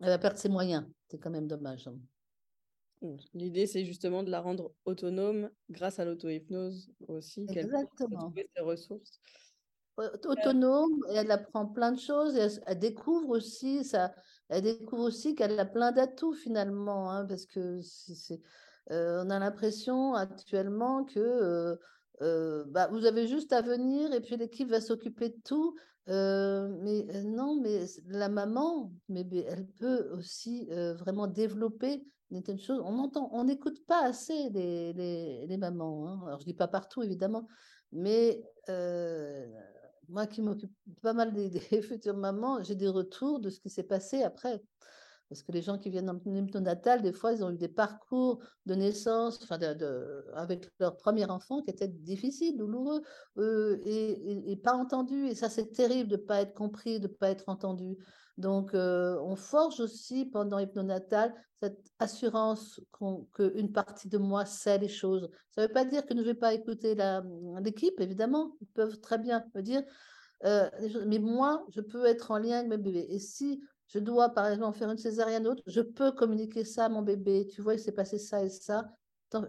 Elle 0.00 0.08
va 0.08 0.18
perdre 0.18 0.38
ses 0.38 0.50
moyens. 0.50 0.84
C'est 1.08 1.18
quand 1.18 1.30
même 1.30 1.46
dommage. 1.46 1.88
Hein. 1.88 1.96
L'idée, 3.34 3.66
c'est 3.66 3.84
justement 3.84 4.22
de 4.22 4.30
la 4.30 4.40
rendre 4.40 4.72
autonome 4.84 5.50
grâce 5.70 5.98
à 5.98 6.04
l'auto-hypnose 6.04 6.92
aussi, 7.08 7.46
qu'elle 7.46 7.68
trouver 7.96 8.48
ses 8.54 8.62
ressources. 8.62 9.20
Autonome, 9.96 11.04
et 11.10 11.16
elle 11.16 11.30
apprend 11.30 11.66
plein 11.66 11.92
de 11.92 11.98
choses, 11.98 12.36
et 12.36 12.48
elle, 12.66 12.78
découvre 12.78 13.30
aussi 13.30 13.84
ça, 13.84 14.14
elle 14.52 14.62
découvre 14.62 15.04
aussi 15.04 15.34
qu'elle 15.34 15.58
a 15.58 15.64
plein 15.64 15.92
d'atouts 15.92 16.34
finalement, 16.34 17.10
hein, 17.10 17.24
parce 17.24 17.46
que 17.46 17.80
euh, 18.90 19.24
on 19.24 19.30
a 19.30 19.38
l'impression 19.38 20.14
actuellement 20.14 21.04
que 21.04 21.18
euh, 21.18 21.76
euh, 22.20 22.64
bah, 22.68 22.88
vous 22.92 23.06
avez 23.06 23.26
juste 23.26 23.52
à 23.54 23.62
venir 23.62 24.12
et 24.12 24.20
puis 24.20 24.36
l'équipe 24.36 24.68
va 24.68 24.82
s'occuper 24.82 25.30
de 25.30 25.40
tout. 25.44 25.74
mais 26.06 27.06
non, 27.24 27.60
mais 27.62 27.86
la 28.06 28.28
maman, 28.28 28.92
mais 29.08 29.26
elle 29.48 29.66
peut 29.66 30.10
aussi 30.12 30.68
vraiment 30.98 31.26
développer 31.26 32.04
on 32.70 32.98
entend, 32.98 33.28
on 33.34 33.44
n'écoute 33.44 33.84
pas 33.86 34.04
assez 34.06 34.48
les, 34.50 35.56
mamans. 35.58 36.08
Hein. 36.08 36.22
Alors, 36.26 36.40
je 36.40 36.46
dis 36.46 36.54
pas 36.54 36.66
partout, 36.68 37.02
évidemment, 37.02 37.46
mais 37.92 38.42
moi 40.08 40.26
qui 40.26 40.42
m'occupe 40.42 40.72
pas 41.02 41.12
mal 41.12 41.32
des, 41.32 41.50
futures 41.82 42.16
mamans, 42.16 42.62
j'ai 42.62 42.74
des 42.74 42.88
retours 42.88 43.40
de 43.40 43.50
ce 43.50 43.60
qui 43.60 43.70
s'est 43.70 43.82
passé 43.82 44.22
après. 44.22 44.62
Parce 45.28 45.42
que 45.42 45.52
les 45.52 45.62
gens 45.62 45.78
qui 45.78 45.88
viennent 45.88 46.10
en 46.10 46.20
hypnonatal, 46.26 47.00
des 47.00 47.12
fois, 47.14 47.32
ils 47.32 47.42
ont 47.42 47.50
eu 47.50 47.56
des 47.56 47.68
parcours 47.68 48.42
de 48.66 48.74
naissance 48.74 49.40
enfin 49.42 49.56
de, 49.56 50.26
avec 50.34 50.68
leur 50.78 50.98
premier 50.98 51.24
enfant 51.24 51.62
qui 51.62 51.70
étaient 51.70 51.88
difficiles, 51.88 52.58
douloureux, 52.58 53.00
euh, 53.38 53.78
et, 53.86 54.56
pas 54.62 54.74
entendus. 54.74 55.28
Et 55.28 55.34
ça, 55.34 55.48
c'est 55.48 55.72
terrible 55.72 56.10
de 56.10 56.16
ne 56.16 56.22
pas 56.22 56.42
être 56.42 56.52
compris, 56.52 57.00
de 57.00 57.08
ne 57.08 57.12
pas 57.12 57.30
être 57.30 57.48
entendu. 57.48 57.96
Donc, 58.42 58.74
euh, 58.74 59.20
on 59.20 59.36
forge 59.36 59.78
aussi 59.78 60.26
pendant 60.26 60.58
hypnonatal 60.58 61.32
cette 61.62 61.78
assurance 62.00 62.80
qu'une 63.32 63.70
partie 63.70 64.08
de 64.08 64.18
moi 64.18 64.44
sait 64.44 64.78
les 64.78 64.88
choses. 64.88 65.30
Ça 65.52 65.62
ne 65.62 65.68
veut 65.68 65.72
pas 65.72 65.84
dire 65.84 66.04
que 66.04 66.12
je 66.12 66.18
ne 66.18 66.24
vais 66.24 66.34
pas 66.34 66.52
écouter 66.52 66.96
l'équipe, 67.60 68.00
évidemment. 68.00 68.56
Ils 68.60 68.66
peuvent 68.66 68.98
très 69.00 69.18
bien 69.18 69.44
me 69.54 69.62
dire, 69.62 69.84
euh, 70.44 70.68
mais 71.06 71.20
moi, 71.20 71.64
je 71.70 71.80
peux 71.80 72.04
être 72.04 72.32
en 72.32 72.38
lien 72.38 72.58
avec 72.58 72.68
mes 72.68 72.78
bébés. 72.78 73.06
Et 73.10 73.20
si 73.20 73.62
je 73.86 74.00
dois, 74.00 74.30
par 74.30 74.48
exemple, 74.48 74.76
faire 74.76 74.90
une 74.90 74.98
césarienne 74.98 75.46
autre, 75.46 75.62
je 75.68 75.80
peux 75.80 76.10
communiquer 76.10 76.64
ça 76.64 76.86
à 76.86 76.88
mon 76.88 77.02
bébé. 77.02 77.46
Tu 77.46 77.62
vois, 77.62 77.74
il 77.74 77.80
s'est 77.80 77.92
passé 77.92 78.18
ça 78.18 78.42
et 78.42 78.48
ça. 78.48 78.90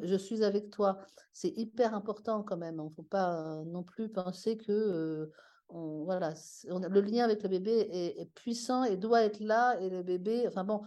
Je 0.03 0.15
suis 0.15 0.43
avec 0.43 0.69
toi. 0.69 0.99
C'est 1.31 1.49
hyper 1.57 1.95
important 1.95 2.43
quand 2.43 2.57
même. 2.57 2.75
Il 2.75 2.81
hein. 2.81 2.89
ne 2.89 2.95
faut 2.95 3.01
pas 3.01 3.41
euh, 3.41 3.63
non 3.65 3.81
plus 3.81 4.07
penser 4.07 4.55
que 4.55 5.31
voilà, 5.69 6.33
le 6.67 7.01
lien 7.01 7.23
avec 7.23 7.41
le 7.43 7.49
bébé 7.49 7.89
est, 7.91 8.31
puissant 8.35 8.83
et 8.83 8.97
doit 8.97 9.23
être 9.23 9.39
là. 9.39 9.79
Et 9.79 9.89
le 9.89 10.03
bébé, 10.03 10.45
enfin 10.47 10.63
bon, 10.63 10.81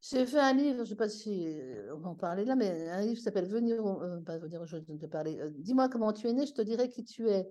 j'ai 0.00 0.26
fait 0.26 0.38
un 0.38 0.54
livre, 0.54 0.76
je 0.76 0.80
ne 0.80 0.84
sais 0.86 0.96
pas 0.96 1.08
si 1.08 1.46
euh, 1.46 1.94
on 1.94 1.98
va 1.98 2.10
en 2.10 2.14
parler 2.14 2.44
là, 2.44 2.54
mais 2.54 2.88
un 2.88 3.00
livre 3.00 3.16
qui 3.16 3.22
s'appelle 3.22 3.48
Venir, 3.48 3.84
euh, 3.84 4.20
pas 4.20 4.38
venir, 4.38 4.64
je 4.64 4.78
te 4.78 5.06
parler. 5.06 5.38
Euh, 5.40 5.50
dis-moi 5.56 5.88
comment 5.88 6.12
tu 6.12 6.28
es 6.28 6.32
né, 6.32 6.46
je 6.46 6.54
te 6.54 6.62
dirai 6.62 6.88
qui 6.88 7.04
tu 7.04 7.28
es. 7.28 7.48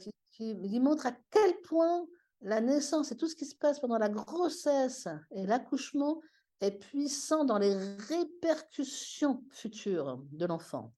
Qui, 0.00 0.10
qui, 0.32 0.80
montre 0.80 1.06
à 1.06 1.12
quel 1.30 1.60
point 1.60 2.06
la 2.40 2.60
naissance 2.60 3.12
et 3.12 3.16
tout 3.16 3.28
ce 3.28 3.36
qui 3.36 3.44
se 3.44 3.54
passe 3.54 3.78
pendant 3.78 3.98
la 3.98 4.08
grossesse 4.08 5.06
et 5.30 5.46
l'accouchement 5.46 6.20
est 6.60 6.72
puissant 6.72 7.44
dans 7.44 7.58
les 7.58 7.74
répercussions 8.08 9.44
futures 9.50 10.20
de 10.32 10.46
l'enfant 10.46 10.92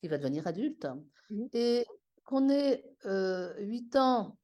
qui 0.00 0.08
va 0.08 0.16
devenir 0.16 0.46
adulte. 0.46 0.86
Mmh. 1.28 1.46
Et 1.52 1.86
qu'on 2.32 2.48
ait 2.48 2.82
8 3.04 3.96
ans, 3.96 4.38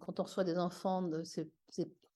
quand 0.00 0.20
on 0.20 0.22
reçoit 0.22 0.44
des 0.44 0.56
enfants, 0.56 1.06
c'est 1.22 1.50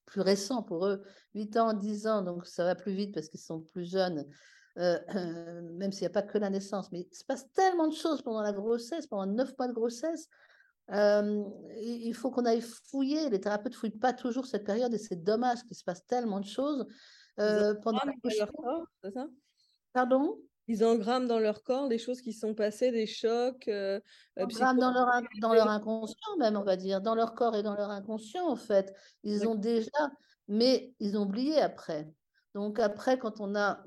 plus 0.06 0.22
récent 0.22 0.62
pour 0.62 0.87
eux, 0.87 1.02
8 1.35 1.56
ans, 1.59 1.74
10 1.74 2.06
ans, 2.06 2.22
donc 2.22 2.46
ça 2.46 2.64
va 2.64 2.74
plus 2.74 2.94
vite 2.94 3.12
parce 3.12 3.28
qu'ils 3.28 3.40
sont 3.40 3.61
plus 3.61 3.85
jeunes, 3.85 4.26
même 4.76 5.92
s'il 5.92 6.00
n'y 6.00 6.06
a 6.06 6.11
pas 6.11 6.22
que 6.22 6.38
la 6.38 6.48
naissance, 6.48 6.90
mais 6.90 7.06
il 7.11 7.14
se 7.14 7.24
passe 7.24 7.52
tellement 7.52 7.87
de 7.87 7.94
choses 7.94 8.22
pendant 8.22 8.40
la 8.40 8.52
grossesse, 8.52 9.06
pendant 9.06 9.30
9 9.30 9.52
mois 9.59 9.68
de 9.68 9.74
grossesse, 9.74 10.26
il 10.88 12.14
faut 12.14 12.30
qu'on 12.30 12.46
aille 12.46 12.62
fouiller. 12.62 13.28
Les 13.28 13.40
thérapeutes 13.40 13.74
ne 13.74 13.78
fouillent 13.78 13.90
pas 13.90 14.14
toujours 14.14 14.46
cette 14.46 14.64
période 14.64 14.94
et 14.94 14.98
c'est 14.98 15.22
dommage 15.22 15.62
qu'il 15.64 15.76
se 15.76 15.85
passe 15.85 16.06
tellement 16.06 16.40
de 16.40 16.46
choses. 16.46 16.87
pendant 17.37 18.00
c'est 19.04 19.12
ça? 19.12 19.26
Pardon? 19.92 20.40
Ils 20.70 20.85
engramment 20.85 21.26
dans 21.26 21.40
leur 21.40 21.64
corps 21.64 21.88
des 21.88 21.98
choses 21.98 22.20
qui 22.20 22.33
sont 22.33 22.54
passées, 22.54 22.92
des 22.92 23.06
chocs. 23.06 23.66
Euh, 23.66 23.98
engramment 24.37 24.80
dans 24.80 24.92
leur, 24.92 25.22
dans 25.40 25.52
leur 25.52 25.68
inconscient, 25.68 26.37
même, 26.38 26.56
on 26.56 26.62
va 26.62 26.76
dire, 26.76 27.00
dans 27.00 27.16
leur 27.16 27.35
corps 27.35 27.56
et 27.56 27.64
dans 27.64 27.74
leur 27.74 27.90
inconscient, 27.90 28.46
en 28.46 28.54
fait. 28.54 28.94
Ils 29.24 29.48
ont 29.48 29.56
déjà, 29.56 29.90
mais 30.46 30.94
ils 31.00 31.18
ont 31.18 31.22
oublié 31.22 31.61
après. 31.61 32.09
Donc, 32.54 32.78
après, 32.78 33.18
quand 33.18 33.40
on 33.40 33.56
a 33.56 33.83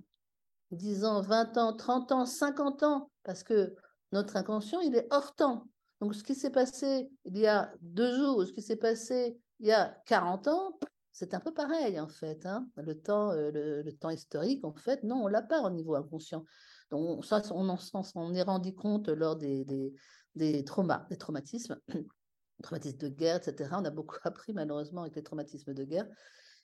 10 0.72 1.06
ans, 1.06 1.22
20 1.22 1.58
ans, 1.58 1.74
30 1.74 2.12
ans, 2.12 2.26
50 2.26 2.84
ans, 2.84 3.10
parce 3.24 3.44
que 3.44 3.74
notre 4.12 4.36
inconscient, 4.36 4.82
il 4.82 4.94
est 4.96 5.08
hors 5.10 5.36
temps. 5.36 5.70
Donc, 6.02 6.16
ce 6.16 6.24
qui 6.24 6.36
s'est 6.36 6.52
passé 6.52 7.10
il 7.24 7.38
y 7.38 7.48
a 7.48 7.72
deux 7.80 8.14
jours, 8.14 8.46
ce 8.46 8.52
qui 8.52 8.62
s'est 8.62 8.76
passé 8.76 9.40
il 9.62 9.68
y 9.68 9.72
a 9.72 9.96
40 10.08 10.50
ans, 10.50 10.78
c'est 11.14 11.34
un 11.34 11.40
peu 11.40 11.54
pareil, 11.54 11.98
en 11.98 12.10
fait. 12.10 12.46
Hein. 12.46 12.68
Le, 12.76 13.00
temps, 13.00 13.32
euh, 13.32 13.52
le, 13.52 13.84
le, 13.84 13.94
temps 13.94 14.10
historique, 14.10 14.66
en 14.66 14.74
fait, 14.74 15.04
non, 15.04 15.24
on 15.24 15.28
ne 15.28 15.32
l'a 15.32 15.44
pas 15.44 15.62
au 15.62 15.70
niveau 15.70 15.96
inconscient. 15.96 16.44
Donc, 16.92 17.26
ça, 17.26 17.42
on 17.52 17.70
en 17.70 17.78
on 18.16 18.34
est 18.34 18.44
rendu 18.44 18.74
compte 18.74 19.10
lors 19.10 19.36
des, 19.36 19.66
des, 19.66 19.94
des 20.36 20.64
traumas, 20.64 21.06
des 21.10 21.18
traumatismes, 21.18 21.78
traumatismes 22.64 22.98
de 22.98 23.10
guerre, 23.10 23.38
etc. 23.38 23.70
On 23.74 23.86
a 23.86 23.90
beaucoup 23.90 24.18
appris 24.24 24.54
malheureusement 24.54 25.02
avec 25.02 25.16
les 25.16 25.24
traumatismes 25.24 25.74
de 25.74 25.84
guerre. 25.84 26.08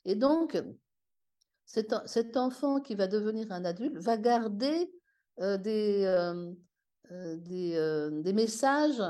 Et 0.05 0.15
donc, 0.15 0.61
cet, 1.65 1.93
cet 2.05 2.35
enfant 2.35 2.79
qui 2.79 2.95
va 2.95 3.07
devenir 3.07 3.51
un 3.51 3.63
adulte 3.63 3.97
va 3.97 4.17
garder 4.17 4.91
euh, 5.39 5.57
des, 5.57 6.03
euh, 6.03 6.51
euh, 7.11 7.35
des, 7.37 8.21
des, 8.23 8.33
messages 8.33 9.01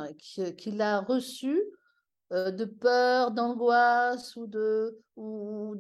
qu'il 0.58 0.82
a 0.82 1.00
reçus 1.00 1.62
de 2.32 2.65
peur, 2.65 3.32
d'angoisse 3.32 4.36
ou 4.36 4.45
de, 4.45 5.00
ou, 5.15 5.76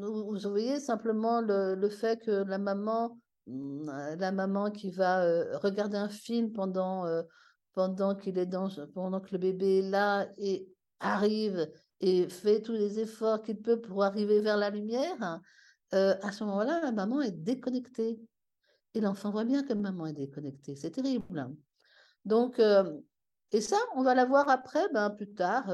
vous 0.00 0.38
voyez 0.48 0.80
simplement 0.80 1.42
le, 1.42 1.74
le, 1.74 1.88
fait 1.90 2.18
que 2.20 2.30
la 2.30 2.56
maman 2.56 3.18
la 3.46 4.32
maman 4.32 4.70
qui 4.70 4.90
va 4.90 5.22
regarder 5.58 5.96
un 5.96 6.08
film 6.08 6.52
pendant, 6.52 7.04
pendant 7.74 8.14
qu'il 8.14 8.38
est 8.38 8.46
dans, 8.46 8.68
pendant 8.94 9.20
que 9.20 9.32
le 9.32 9.38
bébé 9.38 9.78
est 9.78 9.90
là 9.90 10.28
et 10.38 10.68
arrive 11.00 11.70
et 12.00 12.28
fait 12.28 12.60
tous 12.60 12.72
les 12.72 12.98
efforts 12.98 13.42
qu'il 13.42 13.60
peut 13.60 13.80
pour 13.80 14.02
arriver 14.02 14.40
vers 14.40 14.56
la 14.56 14.70
lumière, 14.70 15.40
à 15.92 16.32
ce 16.32 16.44
moment-là, 16.44 16.80
la 16.82 16.92
maman 16.92 17.22
est 17.22 17.30
déconnectée. 17.30 18.20
Et 18.94 19.00
l'enfant 19.00 19.30
voit 19.30 19.44
bien 19.44 19.62
que 19.62 19.74
maman 19.74 20.06
est 20.06 20.14
déconnectée. 20.14 20.74
C'est 20.74 20.90
terrible. 20.90 21.38
Hein. 21.38 21.54
Donc, 22.24 22.60
et 23.52 23.60
ça, 23.60 23.76
on 23.94 24.02
va 24.02 24.14
la 24.14 24.24
voir 24.24 24.48
après, 24.48 24.88
ben, 24.92 25.10
plus 25.10 25.32
tard, 25.32 25.66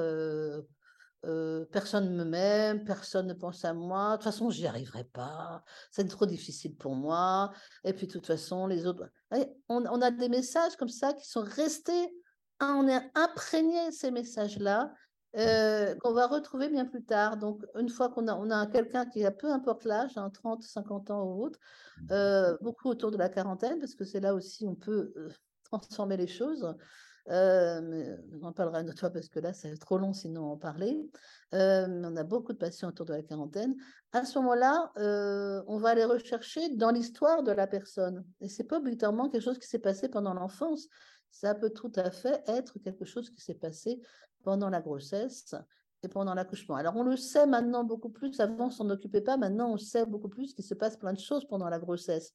personne 1.70 2.10
ne 2.10 2.24
me 2.24 2.24
m'aime, 2.24 2.84
personne 2.84 3.26
ne 3.28 3.34
pense 3.34 3.64
à 3.64 3.72
moi, 3.74 4.12
de 4.12 4.16
toute 4.16 4.24
façon, 4.24 4.50
j'y 4.50 4.66
arriverai 4.66 5.04
pas, 5.04 5.62
c'est 5.90 6.06
trop 6.08 6.26
difficile 6.26 6.76
pour 6.76 6.94
moi, 6.94 7.52
et 7.84 7.92
puis 7.92 8.06
de 8.06 8.12
toute 8.12 8.26
façon, 8.26 8.66
les 8.66 8.86
autres. 8.86 9.08
On, 9.68 9.84
a 9.84 10.10
des 10.10 10.28
messages 10.28 10.76
comme 10.76 10.88
ça 10.88 11.12
qui 11.12 11.28
sont 11.28 11.42
restés, 11.42 12.12
hein, 12.60 12.76
on 12.78 12.88
est 12.88 13.10
imprégné 13.14 13.92
ces 13.92 14.10
messages-là, 14.10 14.92
qu'on 15.34 16.12
va 16.12 16.26
retrouver 16.26 16.68
bien 16.68 16.84
plus 16.84 17.04
tard. 17.04 17.36
Donc, 17.36 17.62
une 17.76 17.88
fois 17.88 18.10
qu'on 18.10 18.28
a, 18.28 18.34
on 18.34 18.50
a 18.50 18.66
quelqu'un 18.66 19.06
qui 19.06 19.24
a 19.24 19.30
peu 19.30 19.50
importe 19.50 19.84
l'âge, 19.84 20.14
30, 20.14 20.44
hein, 20.44 20.58
50 20.60 21.10
ans 21.10 21.24
ou 21.24 21.44
autre, 21.44 21.58
mmh 22.00 22.56
beaucoup 22.60 22.88
autour 22.88 23.10
de 23.10 23.16
la 23.16 23.28
quarantaine, 23.28 23.78
parce 23.78 23.94
que 23.94 24.04
c'est 24.04 24.20
là 24.20 24.34
aussi 24.34 24.66
on 24.66 24.74
peut 24.74 25.12
transformer 25.64 26.16
les 26.16 26.26
choses. 26.26 26.74
On 27.26 28.42
en 28.42 28.52
parlera 28.52 28.80
une 28.80 28.90
autre 28.90 29.00
fois 29.00 29.10
parce 29.10 29.28
que 29.28 29.38
là, 29.38 29.52
c'est 29.52 29.76
trop 29.76 29.98
long 29.98 30.12
sinon 30.12 30.52
en 30.52 30.56
parler. 30.56 31.08
On 31.52 32.16
a 32.16 32.24
beaucoup 32.24 32.52
de 32.52 32.58
patients 32.58 32.88
autour 32.88 33.06
de 33.06 33.12
la 33.12 33.22
quarantaine. 33.22 33.76
À 34.12 34.24
ce 34.24 34.38
moment-là, 34.40 34.92
on 35.66 35.78
va 35.78 35.90
aller 35.90 36.04
rechercher 36.04 36.68
dans 36.76 36.90
l'histoire 36.90 37.42
de 37.42 37.52
la 37.52 37.66
personne. 37.66 38.24
Et 38.40 38.48
c'est 38.48 38.64
pas 38.64 38.78
obligatoirement 38.78 39.28
quelque 39.28 39.44
chose 39.44 39.58
qui 39.58 39.68
s'est 39.68 39.78
passé 39.78 40.08
pendant 40.08 40.34
l'enfance. 40.34 40.88
Ça 41.30 41.54
peut 41.54 41.70
tout 41.70 41.92
à 41.96 42.10
fait 42.10 42.42
être 42.46 42.78
quelque 42.80 43.04
chose 43.04 43.30
qui 43.30 43.40
s'est 43.40 43.54
passé 43.54 44.00
pendant 44.42 44.68
la 44.68 44.80
grossesse 44.80 45.54
et 46.02 46.08
pendant 46.08 46.34
l'accouchement. 46.34 46.74
Alors, 46.74 46.96
on 46.96 47.04
le 47.04 47.16
sait 47.16 47.46
maintenant 47.46 47.84
beaucoup 47.84 48.10
plus. 48.10 48.40
Avant, 48.40 48.66
on 48.66 48.70
s'en 48.70 48.90
occupait 48.90 49.20
pas. 49.20 49.36
Maintenant, 49.36 49.72
on 49.72 49.76
sait 49.78 50.04
beaucoup 50.04 50.28
plus 50.28 50.52
qu'il 50.52 50.64
se 50.64 50.74
passe 50.74 50.96
plein 50.96 51.12
de 51.12 51.20
choses 51.20 51.46
pendant 51.46 51.68
la 51.68 51.78
grossesse 51.78 52.34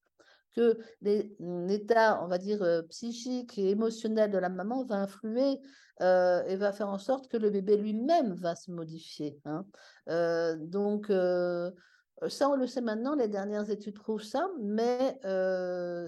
que 0.55 0.77
l'état, 1.01 2.23
on 2.23 2.27
va 2.27 2.37
dire, 2.37 2.61
euh, 2.63 2.81
psychique 2.83 3.57
et 3.57 3.69
émotionnel 3.69 4.31
de 4.31 4.37
la 4.37 4.49
maman 4.49 4.83
va 4.83 4.95
influer 4.95 5.59
euh, 6.01 6.43
et 6.45 6.55
va 6.55 6.71
faire 6.71 6.89
en 6.89 6.97
sorte 6.97 7.27
que 7.27 7.37
le 7.37 7.49
bébé 7.49 7.77
lui-même 7.77 8.33
va 8.33 8.55
se 8.55 8.71
modifier. 8.71 9.39
Hein. 9.45 9.65
Euh, 10.09 10.55
donc, 10.59 11.11
ça, 12.29 12.49
on 12.49 12.55
le 12.55 12.65
sait 12.65 12.81
maintenant, 12.81 13.15
les 13.15 13.27
dernières 13.27 13.69
études 13.69 13.99
prouvent 13.99 14.23
ça, 14.23 14.47
mais 14.59 15.19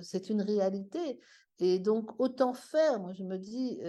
c'est 0.02 0.30
une 0.30 0.42
réalité. 0.42 1.20
Et 1.62 1.78
donc, 1.78 2.20
autant 2.20 2.54
faire, 2.54 3.00
moi 3.00 3.12
je 3.14 3.24
me 3.24 3.38
dis, 3.38 3.80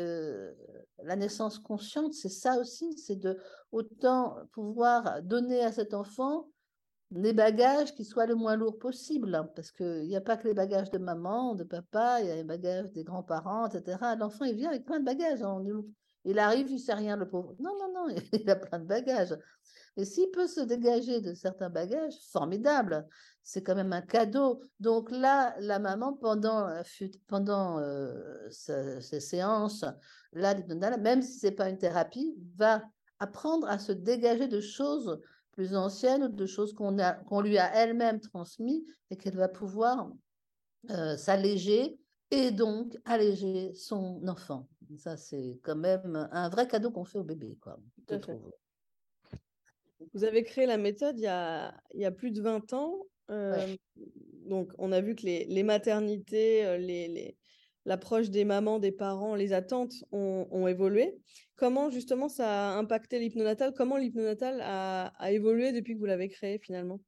la 1.03 1.17
naissance 1.17 1.59
consciente, 1.59 2.13
c'est 2.13 2.29
ça 2.29 2.59
aussi, 2.59 2.99
c'est 2.99 3.17
de 3.17 3.39
autant 3.73 4.37
pouvoir 4.53 5.23
donner 5.23 5.63
à 5.63 5.73
cet 5.73 5.95
enfant 5.95 6.49
des 7.11 7.33
bagages 7.33 7.95
qui 7.95 8.05
soient 8.05 8.27
le 8.27 8.37
moins 8.37 8.57
lourds 8.57 8.79
possible, 8.79 9.35
hein, 9.35 9.51
parce 9.57 9.73
qu'il 9.73 10.07
n'y 10.07 10.17
a 10.17 10.21
pas 10.21 10.37
que 10.37 10.47
les 10.47 10.55
bagages 10.55 10.91
de 10.91 10.99
maman, 10.99 11.55
de 11.55 11.65
papa, 11.65 12.21
il 12.21 12.29
y 12.29 12.31
a 12.31 12.37
les 12.37 12.45
bagages 12.45 12.93
des 12.93 13.03
grands-parents, 13.03 13.67
etc. 13.67 13.99
L'enfant, 14.19 14.45
il 14.45 14.55
vient 14.55 14.71
avec 14.71 14.85
plein 14.85 15.01
de 15.01 15.05
bagages. 15.05 15.43
Hein, 15.43 15.65
il 16.25 16.39
arrive, 16.39 16.71
il 16.71 16.79
sait 16.79 16.95
rien, 16.95 17.17
le 17.17 17.29
pauvre. 17.29 17.55
Non, 17.59 17.73
non, 17.79 17.93
non, 17.93 18.15
il 18.33 18.49
a 18.49 18.57
plein 18.57 18.79
de 18.79 18.85
bagages. 18.85 19.37
Et 19.97 20.05
s'il 20.05 20.31
peut 20.31 20.47
se 20.47 20.61
dégager 20.61 21.21
de 21.21 21.35
certains 21.35 21.71
bagages, 21.71 22.15
formidable. 22.31 23.07
C'est 23.43 23.63
quand 23.63 23.75
même 23.75 23.93
un 23.93 24.03
cadeau. 24.03 24.63
Donc 24.79 25.11
là, 25.11 25.57
la 25.59 25.79
maman, 25.79 26.13
pendant, 26.13 26.69
euh, 26.69 26.83
pendant 27.27 27.79
euh, 27.81 28.49
ces 28.51 29.21
séances, 29.21 29.85
là, 30.33 30.55
même 30.99 31.23
si 31.23 31.41
ce 31.41 31.47
n'est 31.47 31.53
pas 31.53 31.69
une 31.69 31.79
thérapie, 31.79 32.37
va 32.57 32.83
apprendre 33.19 33.69
à 33.69 33.79
se 33.79 33.93
dégager 33.93 34.47
de 34.47 34.61
choses 34.61 35.21
plus 35.53 35.75
ancienne 35.75 36.25
ou 36.25 36.29
de 36.29 36.47
choses 36.47 36.73
qu'on 36.73 36.97
qu'on 37.27 37.41
lui 37.41 37.59
a 37.59 37.75
elle-même 37.75 38.21
transmises 38.21 38.85
et 39.11 39.17
qu'elle 39.17 39.37
va 39.37 39.49
pouvoir 39.49 40.11
euh, 40.91 41.17
s'alléger 41.17 41.99
et 42.31 42.51
donc 42.51 42.97
alléger 43.05 43.75
son 43.75 44.27
enfant. 44.29 44.69
Ça, 44.97 45.17
c'est 45.17 45.59
quand 45.63 45.77
même 45.77 46.29
un 46.33 46.49
vrai 46.49 46.67
cadeau 46.67 46.91
qu'on 46.91 47.05
fait 47.05 47.19
au 47.19 47.25
bébé. 47.25 47.57
Quoi, 47.61 47.79
Vous 50.15 50.25
avez 50.25 50.43
créé 50.43 50.67
la 50.67 50.79
méthode 50.79 51.19
il 51.19 51.23
y 51.23 51.29
a, 51.29 51.75
il 51.95 52.01
y 52.01 52.05
a 52.05 52.11
plus 52.11 52.31
de 52.31 52.41
20 52.41 52.73
ans. 52.73 53.07
Euh, 53.31 53.77
donc, 54.47 54.73
on 54.79 54.91
a 54.91 55.01
vu 55.01 55.15
que 55.15 55.23
les, 55.23 55.45
les 55.45 55.63
maternités, 55.63 56.67
euh, 56.67 56.77
les, 56.77 57.09
les, 57.09 57.37
l'approche 57.91 58.31
des 58.31 58.45
mamans, 58.45 58.79
des 58.79 58.93
parents, 58.93 59.35
les 59.35 59.53
attentes 59.53 59.95
ont, 60.13 60.69
évolué. 60.69 61.19
Comment 61.57 61.91
justement 61.91 62.29
ça 62.29 62.71
a 62.71 62.79
impacté 62.79 63.19
l'hypnonatal? 63.19 63.75
Comment 63.77 63.97
l'hypnonatal 63.97 64.61
a, 64.63 65.07
a, 65.19 65.33
évolué 65.33 65.73
depuis 65.73 65.95
que 65.95 65.99
vous 65.99 66.07
l'avez 66.07 66.29
créé 66.29 66.61
finalement? 66.61 67.01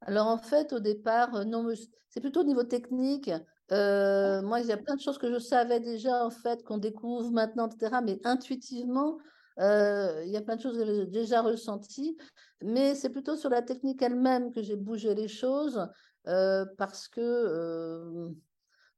Alors 0.00 0.26
en 0.26 0.38
fait, 0.38 0.72
au 0.72 0.80
départ, 0.80 1.36
euh, 1.36 1.44
non, 1.44 1.72
c'est 2.08 2.20
plutôt 2.20 2.40
au 2.40 2.44
niveau 2.44 2.64
technique. 2.64 3.30
Euh, 3.70 4.42
moi, 4.42 4.58
il 4.60 4.66
y 4.66 4.72
a 4.72 4.76
plein 4.76 4.96
de 4.96 5.00
choses 5.00 5.18
que 5.18 5.32
je 5.32 5.38
savais 5.38 5.78
déjà 5.78 6.24
en 6.26 6.30
fait, 6.30 6.64
qu'on 6.64 6.78
découvre 6.78 7.30
maintenant, 7.30 7.68
etc. 7.68 8.00
Mais 8.02 8.18
intuitivement, 8.24 9.18
euh, 9.60 10.20
il 10.26 10.32
y 10.32 10.36
a 10.36 10.42
plein 10.42 10.56
de 10.56 10.60
choses 10.60 10.76
que 10.76 10.84
j'ai 10.84 11.06
déjà 11.06 11.42
ressenties. 11.42 12.16
Mais 12.60 12.96
c'est 12.96 13.10
plutôt 13.10 13.36
sur 13.36 13.50
la 13.50 13.62
technique 13.62 14.02
elle-même 14.02 14.50
que 14.50 14.62
j'ai 14.62 14.74
bougé 14.74 15.14
les 15.14 15.28
choses 15.28 15.88
parce 16.24 17.06
que 17.06 18.34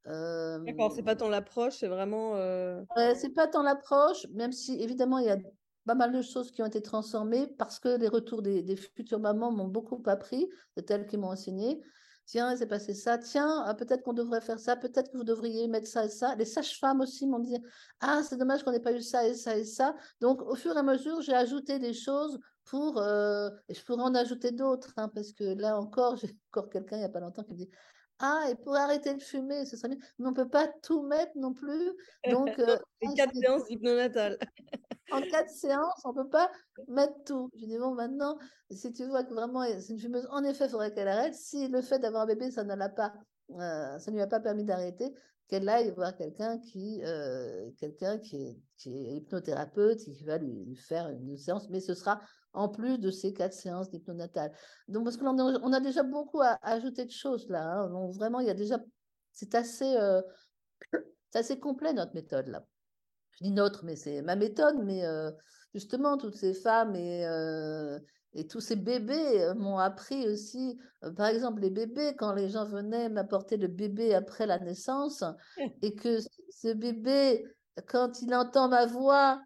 D'accord, 0.06 0.92
c'est 0.92 1.02
pas 1.02 1.16
tant 1.16 1.28
l'approche, 1.28 1.78
c'est 1.78 1.88
vraiment. 1.88 2.36
c'est 3.14 3.34
pas 3.34 3.46
tant 3.46 3.62
l'approche, 3.62 4.26
même 4.32 4.52
si 4.52 4.80
évidemment 4.80 5.18
il 5.18 5.26
y 5.26 5.30
a 5.30 5.38
pas 5.86 5.94
mal 5.94 6.12
de 6.12 6.20
choses 6.20 6.50
qui 6.50 6.62
ont 6.62 6.66
été 6.66 6.82
transformées 6.82 7.46
parce 7.58 7.78
que 7.78 7.96
les 7.96 8.08
retours 8.08 8.42
des, 8.42 8.76
futures 8.76 9.20
mamans 9.20 9.52
m'ont 9.52 9.68
beaucoup 9.68 10.02
appris, 10.06 10.48
de 10.76 10.82
telles 10.82 11.06
qui 11.06 11.16
m'ont 11.16 11.30
enseigné. 11.30 11.80
Tiens, 12.26 12.50
il 12.50 12.58
s'est 12.58 12.66
passé 12.66 12.92
ça. 12.92 13.18
Tiens, 13.18 13.62
ah, 13.64 13.74
peut-être 13.74 14.02
qu'on 14.02 14.12
devrait 14.12 14.40
faire 14.40 14.58
ça. 14.58 14.74
Peut-être 14.74 15.12
que 15.12 15.16
vous 15.16 15.22
devriez 15.22 15.68
mettre 15.68 15.86
ça 15.86 16.04
et 16.04 16.08
ça. 16.08 16.34
Les 16.34 16.44
sages-femmes 16.44 17.00
aussi 17.00 17.24
m'ont 17.24 17.38
dit 17.38 17.56
Ah, 18.00 18.22
c'est 18.28 18.36
dommage 18.36 18.64
qu'on 18.64 18.72
n'ait 18.72 18.80
pas 18.80 18.92
eu 18.92 19.00
ça 19.00 19.24
et 19.28 19.34
ça 19.34 19.56
et 19.56 19.64
ça. 19.64 19.94
Donc, 20.20 20.42
au 20.42 20.56
fur 20.56 20.74
et 20.74 20.78
à 20.78 20.82
mesure, 20.82 21.20
j'ai 21.20 21.34
ajouté 21.34 21.78
des 21.78 21.92
choses 21.92 22.40
pour. 22.64 23.00
et 23.00 23.74
je 23.74 23.84
pourrais 23.84 24.02
en 24.02 24.14
ajouter 24.16 24.50
d'autres, 24.50 24.92
hein, 24.96 25.08
parce 25.14 25.32
que 25.32 25.44
là 25.44 25.78
encore, 25.78 26.16
j'ai 26.16 26.36
encore 26.50 26.68
quelqu'un 26.68 26.96
il 26.96 27.00
n'y 27.00 27.04
a 27.04 27.10
pas 27.10 27.20
longtemps 27.20 27.44
qui 27.44 27.52
me 27.52 27.58
dit 27.58 27.70
ah, 28.18 28.46
et 28.50 28.54
pour 28.54 28.74
arrêter 28.74 29.14
de 29.14 29.22
fumer, 29.22 29.66
ce 29.66 29.76
serait 29.76 29.90
mieux. 29.90 30.00
Mais 30.18 30.26
on 30.26 30.30
ne 30.30 30.36
peut 30.36 30.48
pas 30.48 30.68
tout 30.82 31.02
mettre 31.02 31.32
non 31.36 31.52
plus. 31.52 31.92
Donc, 32.30 32.48
euh, 32.58 32.78
quatre 33.14 33.34
séances 33.34 33.68
hypnonatales. 33.68 34.38
en 35.12 35.20
quatre 35.20 35.50
séances, 35.50 36.00
on 36.04 36.12
ne 36.12 36.22
peut 36.22 36.28
pas 36.28 36.50
mettre 36.88 37.14
tout. 37.24 37.50
Je 37.58 37.66
dis, 37.66 37.78
bon, 37.78 37.94
maintenant, 37.94 38.38
si 38.70 38.92
tu 38.92 39.04
vois 39.04 39.22
que 39.24 39.34
vraiment 39.34 39.64
c'est 39.64 39.92
une 39.92 39.98
fumeuse, 39.98 40.26
en 40.30 40.44
effet, 40.44 40.64
il 40.64 40.70
faudrait 40.70 40.94
qu'elle 40.94 41.08
arrête. 41.08 41.34
Si 41.34 41.68
le 41.68 41.82
fait 41.82 41.98
d'avoir 41.98 42.22
un 42.22 42.26
bébé, 42.26 42.50
ça 42.50 42.64
ne 42.64 42.74
l'a 42.74 42.88
pas, 42.88 43.12
euh, 43.50 43.98
ça 43.98 44.10
ne 44.10 44.16
lui 44.16 44.22
a 44.22 44.26
pas 44.26 44.40
permis 44.40 44.64
d'arrêter, 44.64 45.12
qu'elle 45.48 45.68
aille 45.68 45.90
voir 45.90 46.16
quelqu'un 46.16 46.58
qui, 46.58 47.02
euh, 47.04 47.70
quelqu'un 47.78 48.18
qui 48.18 48.36
est, 48.36 48.62
qui 48.78 48.96
est 48.96 49.16
hypnothérapeute 49.16 49.98
qui 49.98 50.24
va 50.24 50.38
lui, 50.38 50.64
lui, 50.64 50.76
faire 50.76 51.08
une 51.10 51.36
séance, 51.36 51.68
mais 51.68 51.80
ce 51.80 51.94
sera 51.94 52.20
en 52.56 52.68
plus 52.68 52.98
de 52.98 53.10
ces 53.10 53.32
quatre 53.32 53.52
séances 53.52 53.90
d'hypnonatale. 53.90 54.50
Donc, 54.88 55.04
parce 55.04 55.16
qu'on 55.16 55.38
a, 55.38 55.60
on 55.62 55.72
a 55.72 55.80
déjà 55.80 56.02
beaucoup 56.02 56.40
à, 56.40 56.58
ajouter 56.62 57.04
de 57.04 57.10
choses 57.10 57.48
là. 57.48 57.62
Hein. 57.62 57.90
Donc, 57.90 58.14
vraiment, 58.14 58.40
il 58.40 58.46
y 58.46 58.50
a 58.50 58.54
déjà, 58.54 58.80
c'est 59.32 59.54
assez, 59.54 59.96
euh, 59.96 60.22
c'est 61.30 61.38
assez 61.38 61.60
complet 61.60 61.92
notre 61.92 62.14
méthode 62.14 62.48
là. 62.48 62.64
Je 63.32 63.44
dis 63.44 63.50
notre, 63.50 63.84
mais 63.84 63.96
c'est 63.96 64.22
ma 64.22 64.36
méthode, 64.36 64.78
mais 64.82 65.04
euh, 65.04 65.30
justement, 65.74 66.16
toutes 66.16 66.36
ces 66.36 66.54
femmes 66.54 66.96
et, 66.96 67.26
euh, 67.26 67.98
et 68.32 68.46
tous 68.46 68.60
ces 68.60 68.76
bébés 68.76 69.42
euh, 69.42 69.54
m'ont 69.54 69.78
appris 69.78 70.26
aussi, 70.26 70.78
par 71.16 71.26
exemple, 71.26 71.60
les 71.60 71.70
bébés, 71.70 72.14
quand 72.16 72.32
les 72.32 72.48
gens 72.48 72.64
venaient 72.64 73.10
m'apporter 73.10 73.58
le 73.58 73.68
bébé 73.68 74.14
après 74.14 74.46
la 74.46 74.58
naissance, 74.58 75.22
et 75.82 75.94
que 75.94 76.20
ce 76.48 76.72
bébé, 76.72 77.44
quand 77.86 78.22
il 78.22 78.34
entend 78.34 78.68
ma 78.68 78.86
voix, 78.86 79.42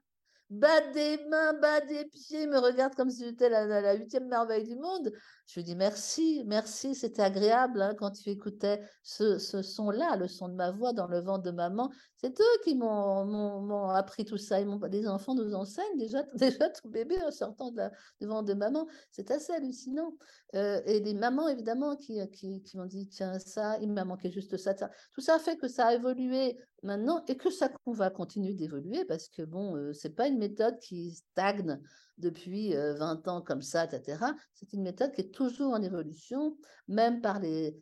bat 0.51 0.81
des 0.93 1.19
mains, 1.29 1.53
bat 1.55 1.81
des 1.81 2.05
pieds, 2.07 2.47
me 2.47 2.59
regarde 2.59 2.95
comme 2.95 3.11
si 3.11 3.25
j'étais 3.25 3.49
la, 3.49 3.95
huitième 3.95 4.29
merveille 4.29 4.65
du 4.65 4.77
monde. 4.77 5.13
Je 5.47 5.61
lui 5.61 5.65
dis 5.65 5.77
merci, 5.77 6.43
merci, 6.47 6.95
c'était 6.95 7.23
agréable 7.23 7.81
hein, 7.81 7.95
quand 7.97 8.11
tu 8.11 8.31
écoutais 8.31 8.83
ce, 9.03 9.39
son-là, 9.39 10.17
le 10.17 10.29
son 10.29 10.49
de 10.49 10.55
ma 10.55 10.71
voix 10.73 10.93
dans 10.93 11.07
le 11.07 11.21
ventre 11.21 11.45
de 11.45 11.53
maman. 11.53 11.91
C'est 12.21 12.39
eux 12.39 12.61
qui 12.65 12.75
m'ont 12.75 13.89
appris 13.89 14.27
tout 14.27 14.37
ça. 14.37 14.61
Ils 14.61 14.69
les 14.91 15.09
enfants 15.09 15.35
nous 15.35 15.55
enseignent 15.55 15.97
déjà, 15.97 16.23
déjà 16.35 16.69
tout 16.69 16.91
bébé 16.91 17.17
en 17.23 17.31
sortant 17.31 17.71
de 17.71 17.79
la, 17.79 17.91
du 18.21 18.27
ventre 18.27 18.45
de 18.45 18.53
maman. 18.53 18.87
C'est 19.11 19.31
assez 19.31 19.55
hallucinant. 19.55 20.13
Euh, 20.55 20.83
et 20.85 21.01
des 21.01 21.15
mamans, 21.15 21.49
évidemment, 21.49 21.97
qui, 21.97 22.21
qui, 22.31 22.77
m'ont 22.77 22.85
dit 22.85 23.09
tiens, 23.09 23.39
ça, 23.39 23.79
il 23.81 23.91
m'a 23.91 24.05
manqué 24.05 24.31
juste 24.31 24.59
ça, 24.59 24.77
ça. 24.77 24.91
Tout 25.15 25.23
ça 25.23 25.39
fait 25.39 25.57
que 25.57 25.67
ça 25.67 25.87
a 25.87 25.95
évolué 25.95 26.59
maintenant 26.83 27.25
et 27.27 27.39
que 27.39 27.49
ça 27.49 27.71
va 27.87 28.11
continuer 28.11 28.53
d'évoluer 28.53 29.07
parce 29.07 29.29
que 29.31 29.41
bon, 29.43 29.77
euh, 29.77 29.95
c'est 29.95 30.15
pas 30.15 30.29
une 30.29 30.39
méthode 30.39 30.79
qui 30.79 31.13
stagne 31.13 31.81
depuis 32.21 32.75
20 32.75 33.27
ans 33.29 33.41
comme 33.41 33.63
ça, 33.63 33.85
etc. 33.85 34.25
C'est 34.55 34.73
une 34.73 34.83
méthode 34.83 35.13
qui 35.13 35.23
est 35.23 35.35
toujours 35.35 35.73
en 35.73 35.83
évolution, 35.83 36.57
même 36.89 37.21
par 37.21 37.41
les, 37.41 37.75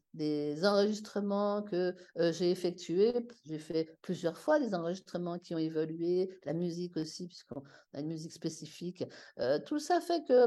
enregistrements 0.64 1.62
que 1.62 1.94
j'ai 2.16 2.51
effectués. 2.51 3.14
J'ai 3.44 3.59
fait 3.59 3.96
plusieurs 4.03 4.38
fois 4.38 4.59
des 4.59 4.74
enregistrements 4.74 5.38
qui 5.38 5.55
ont 5.55 5.59
évolué, 5.59 6.31
la 6.44 6.53
musique 6.53 6.96
aussi, 6.96 7.27
puisqu'on 7.27 7.62
a 7.94 8.01
une 8.01 8.09
musique 8.09 8.33
spécifique. 8.33 9.05
tout 9.66 9.79
ça 9.79 10.01
fait 10.01 10.24
que, 10.27 10.46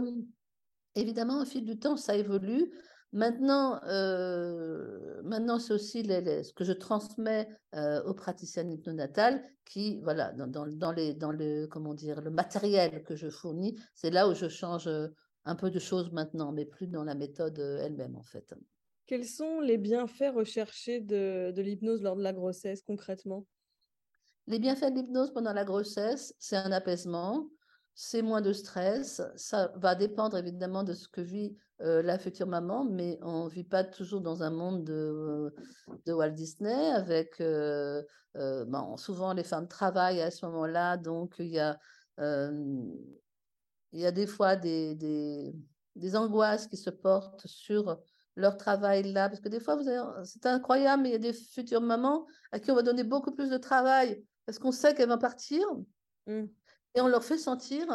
évidemment, 0.95 1.41
au 1.41 1.45
fil 1.45 1.65
du 1.65 1.77
temps, 1.77 1.97
ça 1.97 2.15
évolue. 2.15 2.71
Maintenant, 3.13 3.82
euh, 3.88 5.21
maintenant 5.24 5.60
c'est 5.60 5.74
aussi 5.74 6.04
ce 6.04 6.54
que 6.54 6.63
je 6.63 6.71
transmets 6.71 7.47
euh, 7.76 8.02
aux 8.04 8.13
praticiennes 8.13 8.71
hypnonatales 8.71 9.43
qui, 9.65 10.00
voilà, 10.02 10.32
dans, 10.32 10.47
dans, 10.47 10.91
les, 10.91 11.13
dans 11.13 11.32
le, 11.32 11.67
comment 11.67 11.93
dire, 11.93 12.21
le 12.21 12.32
matériel 12.32 13.04
que 13.04 13.15
je 13.15 13.30
fournis, 13.30 13.78
c'est 13.95 14.12
là 14.12 14.30
où 14.30 14.34
je 14.34 14.47
change 14.47 14.88
euh, 14.88 15.10
un 15.43 15.56
peu 15.56 15.69
de 15.69 15.80
choses 15.80 16.12
maintenant, 16.13 16.54
mais 16.54 16.65
plus 16.65 16.88
dans 16.88 17.04
la 17.04 17.15
méthode 17.15 17.60
elle-même, 17.60 18.15
en 18.15 18.24
fait. 18.24 18.54
Quels 19.08 19.26
sont 19.26 19.60
les 19.60 19.78
bienfaits 19.78 20.34
recherchés 20.34 21.02
de, 21.02 21.52
de 21.52 21.62
l'hypnose 21.62 22.02
lors 22.02 22.15
de 22.15 22.24
la 22.24 22.32
grossesse, 22.32 22.82
concrètement? 22.82 23.45
Les 24.47 24.60
bienfaits 24.60 24.93
de 24.93 25.02
l'hypnose 25.02 25.34
pendant 25.34 25.54
la 25.54 25.65
grossesse, 25.65 26.34
c'est 26.39 26.56
un 26.56 26.71
apaisement, 26.71 27.50
c'est 27.93 28.21
moins 28.21 28.41
de 28.41 28.54
stress. 28.54 29.21
Ça 29.36 29.71
va 29.76 29.95
dépendre 29.95 30.38
évidemment 30.38 30.84
de 30.84 30.93
ce 30.93 31.08
que 31.08 31.21
vit 31.21 31.58
euh, 31.82 32.02
la 32.02 32.17
future 32.17 32.48
maman, 32.48 32.86
mais 32.86 33.20
on 33.22 33.46
ne 33.46 33.50
vit 33.50 33.63
pas 33.63 33.84
toujours 33.84 34.22
dans 34.22 34.44
un 34.44 34.50
monde 34.50 34.84
de, 34.84 35.54
de 36.06 36.13
Walt 36.13 36.32
Disney 36.32 36.91
avec. 36.91 37.39
Euh, 37.41 38.02
euh, 38.38 38.65
souvent, 38.98 39.34
les 39.34 39.44
femmes 39.44 39.67
travaillent 39.67 40.22
à 40.22 40.32
ce 40.32 40.46
moment-là, 40.46 40.98
donc 40.98 41.36
il 41.39 41.48
y 41.48 41.60
a, 41.60 41.78
il 42.17 44.00
y 44.00 44.06
a 44.06 44.12
des 44.12 44.28
fois 44.28 44.56
des, 44.56 44.96
des, 44.96 45.54
des, 45.96 46.15
angoisses 46.15 46.67
qui 46.67 46.78
se 46.78 46.89
portent 46.89 47.46
sur 47.46 48.00
leur 48.38 48.56
travail 48.56 49.12
là, 49.12 49.28
parce 49.28 49.41
que 49.41 49.50
des 49.50 49.60
fois, 49.60 49.78
c'est 50.24 50.46
incroyable, 50.46 51.04
mais 51.04 51.10
il 51.10 51.13
y 51.13 51.15
a 51.15 51.20
des 51.20 51.34
futures 51.34 51.82
mamans 51.82 52.26
à 52.52 52.60
qui 52.60 52.72
on 52.72 52.76
va 52.76 52.84
donner 52.84 53.04
beaucoup 53.04 53.34
plus 53.34 53.50
de 53.50 53.58
travail 53.58 54.24
parce 54.46 54.60
qu'on 54.60 54.72
sait 54.72 54.94
qu'elles 54.94 55.10
vont 55.10 55.17
partir. 55.17 55.65
Mmh 56.28 56.46
et 56.96 57.02
on 57.02 57.08
leur 57.08 57.24
fait 57.24 57.38
sentir, 57.38 57.86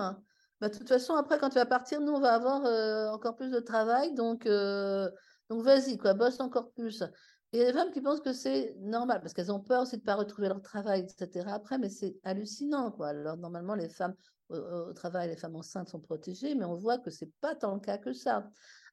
bah, 0.60 0.68
de 0.68 0.76
toute 0.76 0.88
façon, 0.88 1.14
après, 1.14 1.38
quand 1.38 1.50
tu 1.50 1.56
vas 1.56 1.66
partir, 1.66 2.00
nous, 2.00 2.12
on 2.12 2.20
va 2.20 2.34
avoir 2.34 2.64
euh, 2.64 3.08
encore 3.10 3.36
plus 3.36 3.50
de 3.50 3.60
travail, 3.60 4.14
donc, 4.14 4.46
euh, 4.46 5.10
donc 5.50 5.62
vas-y, 5.62 5.98
quoi, 5.98 6.14
bosse 6.14 6.40
encore 6.40 6.72
plus. 6.72 7.02
Il 7.52 7.60
y 7.60 7.62
a 7.62 7.66
des 7.66 7.72
femmes 7.72 7.90
qui 7.92 8.00
pensent 8.00 8.20
que 8.20 8.32
c'est 8.32 8.74
normal, 8.80 9.20
parce 9.20 9.32
qu'elles 9.34 9.52
ont 9.52 9.60
peur 9.60 9.82
aussi 9.82 9.96
de 9.96 10.02
ne 10.02 10.06
pas 10.06 10.14
retrouver 10.14 10.48
leur 10.48 10.62
travail, 10.62 11.00
etc. 11.00 11.48
Après, 11.52 11.78
mais 11.78 11.90
c'est 11.90 12.16
hallucinant, 12.22 12.90
quoi. 12.90 13.08
Alors, 13.08 13.36
normalement, 13.36 13.74
les 13.74 13.88
femmes 13.88 14.14
au, 14.50 14.92
travail, 14.92 15.28
les 15.28 15.36
femmes 15.36 15.56
enceintes 15.56 15.88
sont 15.88 16.00
protégées, 16.00 16.54
mais 16.54 16.64
on 16.64 16.76
voit 16.76 16.98
que 16.98 17.10
ce 17.10 17.24
n'est 17.24 17.30
pas 17.40 17.54
tant 17.54 17.74
le 17.74 17.80
cas 17.80 17.98
que 17.98 18.12
ça. 18.12 18.48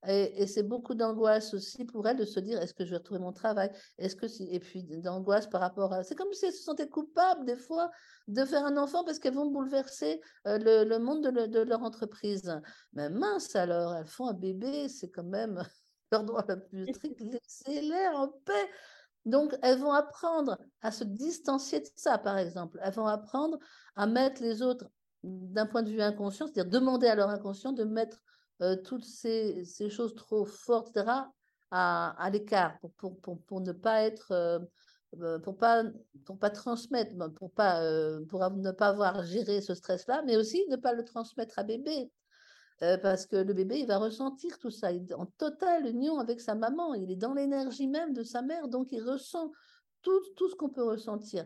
Et, 0.07 0.47
c'est 0.47 0.63
beaucoup 0.63 0.95
d'angoisse 0.95 1.53
aussi 1.53 1.85
pour 1.85 2.07
elles 2.07 2.17
de 2.17 2.25
se 2.25 2.39
dire 2.39 2.61
est-ce 2.61 2.73
que 2.73 2.83
je 2.83 2.91
vais 2.91 2.97
retrouver 2.97 3.21
mon 3.21 3.31
travail? 3.31 3.71
Est-ce 3.97 4.15
que 4.15 4.25
et 4.41 4.59
puis 4.59 4.83
d'angoisse 4.83 5.47
par 5.47 5.61
rapport 5.61 5.93
à 5.93 6.03
c'est 6.03 6.15
comme 6.15 6.33
si 6.33 6.45
elles 6.45 6.53
se 6.53 6.63
sentaient 6.63 6.89
coupables 6.89 7.45
des 7.45 7.55
fois 7.55 7.89
de 8.27 8.43
faire 8.43 8.65
un 8.65 8.75
enfant 8.77 9.03
parce 9.05 9.19
qu'elles 9.19 9.35
vont 9.35 9.49
bouleverser 9.49 10.19
euh, 10.47 10.57
le, 10.85 10.99
monde 10.99 11.23
de, 11.23 11.59
leur 11.61 11.83
entreprise. 11.83 12.59
Mais 12.93 13.09
mince 13.09 13.55
alors, 13.55 13.95
elles 13.95 14.05
font 14.05 14.27
un 14.27 14.33
bébé, 14.33 14.89
c'est 14.89 15.09
quand 15.09 15.23
même 15.23 15.63
leur 16.11 16.23
droit 16.23 16.43
le 16.49 16.61
plus 16.65 16.85
strict. 16.93 17.21
Laissez-les 17.21 18.07
en 18.13 18.27
paix. 18.27 18.69
Donc, 19.25 19.55
elles 19.61 19.79
vont 19.79 19.93
apprendre 19.93 20.57
à 20.81 20.91
se 20.91 21.05
distancier 21.05 21.79
de 21.79 21.87
ça, 21.95 22.17
par 22.17 22.37
exemple. 22.37 22.77
Elles 22.83 22.93
vont 22.93 23.07
apprendre 23.07 23.57
à 23.95 24.05
mettre 24.05 24.41
les 24.41 24.61
autres 24.61 24.89
d'un 25.23 25.65
point 25.65 25.83
de 25.83 25.89
vue 25.89 26.01
inconscient, 26.01 26.47
c'est-à-dire 26.47 26.71
demander 26.71 27.07
à 27.07 27.15
leur 27.15 27.29
inconscient 27.29 27.71
de 27.71 27.83
mettre 27.83 28.21
euh, 28.61 28.75
toutes 28.75 29.05
ces, 29.05 29.65
choses 29.89 30.15
trop 30.15 30.45
fortes, 30.45 30.95
etc., 30.95 31.25
à, 31.75 32.09
à 32.23 32.29
l'écart 32.29 32.77
pour, 32.79 32.93
pour, 32.93 33.19
pour, 33.19 33.41
pour, 33.41 33.61
ne 33.61 33.71
pas 33.71 34.03
être, 34.03 34.31
euh, 34.31 34.59
euh, 35.21 35.39
pour 35.39 35.57
pas, 35.57 35.83
pour 36.25 36.37
pas 36.37 36.51
transmettre, 36.51 37.13
pour, 37.33 37.51
pas, 37.51 37.81
pour 38.29 38.47
ne 38.51 38.71
pas 38.71 38.89
avoir 38.89 39.23
géré 39.23 39.59
ce 39.59 39.73
stress-là, 39.73 40.21
mais 40.25 40.37
aussi 40.37 40.63
ne 40.69 40.75
pas 40.75 40.93
le 40.93 41.03
transmettre 41.03 41.57
à 41.57 41.63
bébé. 41.63 42.11
parce 43.01 43.25
que 43.25 43.37
le 43.37 43.53
bébé, 43.53 43.79
il 43.79 43.87
va 43.87 43.97
ressentir 43.97 44.59
tout 44.59 44.69
ça, 44.69 44.91
il 44.91 45.09
est 45.09 45.15
en 45.15 45.25
totale 45.25 45.87
union 45.87 46.19
avec 46.19 46.41
sa 46.41 46.53
maman, 46.53 46.93
il 46.93 47.09
est 47.09 47.15
dans 47.15 47.33
l'énergie 47.33 47.87
même 47.87 48.13
de 48.13 48.23
sa 48.23 48.43
mère, 48.43 48.67
donc 48.67 48.91
il 48.91 49.01
ressent 49.01 49.51
tout, 50.03 50.21
tout 50.35 50.49
ce 50.49 50.55
qu'on 50.55 50.69
peut 50.69 50.83
ressentir. 50.83 51.45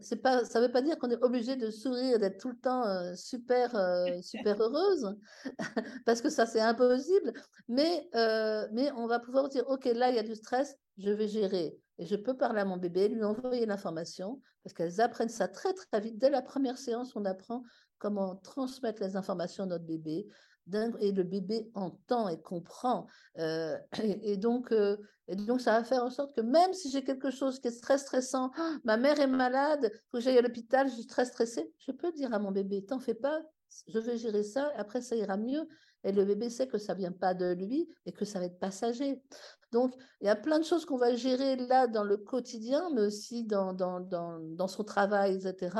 C'est 0.00 0.22
pas, 0.22 0.44
ça 0.44 0.60
ne 0.60 0.66
veut 0.66 0.72
pas 0.72 0.80
dire 0.80 0.98
qu'on 0.98 1.10
est 1.10 1.22
obligé 1.22 1.54
de 1.56 1.70
sourire, 1.70 2.18
d'être 2.18 2.38
tout 2.38 2.48
le 2.48 2.56
temps 2.56 2.86
euh, 2.86 3.14
super, 3.14 3.76
euh, 3.76 4.06
super 4.22 4.60
heureuse, 4.60 5.14
parce 6.06 6.22
que 6.22 6.30
ça, 6.30 6.46
c'est 6.46 6.60
impossible. 6.60 7.32
Mais, 7.68 8.08
euh, 8.14 8.66
mais 8.72 8.90
on 8.92 9.06
va 9.06 9.18
pouvoir 9.18 9.48
dire, 9.48 9.68
OK, 9.68 9.84
là, 9.84 10.10
il 10.10 10.16
y 10.16 10.18
a 10.18 10.22
du 10.22 10.34
stress, 10.34 10.76
je 10.96 11.10
vais 11.10 11.28
gérer. 11.28 11.78
Et 11.98 12.06
je 12.06 12.16
peux 12.16 12.36
parler 12.36 12.60
à 12.60 12.64
mon 12.64 12.78
bébé, 12.78 13.08
lui 13.08 13.22
envoyer 13.22 13.66
l'information, 13.66 14.40
parce 14.62 14.72
qu'elles 14.72 15.00
apprennent 15.00 15.28
ça 15.28 15.46
très, 15.46 15.74
très 15.74 16.00
vite. 16.00 16.18
Dès 16.18 16.30
la 16.30 16.42
première 16.42 16.78
séance, 16.78 17.14
on 17.14 17.24
apprend 17.24 17.62
comment 17.98 18.36
transmettre 18.36 19.02
les 19.02 19.16
informations 19.16 19.64
à 19.64 19.66
notre 19.66 19.84
bébé, 19.84 20.26
et 21.00 21.12
le 21.12 21.22
bébé 21.22 21.70
entend 21.74 22.28
et 22.28 22.40
comprend. 22.40 23.06
Euh, 23.38 23.76
et, 24.22 24.36
donc, 24.36 24.72
euh, 24.72 24.96
et 25.28 25.36
donc, 25.36 25.60
ça 25.60 25.72
va 25.72 25.84
faire 25.84 26.04
en 26.04 26.10
sorte 26.10 26.34
que 26.34 26.40
même 26.40 26.72
si 26.72 26.90
j'ai 26.90 27.04
quelque 27.04 27.30
chose 27.30 27.60
qui 27.60 27.68
est 27.68 27.80
très 27.80 27.98
stressant, 27.98 28.50
«Ah, 28.56 28.76
ma 28.84 28.96
mère 28.96 29.20
est 29.20 29.26
malade, 29.26 29.90
faut 30.10 30.18
que 30.18 30.22
j'aille 30.22 30.38
à 30.38 30.42
l'hôpital, 30.42 30.88
je 30.88 30.94
suis 30.94 31.06
très 31.06 31.24
stressée, 31.24 31.72
je 31.78 31.92
peux 31.92 32.12
dire 32.12 32.32
à 32.34 32.38
mon 32.38 32.50
bébé, 32.50 32.84
t'en 32.84 32.98
fais 32.98 33.14
pas, 33.14 33.40
je 33.88 33.98
vais 33.98 34.16
gérer 34.16 34.42
ça, 34.42 34.72
après 34.76 35.00
ça 35.00 35.16
ira 35.16 35.36
mieux. 35.36 35.68
Et 36.06 36.12
le 36.12 36.24
bébé 36.24 36.48
sait 36.48 36.68
que 36.68 36.78
ça 36.78 36.94
vient 36.94 37.12
pas 37.12 37.34
de 37.34 37.52
lui 37.52 37.88
et 38.06 38.12
que 38.12 38.24
ça 38.24 38.38
va 38.38 38.46
être 38.46 38.58
passager. 38.58 39.20
Donc, 39.72 39.92
il 40.20 40.26
y 40.26 40.30
a 40.30 40.36
plein 40.36 40.60
de 40.60 40.64
choses 40.64 40.86
qu'on 40.86 40.96
va 40.96 41.14
gérer 41.16 41.56
là 41.56 41.88
dans 41.88 42.04
le 42.04 42.16
quotidien, 42.16 42.88
mais 42.94 43.02
aussi 43.02 43.44
dans, 43.44 43.72
dans, 43.72 44.00
dans, 44.00 44.38
dans 44.38 44.68
son 44.68 44.84
travail, 44.84 45.34
etc., 45.34 45.76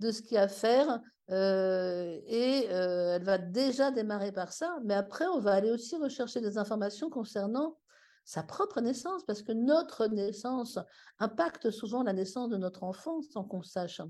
de 0.00 0.10
ce 0.10 0.22
qu'il 0.22 0.32
y 0.32 0.38
a 0.38 0.42
à 0.42 0.48
faire 0.48 1.00
euh, 1.30 2.18
et 2.26 2.66
euh, 2.70 3.14
elle 3.14 3.22
va 3.22 3.38
déjà 3.38 3.92
démarrer 3.92 4.32
par 4.32 4.52
ça, 4.52 4.76
mais 4.84 4.94
après, 4.94 5.26
on 5.28 5.38
va 5.38 5.52
aller 5.52 5.70
aussi 5.70 5.96
rechercher 5.96 6.40
des 6.40 6.58
informations 6.58 7.08
concernant 7.08 7.78
sa 8.24 8.42
propre 8.42 8.80
naissance, 8.80 9.24
parce 9.24 9.42
que 9.42 9.52
notre 9.52 10.06
naissance 10.06 10.78
impacte 11.18 11.70
souvent 11.70 12.02
la 12.02 12.12
naissance 12.12 12.50
de 12.50 12.56
notre 12.56 12.82
enfant 12.82 13.22
sans 13.22 13.44
qu'on 13.44 13.62
sache. 13.62 14.02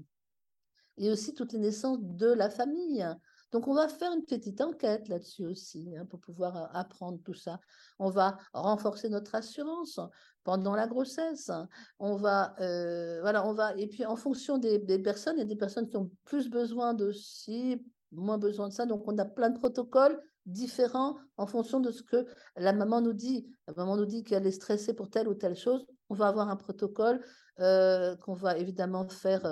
Et 0.97 1.11
aussi 1.11 1.35
toutes 1.35 1.53
les 1.53 1.59
naissances 1.59 2.01
de 2.01 2.33
la 2.33 2.51
famille. 2.51 3.07
Donc, 3.53 3.67
on 3.67 3.75
va 3.75 3.89
faire 3.89 4.13
une 4.13 4.25
petite 4.25 4.61
enquête 4.61 5.09
là-dessus 5.09 5.45
aussi 5.45 5.97
hein, 5.97 6.07
pour 6.07 6.21
pouvoir 6.21 6.71
apprendre 6.75 7.19
tout 7.25 7.35
ça. 7.35 7.59
On 7.99 8.11
va 8.11 8.39
renforcer 8.53 9.09
notre 9.09 9.35
assurance 9.35 9.99
pendant 10.45 10.75
la 10.77 10.87
grossesse. 10.87 11.51
On 11.99 12.17
va, 12.17 12.55
voilà, 12.59 13.47
on 13.47 13.53
va, 13.53 13.75
et 13.77 13.89
puis 13.89 14.07
en 14.07 14.17
fonction 14.17 14.59
des, 14.59 14.79
personnes, 14.99 15.37
il 15.37 15.41
y 15.41 15.43
a 15.43 15.47
des 15.47 15.57
personnes 15.57 15.89
qui 15.89 15.97
ont 15.97 16.11
plus 16.25 16.49
besoin 16.49 16.95
de 16.95 17.11
ci, 17.13 17.83
moins 18.13 18.39
besoin 18.39 18.69
de 18.69 18.73
ça. 18.73 18.87
Donc, 18.87 19.03
on 19.07 19.19
a 19.19 19.25
plein 19.25 19.51
de 19.51 19.59
protocoles 19.59 20.21
différent 20.47 21.17
en 21.37 21.47
fonction 21.47 21.81
de 21.81 21.91
ce 21.91 22.03
que 22.03 22.27
la 22.57 22.73
maman 22.73 23.01
nous 23.01 23.13
dit. 23.13 23.49
La 23.67 23.75
maman 23.75 23.97
nous 23.97 24.07
dit 24.07 24.23
qu'elle 24.23 24.47
est 24.47 24.53
stressée 24.53 24.95
pour 24.95 25.11
telle 25.11 25.29
ou 25.29 25.35
telle 25.35 25.57
chose. 25.57 25.85
On 26.09 26.15
va 26.15 26.29
avoir 26.29 26.49
un 26.49 26.57
protocole 26.57 27.21
qu'on 27.57 28.35
va 28.35 28.57
évidemment 28.57 29.09
faire. 29.09 29.45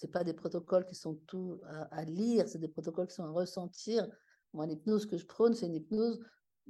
Ce 0.00 0.06
pas 0.06 0.24
des 0.24 0.32
protocoles 0.32 0.86
qui 0.86 0.94
sont 0.94 1.16
tout 1.26 1.60
à, 1.90 2.04
lire, 2.04 2.48
c'est 2.48 2.58
des 2.58 2.68
protocoles 2.68 3.06
qui 3.06 3.14
sont 3.14 3.24
à 3.24 3.30
ressentir. 3.30 4.08
Moi, 4.54 4.66
l'hypnose 4.66 5.04
que 5.04 5.18
je 5.18 5.26
prône, 5.26 5.52
c'est 5.52 5.66
une 5.66 5.74
hypnose 5.74 6.20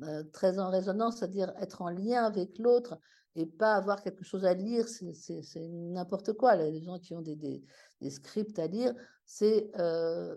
euh, 0.03 0.25
très 0.33 0.59
en 0.59 0.69
résonance, 0.69 1.19
c'est-à-dire 1.19 1.53
être 1.61 1.81
en 1.83 1.91
lien 1.91 2.25
avec 2.25 2.59
l'autre 2.59 2.99
et 3.37 3.47
pas 3.47 3.75
avoir 3.75 4.03
quelque 4.03 4.25
chose 4.25 4.45
à 4.45 4.55
lire, 4.55 4.89
c'est 4.89 5.69
n'importe 5.69 6.33
quoi. 6.33 6.57
Les 6.57 6.83
gens 6.83 6.99
qui 6.99 7.15
ont 7.15 7.23
des 7.23 7.63
scripts 8.11 8.59
à 8.59 8.67
lire, 8.67 8.93
c'est 9.25 9.71
euh, 9.79 10.35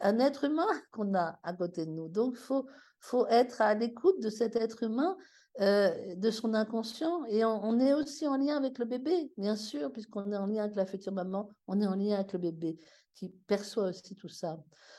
un 0.00 0.18
être 0.18 0.44
humain 0.44 0.68
qu'on 0.92 1.14
a 1.14 1.38
à 1.42 1.54
côté 1.54 1.86
de 1.86 1.90
nous. 1.90 2.08
Donc, 2.08 2.34
il 2.34 2.42
faut, 2.42 2.66
faut 3.00 3.26
être 3.28 3.62
à 3.62 3.74
l'écoute 3.74 4.20
de 4.20 4.28
cet 4.28 4.56
être 4.56 4.82
humain, 4.82 5.16
euh, 5.60 6.14
de 6.16 6.30
son 6.30 6.52
inconscient. 6.54 7.24
Et 7.26 7.44
on, 7.44 7.78
est 7.80 7.94
aussi 7.94 8.26
en 8.28 8.36
lien 8.36 8.56
avec 8.56 8.78
le 8.78 8.84
bébé, 8.84 9.32
bien 9.38 9.56
sûr, 9.56 9.90
puisqu'on 9.90 10.30
est 10.30 10.36
en 10.36 10.46
lien 10.46 10.64
avec 10.64 10.76
la 10.76 10.86
future 10.86 11.12
maman, 11.12 11.48
on 11.66 11.80
est 11.80 11.86
en 11.86 11.94
lien 11.94 12.16
avec 12.16 12.32
le 12.34 12.38
bébé 12.38 12.78
qui 13.14 13.30
perçoit 13.46 13.88
aussi 13.88 14.14
tout 14.14 14.28
ça. 14.28 14.58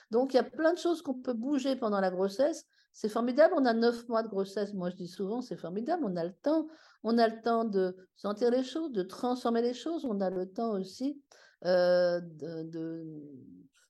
Donc, 0.09 0.33
il 0.33 0.37
y 0.37 0.39
a 0.39 0.43
plein 0.43 0.73
de 0.73 0.79
choses 0.79 1.03
qu'on 1.03 1.13
peut 1.13 1.33
bouger 1.33 1.75
pendant 1.75 1.99
la 1.99 2.09
grossesse. 2.09 2.65
C'est 2.91 3.09
formidable, 3.09 3.53
on 3.55 3.65
a 3.65 3.73
neuf 3.73 4.07
mois 4.07 4.23
de 4.23 4.27
grossesse, 4.27 4.73
moi 4.73 4.89
je 4.89 4.95
dis 4.95 5.07
souvent, 5.07 5.43
c'est 5.43 5.55
formidable, 5.55 6.03
on 6.03 6.15
a 6.15 6.23
le 6.23 6.33
temps, 6.33 6.67
on 7.03 7.19
a 7.19 7.27
le 7.27 7.39
temps 7.43 7.63
de 7.63 7.95
sentir 8.15 8.49
les 8.49 8.63
choses, 8.63 8.91
de 8.91 9.03
transformer 9.03 9.61
les 9.61 9.75
choses, 9.75 10.03
on 10.03 10.19
a 10.19 10.31
le 10.31 10.51
temps 10.51 10.71
aussi 10.71 11.21
euh, 11.65 12.19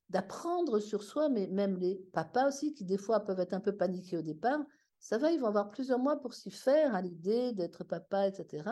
d'apprendre 0.10 0.80
sur 0.80 1.03
soi, 1.03 1.30
mais 1.30 1.47
même 1.47 1.77
les 1.77 1.95
papas 2.12 2.49
aussi, 2.49 2.73
qui 2.73 2.84
des 2.84 2.97
fois 2.97 3.21
peuvent 3.21 3.39
être 3.39 3.53
un 3.53 3.62
peu 3.62 3.71
paniqués 3.71 4.17
au 4.17 4.21
départ, 4.21 4.60
ça 4.99 5.17
va, 5.17 5.31
ils 5.31 5.39
vont 5.39 5.47
avoir 5.47 5.69
plusieurs 5.69 5.99
mois 5.99 6.19
pour 6.19 6.33
s'y 6.33 6.51
faire 6.51 6.95
à 6.95 7.01
l'idée 7.01 7.53
d'être 7.53 7.83
papa, 7.83 8.27
etc. 8.27 8.69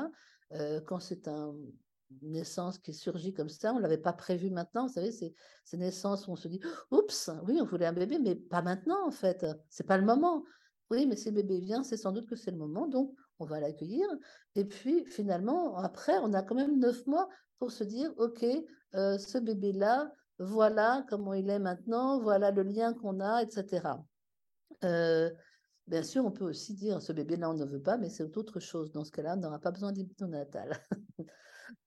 Euh, 0.51 0.81
quand 0.81 0.99
c'est 0.99 1.27
un, 1.27 1.55
une 2.21 2.31
naissance 2.31 2.77
qui 2.77 2.93
surgit 2.93 3.33
comme 3.33 3.49
ça, 3.49 3.73
on 3.73 3.77
ne 3.77 3.81
l'avait 3.81 3.97
pas 3.97 4.13
prévu 4.13 4.49
maintenant, 4.49 4.87
vous 4.87 4.93
savez, 4.93 5.11
c'est 5.11 5.33
ces 5.63 5.77
naissances 5.77 6.27
où 6.27 6.31
on 6.31 6.35
se 6.35 6.47
dit, 6.47 6.59
oups, 6.91 7.29
oui, 7.47 7.59
on 7.61 7.65
voulait 7.65 7.85
un 7.85 7.93
bébé, 7.93 8.19
mais 8.19 8.35
pas 8.35 8.61
maintenant 8.61 9.07
en 9.07 9.11
fait, 9.11 9.45
c'est 9.69 9.87
pas 9.87 9.97
le 9.97 10.05
moment. 10.05 10.43
Oui, 10.91 11.07
mais 11.07 11.15
si 11.15 11.29
le 11.29 11.35
bébé 11.35 11.59
vient, 11.59 11.83
c'est 11.83 11.97
sans 11.97 12.11
doute 12.11 12.27
que 12.27 12.35
c'est 12.35 12.51
le 12.51 12.57
moment, 12.57 12.87
donc 12.87 13.11
on 13.39 13.45
va 13.45 13.59
l'accueillir. 13.59 14.07
Et 14.55 14.65
puis 14.65 15.05
finalement, 15.05 15.77
après, 15.77 16.17
on 16.19 16.33
a 16.33 16.43
quand 16.43 16.55
même 16.55 16.79
neuf 16.79 17.05
mois 17.07 17.27
pour 17.57 17.71
se 17.71 17.83
dire, 17.83 18.11
OK, 18.17 18.45
euh, 18.93 19.17
ce 19.17 19.37
bébé-là, 19.39 20.11
voilà 20.37 21.05
comment 21.09 21.33
il 21.33 21.49
est 21.49 21.59
maintenant, 21.59 22.19
voilà 22.19 22.51
le 22.51 22.63
lien 22.63 22.93
qu'on 22.93 23.19
a, 23.19 23.41
etc. 23.41 23.81
bien 25.87 26.03
sûr, 26.03 26.25
on 26.25 26.31
peut 26.31 26.45
aussi 26.45 26.73
dire, 26.73 27.01
ce 27.01 27.13
bébé-là, 27.13 27.49
on 27.49 27.53
ne 27.53 27.65
veut 27.65 27.81
pas, 27.81 27.97
mais 27.97 28.09
c'est 28.09 28.37
autre 28.37 28.59
chose. 28.59 28.91
Dans 28.91 29.03
ce 29.03 29.11
cas-là, 29.11 29.35
on 29.35 29.39
n'aura 29.39 29.59
pas 29.59 29.71
besoin 29.71 29.93
natal. 30.27 30.77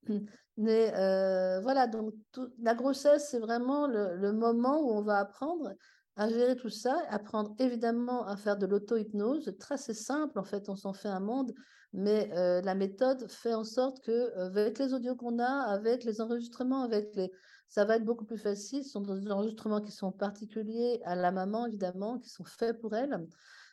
mais 0.56 0.92
euh, 0.96 1.60
voilà, 1.60 1.86
donc 1.86 2.14
la 2.58 2.74
grossesse, 2.74 3.28
c'est 3.30 3.38
vraiment 3.38 3.86
le, 3.86 4.32
moment 4.32 4.80
où 4.80 4.90
on 4.90 5.02
va 5.02 5.18
apprendre 5.18 5.74
à 6.16 6.28
gérer 6.28 6.56
tout 6.56 6.70
ça, 6.70 7.00
apprendre 7.10 7.54
évidemment 7.58 8.26
à 8.26 8.36
faire 8.36 8.56
de 8.56 8.66
l'auto-hypnose. 8.66 9.54
Très 9.58 9.76
simple, 9.76 10.38
en 10.38 10.44
fait, 10.44 10.68
on 10.68 10.76
s'en 10.76 10.92
fait 10.92 11.08
un 11.08 11.20
monde 11.20 11.52
mais 11.92 12.30
euh, 12.34 12.60
la 12.60 12.74
méthode 12.74 13.30
fait 13.30 13.54
en 13.54 13.64
sorte 13.64 14.00
que 14.00 14.10
euh, 14.12 14.46
avec 14.46 14.78
les 14.78 14.92
audios 14.92 15.16
qu'on 15.16 15.38
a, 15.38 15.62
avec 15.62 16.04
les 16.04 16.20
enregistrements, 16.20 16.82
avec 16.82 17.14
les, 17.16 17.32
ça 17.68 17.84
va 17.84 17.96
être 17.96 18.04
beaucoup 18.04 18.24
plus 18.24 18.38
facile. 18.38 18.84
Ce 18.84 18.90
sont 18.90 19.00
des 19.00 19.30
enregistrements 19.30 19.80
qui 19.80 19.92
sont 19.92 20.12
particuliers 20.12 21.00
à 21.04 21.16
la 21.16 21.32
maman, 21.32 21.66
évidemment, 21.66 22.18
qui 22.18 22.28
sont 22.28 22.44
faits 22.44 22.78
pour 22.80 22.94
elle. 22.94 23.26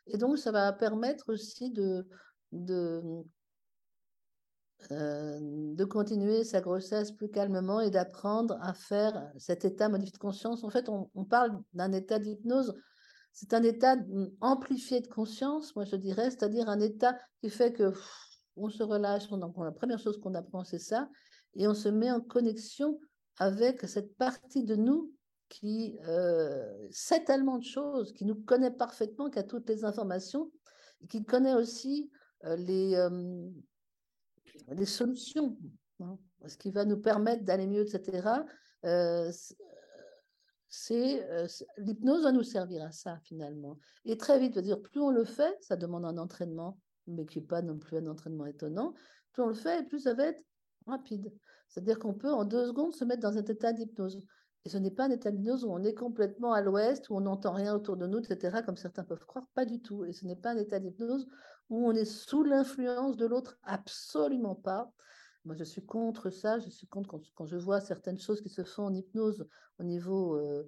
Et 0.07 0.17
donc, 0.17 0.37
ça 0.37 0.51
va 0.51 0.71
permettre 0.73 1.31
aussi 1.31 1.71
de, 1.71 2.07
de, 2.51 3.01
euh, 4.91 5.39
de 5.41 5.85
continuer 5.85 6.43
sa 6.43 6.61
grossesse 6.61 7.11
plus 7.11 7.29
calmement 7.29 7.81
et 7.81 7.89
d'apprendre 7.89 8.57
à 8.61 8.73
faire 8.73 9.31
cet 9.37 9.65
état 9.65 9.89
modifié 9.89 10.13
de 10.13 10.17
conscience. 10.17 10.63
En 10.63 10.69
fait, 10.69 10.89
on, 10.89 11.09
on 11.15 11.25
parle 11.25 11.59
d'un 11.73 11.91
état 11.91 12.19
d'hypnose 12.19 12.75
c'est 13.35 13.53
un 13.53 13.63
état 13.63 13.97
amplifié 14.39 15.01
de 15.01 15.07
conscience, 15.07 15.75
moi 15.75 15.83
je 15.83 15.97
dirais, 15.97 16.31
c'est-à-dire 16.31 16.69
un 16.69 16.79
état 16.79 17.19
qui 17.41 17.49
fait 17.49 17.73
que 17.73 17.91
on 18.55 18.69
se 18.69 18.81
relâche. 18.81 19.23
la 19.29 19.71
première 19.71 19.99
chose 19.99 20.17
qu'on 20.21 20.33
apprend, 20.35 20.63
c'est 20.63 20.79
ça, 20.79 21.09
et 21.55 21.67
on 21.67 21.73
se 21.73 21.89
met 21.89 22.09
en 22.09 22.21
connexion 22.21 22.97
avec 23.37 23.81
cette 23.89 24.15
partie 24.15 24.63
de 24.63 24.77
nous 24.77 25.11
qui 25.49 25.97
euh, 26.07 26.87
sait 26.91 27.23
tellement 27.23 27.57
de 27.57 27.63
choses, 27.63 28.13
qui 28.13 28.25
nous 28.25 28.35
connaît 28.35 28.71
parfaitement, 28.71 29.29
qui 29.29 29.39
a 29.39 29.43
toutes 29.43 29.69
les 29.69 29.85
informations, 29.85 30.51
qui 31.09 31.23
connaît 31.23 31.53
aussi 31.53 32.09
euh, 32.45 32.55
les, 34.67 34.85
solutions, 34.85 35.57
hein, 35.99 36.17
ce 36.47 36.57
qui 36.57 36.71
va 36.71 36.85
nous 36.85 36.97
permettre 36.97 37.43
d'aller 37.43 37.67
mieux, 37.67 37.81
etc 37.81 38.43
c'est 40.75 41.23
euh, 41.31 41.47
l'hypnose 41.77 42.23
va 42.23 42.31
nous 42.31 42.43
servir 42.43 42.83
à 42.83 42.91
ça 42.91 43.17
finalement. 43.23 43.79
Et 44.03 44.17
très 44.17 44.39
vite, 44.39 44.59
dire 44.59 44.81
plus 44.81 44.99
on 44.99 45.09
le 45.09 45.23
fait, 45.23 45.55
ça 45.61 45.77
demande 45.77 46.05
un 46.05 46.17
entraînement, 46.17 46.77
mais 47.07 47.25
qui 47.25 47.39
n'est 47.39 47.45
pas 47.45 47.61
non 47.61 47.77
plus 47.77 47.97
un 47.97 48.07
entraînement 48.07 48.45
étonnant. 48.45 48.93
Plus 49.31 49.43
on 49.43 49.47
le 49.47 49.53
fait, 49.53 49.87
plus 49.87 50.01
ça 50.01 50.13
va 50.13 50.25
être 50.27 50.43
rapide. 50.85 51.31
C'est-à-dire 51.69 51.97
qu'on 51.97 52.13
peut 52.13 52.31
en 52.31 52.43
deux 52.43 52.67
secondes 52.67 52.93
se 52.93 53.05
mettre 53.05 53.21
dans 53.21 53.37
un 53.37 53.43
état 53.43 53.71
d'hypnose. 53.71 54.19
Et 54.65 54.69
ce 54.69 54.77
n'est 54.77 54.91
pas 54.91 55.05
un 55.05 55.11
état 55.11 55.29
d'hypnose 55.29 55.63
où 55.63 55.71
on 55.71 55.83
est 55.83 55.93
complètement 55.93 56.53
à 56.53 56.61
l'ouest, 56.61 57.09
où 57.09 57.15
on 57.15 57.21
n'entend 57.21 57.53
rien 57.53 57.75
autour 57.75 57.97
de 57.97 58.07
nous, 58.07 58.17
etc., 58.17 58.63
comme 58.65 58.77
certains 58.77 59.03
peuvent 59.03 59.25
croire. 59.25 59.45
Pas 59.53 59.65
du 59.65 59.79
tout. 59.79 60.05
Et 60.05 60.11
ce 60.11 60.25
n'est 60.25 60.35
pas 60.35 60.51
un 60.51 60.57
état 60.57 60.79
d'hypnose 60.79 61.27
où 61.69 61.87
on 61.87 61.91
est 61.91 62.05
sous 62.05 62.43
l'influence 62.43 63.15
de 63.15 63.27
l'autre, 63.27 63.57
absolument 63.63 64.55
pas. 64.55 64.91
Moi, 65.45 65.55
je 65.55 65.63
suis 65.63 65.85
contre 65.85 66.31
ça. 66.31 66.57
Je 66.57 66.69
suis 66.69 66.87
contre 66.87 67.19
quand, 67.35 67.45
je 67.45 67.57
vois 67.57 67.79
certaines 67.79 68.17
choses 68.17 68.41
qui 68.41 68.49
se 68.49 68.63
font 68.63 68.85
en 68.85 68.93
hypnose 68.93 69.47
au 69.79 69.83
niveau 69.83 70.35
euh, 70.35 70.67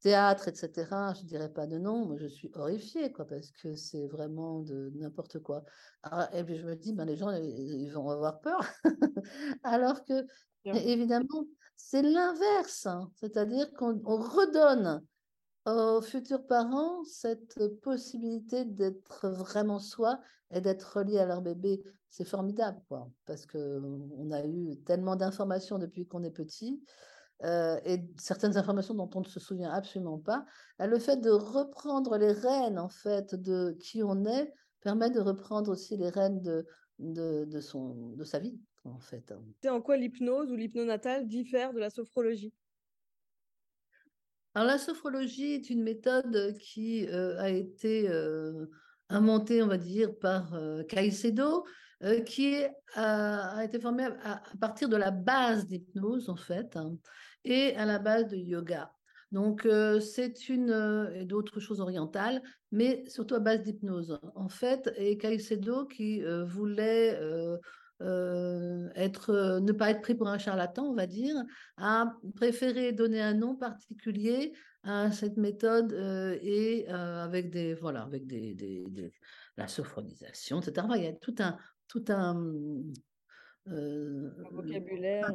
théâtre, 0.00 0.48
etc. 0.48 0.86
Je 1.14 1.24
dirais 1.24 1.52
pas 1.52 1.66
de 1.66 1.78
nom. 1.78 2.06
Moi, 2.06 2.16
je 2.18 2.26
suis 2.26 2.50
horrifiée, 2.54 3.12
quoi, 3.12 3.26
parce 3.26 3.50
que 3.50 3.74
c'est 3.74 4.06
vraiment 4.06 4.60
de 4.60 4.90
n'importe 4.94 5.38
quoi. 5.40 5.64
et 6.32 6.42
puis 6.44 6.56
je 6.56 6.66
me 6.66 6.76
dis, 6.76 6.94
ben, 6.94 7.04
les 7.04 7.16
gens, 7.16 7.30
ils, 7.30 7.90
vont 7.90 8.08
avoir 8.08 8.40
peur. 8.40 8.60
Alors 9.62 10.02
que, 10.04 10.26
évidemment, 10.64 11.44
c'est 11.76 12.02
l'inverse. 12.02 12.86
Hein. 12.86 13.10
C'est-à-dire 13.16 13.72
qu'on 13.74 13.98
redonne 14.04 15.02
aux 15.66 16.02
futurs 16.02 16.46
parents 16.46 17.04
cette 17.04 17.80
possibilité 17.80 18.64
d'être 18.64 19.28
vraiment 19.28 19.78
soi 19.78 20.20
et 20.50 20.60
d'être 20.60 20.98
relié 20.98 21.18
à 21.18 21.26
leur 21.26 21.40
bébé. 21.40 21.82
C'est 22.10 22.24
formidable, 22.24 22.80
quoi, 22.88 23.10
parce 23.26 23.46
qu'on 23.46 24.30
a 24.30 24.44
eu 24.44 24.76
tellement 24.84 25.16
d'informations 25.16 25.78
depuis 25.78 26.06
qu'on 26.06 26.22
est 26.22 26.30
petit. 26.30 26.82
Euh, 27.42 27.80
et 27.84 28.00
certaines 28.18 28.56
informations 28.56 28.94
dont 28.94 29.10
on 29.14 29.20
ne 29.20 29.26
se 29.26 29.40
souvient 29.40 29.70
absolument 29.70 30.18
pas, 30.18 30.46
le 30.78 30.98
fait 30.98 31.16
de 31.16 31.30
reprendre 31.30 32.16
les 32.16 32.30
rênes 32.30 32.78
en 32.78 32.88
fait 32.88 33.34
de 33.34 33.76
qui 33.80 34.02
on 34.04 34.24
est 34.24 34.52
permet 34.80 35.10
de 35.10 35.20
reprendre 35.20 35.72
aussi 35.72 35.96
les 35.96 36.10
rênes 36.10 36.40
de, 36.40 37.54
sa 38.24 38.38
vie 38.38 38.56
en 38.84 38.98
fait. 38.98 39.32
C'est 39.62 39.68
en 39.68 39.80
quoi 39.80 39.96
l'hypnose 39.96 40.50
ou 40.50 40.56
l'hypnonatal 40.56 41.26
diffère 41.26 41.72
de 41.72 41.80
la 41.80 41.90
sophrologie? 41.90 42.52
Alors, 44.56 44.68
la 44.68 44.78
sophrologie 44.78 45.54
est 45.54 45.68
une 45.68 45.82
méthode 45.82 46.56
qui 46.58 47.08
euh, 47.08 47.36
a 47.40 47.50
été 47.50 48.08
euh, 48.08 48.66
inventée, 49.08 49.62
on 49.62 49.66
va 49.66 49.78
dire, 49.78 50.16
par 50.16 50.54
euh, 50.54 50.84
Caicedo, 50.84 51.64
qui 52.26 52.62
a, 52.96 53.64
été 53.64 53.80
formée 53.80 54.06
à, 54.22 54.42
partir 54.60 54.90
de 54.90 54.96
la 54.96 55.10
base 55.10 55.66
d'hypnose, 55.66 56.28
en 56.28 56.36
fait, 56.36 56.76
hein, 56.76 56.98
et 57.44 57.74
à 57.76 57.86
la 57.86 57.98
base 57.98 58.28
de 58.28 58.36
yoga. 58.36 58.92
Donc, 59.32 59.66
c'est 60.02 60.50
une, 60.50 61.10
et 61.14 61.24
d'autres 61.24 61.60
choses 61.60 61.80
orientales, 61.80 62.42
mais 62.72 63.08
surtout 63.08 63.36
à 63.36 63.38
base 63.38 63.62
d'hypnose. 63.62 64.20
En 64.34 64.50
fait, 64.50 64.92
et 64.98 65.16
Caicedo 65.16 65.86
qui 65.86 66.22
voulait 66.46 67.18
euh, 68.00 68.88
être, 68.96 69.30
euh, 69.30 69.60
ne 69.60 69.70
pas 69.70 69.90
être 69.90 70.02
pris 70.02 70.14
pour 70.14 70.28
un 70.28 70.38
charlatan, 70.38 70.84
on 70.84 70.94
va 70.94 71.06
dire, 71.06 71.36
a 71.76 72.16
préféré 72.34 72.92
donner 72.92 73.22
un 73.22 73.34
nom 73.34 73.54
particulier 73.54 74.52
à 74.82 75.12
cette 75.12 75.36
méthode 75.36 75.92
euh, 75.92 76.36
et 76.42 76.86
avec 76.88 77.50
des 77.50 77.74
voilà 77.74 78.02
avec 78.02 78.26
des, 78.26 78.54
des, 78.54 79.12
la 79.56 79.68
sophronisation, 79.68 80.60
etc. 80.60 80.86
Il 80.96 81.04
y 81.04 81.06
a 81.06 81.12
tout 81.12 81.34
un 81.38 81.56
tout 81.86 82.04
un, 82.08 82.34
vocabulaire. 84.50 85.30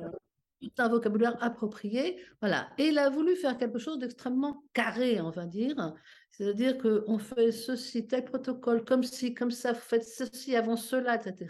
Tout 0.62 0.72
un 0.80 0.90
vocabulaire 0.90 1.42
approprié, 1.42 2.22
voilà. 2.42 2.70
Et 2.78 2.90
il 2.90 3.00
a 3.00 3.10
voulu 3.10 3.38
faire 3.38 3.58
quelque 3.58 3.80
chose 3.80 3.98
d'extrêmement 3.98 4.66
carré, 4.74 5.22
on 5.22 5.30
va 5.30 5.46
dire. 5.46 5.96
C'est-à-dire 6.32 6.78
qu'on 6.78 7.18
fait 7.18 7.54
ceci, 7.54 8.06
tel 8.06 8.26
protocole, 8.26 8.84
comme 8.84 9.04
si, 9.04 9.34
comme 9.34 9.52
ça, 9.52 9.72
vous 9.72 9.80
faites 9.80 10.04
ceci 10.04 10.58
avant 10.58 10.76
cela, 10.76 11.16
etc. 11.16 11.48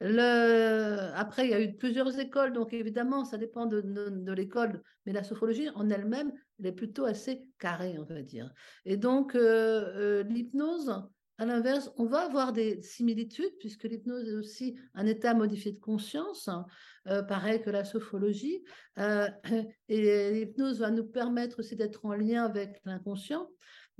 Après, 0.00 1.44
il 1.44 1.50
y 1.50 1.54
a 1.54 1.60
eu 1.60 1.76
plusieurs 1.76 2.18
écoles, 2.18 2.52
donc 2.52 2.72
évidemment, 2.72 3.24
ça 3.24 3.36
dépend 3.36 3.66
de, 3.66 4.32
l'école, 4.32 4.82
mais 5.04 5.12
la 5.12 5.22
sophrologie 5.22 5.68
en 5.74 5.90
elle-même, 5.90 6.32
elle 6.58 6.66
est 6.66 6.72
plutôt 6.72 7.04
assez 7.04 7.44
carrée, 7.58 7.96
on 7.98 8.04
va 8.04 8.22
dire. 8.22 8.52
Et 8.86 8.96
donc, 8.96 9.34
euh, 9.34 9.40
euh, 9.40 10.22
l'hypnose, 10.22 10.90
à 11.36 11.44
l'inverse, 11.44 11.92
on 11.96 12.06
va 12.06 12.20
avoir 12.20 12.52
des 12.52 12.80
similitudes, 12.82 13.52
puisque 13.58 13.84
l'hypnose 13.84 14.28
est 14.28 14.34
aussi 14.34 14.76
un 14.94 15.06
état 15.06 15.34
modifié 15.34 15.72
de 15.72 15.80
conscience, 15.80 16.48
hein, 16.48 16.66
euh, 17.06 17.22
pareil 17.22 17.60
que 17.60 17.70
la 17.70 17.84
sophrologie. 17.84 18.64
et 19.88 20.30
l'hypnose 20.32 20.80
va 20.80 20.90
nous 20.90 21.06
permettre 21.06 21.60
aussi 21.60 21.76
d'être 21.76 22.04
en 22.06 22.14
lien 22.14 22.44
avec 22.44 22.80
l'inconscient 22.84 23.48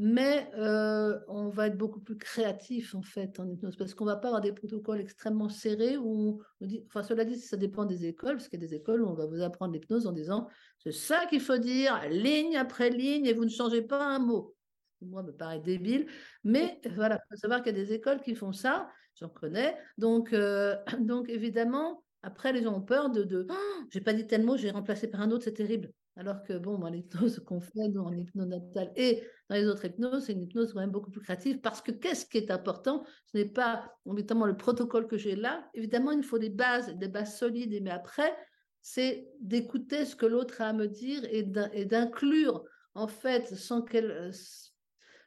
mais 0.02 0.50
euh, 0.56 1.20
on 1.28 1.50
va 1.50 1.66
être 1.66 1.76
beaucoup 1.76 2.00
plus 2.00 2.16
créatif 2.16 2.94
en 2.94 3.02
fait 3.02 3.38
en 3.38 3.46
hypnose 3.46 3.76
parce 3.76 3.92
qu'on 3.92 4.06
va 4.06 4.16
pas 4.16 4.28
avoir 4.28 4.40
des 4.40 4.54
protocoles 4.54 4.98
extrêmement 4.98 5.50
serrés 5.50 5.98
où 5.98 6.42
on 6.62 6.66
dit, 6.66 6.82
enfin 6.86 7.02
cela 7.02 7.26
dit, 7.26 7.38
ça 7.38 7.58
dépend 7.58 7.84
des 7.84 8.06
écoles 8.06 8.36
parce 8.36 8.48
qu'il 8.48 8.62
y 8.62 8.64
a 8.64 8.66
des 8.66 8.74
écoles 8.74 9.02
où 9.02 9.08
on 9.08 9.12
va 9.12 9.26
vous 9.26 9.42
apprendre 9.42 9.74
l'hypnose 9.74 10.06
en 10.06 10.12
disant 10.12 10.48
c'est 10.78 10.90
ça 10.90 11.26
qu'il 11.26 11.42
faut 11.42 11.58
dire 11.58 12.00
ligne 12.08 12.56
après 12.56 12.88
ligne 12.88 13.26
et 13.26 13.34
vous 13.34 13.44
ne 13.44 13.50
changez 13.50 13.82
pas 13.82 14.02
un 14.02 14.20
mot. 14.20 14.56
Moi, 15.02 15.22
me 15.22 15.32
paraît 15.32 15.60
débile, 15.60 16.06
mais 16.44 16.80
voilà, 16.94 17.16
il 17.16 17.34
faut 17.34 17.38
savoir 17.38 17.62
qu'il 17.62 17.76
y 17.76 17.78
a 17.78 17.84
des 17.84 17.92
écoles 17.92 18.22
qui 18.22 18.34
font 18.34 18.52
ça, 18.52 18.88
j'en 19.16 19.28
connais. 19.28 19.76
Donc, 19.98 20.32
euh, 20.32 20.76
donc 20.98 21.28
évidemment, 21.28 22.02
après, 22.22 22.54
les 22.54 22.62
gens 22.62 22.74
ont 22.74 22.82
peur 22.82 23.10
de, 23.10 23.22
de 23.22 23.46
oh, 23.50 23.84
j'ai 23.90 24.00
pas 24.00 24.14
dit 24.14 24.26
tel 24.26 24.44
mot, 24.44 24.56
j'ai 24.56 24.70
remplacé 24.70 25.08
par 25.08 25.20
un 25.20 25.30
autre, 25.30 25.44
c'est 25.44 25.52
terrible. 25.52 25.92
Alors 26.16 26.42
que, 26.42 26.58
bon, 26.58 26.78
dans 26.78 26.88
l'hypnose 26.88 27.38
qu'on 27.40 27.60
fait, 27.60 27.88
nous, 27.88 28.02
en 28.02 28.12
hypnonatal 28.12 28.92
et 28.96 29.22
dans 29.48 29.56
les 29.56 29.66
autres 29.66 29.84
hypnoses, 29.86 30.24
c'est 30.24 30.32
une 30.32 30.42
hypnose 30.42 30.72
quand 30.72 30.80
même 30.80 30.90
beaucoup 30.90 31.10
plus 31.10 31.20
créative 31.20 31.60
parce 31.60 31.80
que 31.80 31.92
qu'est-ce 31.92 32.26
qui 32.26 32.38
est 32.38 32.50
important? 32.50 33.04
Ce 33.26 33.38
n'est 33.38 33.46
pas, 33.46 33.94
évidemment, 34.06 34.46
le 34.46 34.56
protocole 34.56 35.06
que 35.06 35.16
j'ai 35.16 35.36
là. 35.36 35.68
Évidemment, 35.74 36.10
il 36.10 36.22
faut 36.22 36.38
des 36.38 36.50
bases, 36.50 36.94
des 36.96 37.08
bases 37.08 37.38
solides, 37.38 37.78
mais 37.82 37.90
après, 37.90 38.36
c'est 38.82 39.28
d'écouter 39.40 40.04
ce 40.04 40.16
que 40.16 40.26
l'autre 40.26 40.60
a 40.60 40.68
à 40.68 40.72
me 40.72 40.88
dire 40.88 41.22
et 41.30 41.42
d'inclure, 41.42 42.64
en 42.94 43.06
fait, 43.06 43.54
sans 43.54 43.82
qu'elle 43.82 44.30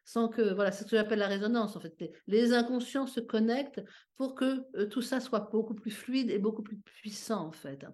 sans 0.06 0.28
que, 0.28 0.54
voilà, 0.54 0.72
c'est 0.72 0.84
ce 0.84 0.90
que 0.90 0.98
j'appelle 0.98 1.20
la 1.20 1.28
résonance, 1.28 1.76
en 1.76 1.80
fait. 1.80 1.96
Les, 2.28 2.54
inconscients 2.54 3.08
se 3.08 3.20
connectent 3.20 3.82
pour 4.18 4.36
que 4.36 4.64
euh, 4.76 4.88
tout 4.88 5.02
ça 5.02 5.20
soit 5.20 5.50
beaucoup 5.52 5.74
plus 5.74 5.92
fluide 5.92 6.30
et 6.30 6.40
beaucoup 6.40 6.62
plus 6.62 6.78
puissant, 6.78 7.48
en 7.48 7.52
fait. 7.52 7.86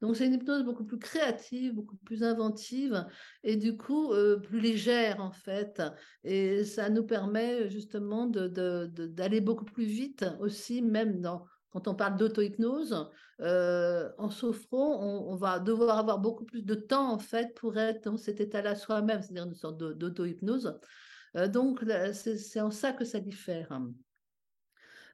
Donc, 0.00 0.16
c'est 0.16 0.26
une 0.26 0.34
hypnose 0.34 0.64
beaucoup 0.64 0.84
plus 0.84 0.98
créative, 0.98 1.74
beaucoup 1.74 1.96
plus 1.96 2.22
inventive 2.22 3.04
et 3.42 3.56
du 3.56 3.76
coup, 3.76 4.12
euh, 4.12 4.38
plus 4.38 4.60
légère, 4.60 5.20
en 5.20 5.32
fait. 5.32 5.82
Et 6.24 6.64
ça 6.64 6.88
nous 6.88 7.04
permet 7.04 7.68
justement 7.68 8.26
d'aller 8.26 9.40
de, 9.40 9.44
beaucoup 9.44 9.64
plus 9.64 9.84
vite 9.84 10.24
aussi, 10.40 10.82
même 10.82 11.20
dans 11.20 11.44
quand 11.76 11.88
on 11.88 11.94
parle 11.94 12.16
d'auto-hypnose, 12.16 13.10
euh, 13.42 14.08
en 14.16 14.30
sophro, 14.30 14.78
on, 14.78 15.30
on, 15.30 15.36
va 15.36 15.58
devoir 15.58 15.98
avoir 15.98 16.18
beaucoup 16.18 16.46
plus 16.46 16.64
de 16.64 16.74
temps 16.74 17.12
en 17.12 17.18
fait 17.18 17.54
pour 17.54 17.76
être 17.76 18.04
dans 18.04 18.16
cet 18.16 18.40
état-là 18.40 18.74
soi-même, 18.74 19.20
c'est-à-dire 19.20 19.44
une 19.44 19.54
sorte 19.54 19.76
d'auto-hypnose. 19.76 20.78
Euh, 21.36 21.48
donc, 21.48 21.84
c'est 22.12 22.60
en 22.60 22.70
ça 22.70 22.92
que 22.92 23.04
ça 23.04 23.20
diffère. 23.20 23.78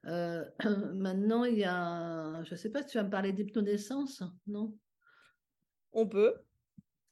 Euh, 0.07 0.45
maintenant, 0.95 1.45
il 1.45 1.59
y 1.59 1.65
a, 1.65 2.43
je 2.45 2.53
ne 2.53 2.57
sais 2.57 2.71
pas 2.71 2.83
si 2.83 2.89
tu 2.89 2.99
vas 2.99 3.05
me 3.05 3.11
parler 3.11 3.33
d'hypnonaissance, 3.33 4.23
non? 4.47 4.77
On 5.93 6.07
peut. 6.07 6.35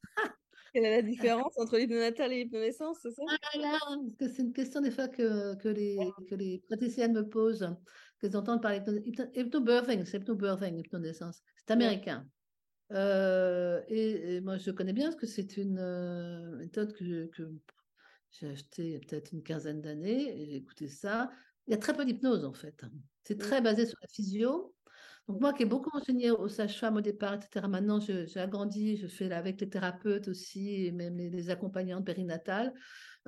Quelle 0.73 0.85
est 0.85 0.97
la 0.97 1.03
différence 1.03 1.59
entre 1.59 1.77
l'hypnonatal 1.77 2.33
et 2.33 2.45
l'hypnonaissance, 2.45 2.99
c'est 3.03 3.11
ça? 3.11 3.23
Ah 3.29 3.79
parce 3.81 4.15
que 4.17 4.29
c'est 4.29 4.43
une 4.43 4.53
question 4.53 4.81
des 4.81 4.93
fois 4.93 5.09
que, 5.09 5.57
que, 5.57 5.69
les, 5.69 5.99
que 6.29 6.37
les 6.37 6.63
praticiennes 6.69 7.13
me 7.13 7.29
posent, 7.29 7.69
qu'elles 8.21 8.37
entendent 8.37 8.63
parler 8.63 8.81
d'hypnobirthing, 8.81 10.05
c'est 10.05 10.19
hypnobirthing, 10.19 10.79
hypnonaissance. 10.79 11.43
C'est 11.57 11.73
américain. 11.73 12.29
Euh, 12.93 13.83
et, 13.89 14.41
moi, 14.41 14.59
je 14.59 14.71
connais 14.71 14.93
bien 14.93 15.07
parce 15.07 15.17
que 15.17 15.27
c'est 15.27 15.57
une 15.57 16.57
méthode 16.59 16.93
que, 16.93 17.27
que 17.27 17.43
j'ai 18.33 18.49
acheté 18.49 18.99
peut-être 19.01 19.33
une 19.33 19.43
quinzaine 19.43 19.81
d'années 19.81 20.41
et 20.41 20.47
j'ai 20.47 20.57
écouté 20.57 20.89
ça. 20.89 21.31
Il 21.66 21.72
y 21.72 21.74
a 21.74 21.78
très 21.78 21.95
peu 21.95 22.05
d'hypnose 22.05 22.45
en 22.45 22.53
fait. 22.53 22.85
C'est 23.24 23.39
très 23.39 23.61
basé 23.61 23.87
sur 23.87 23.99
la 24.03 24.09
physio. 24.09 24.74
Donc 25.28 25.41
moi 25.41 25.53
qui 25.53 25.62
ai 25.62 25.66
beaucoup 25.66 25.97
enseigné 25.97 26.31
aux 26.33 26.49
sages-femmes 26.49 26.97
au 26.97 27.01
départ, 27.01 27.35
etc., 27.35 27.68
maintenant 27.68 28.01
j'ai 28.01 28.26
agrandi, 28.41 28.97
je 28.97 29.07
fais 29.07 29.31
avec 29.31 29.61
les 29.61 29.68
thérapeutes 29.68 30.26
aussi, 30.26 30.87
et 30.87 30.91
même 30.91 31.16
les, 31.18 31.51
accompagnantes 31.51 32.05
périnatales. 32.05 32.72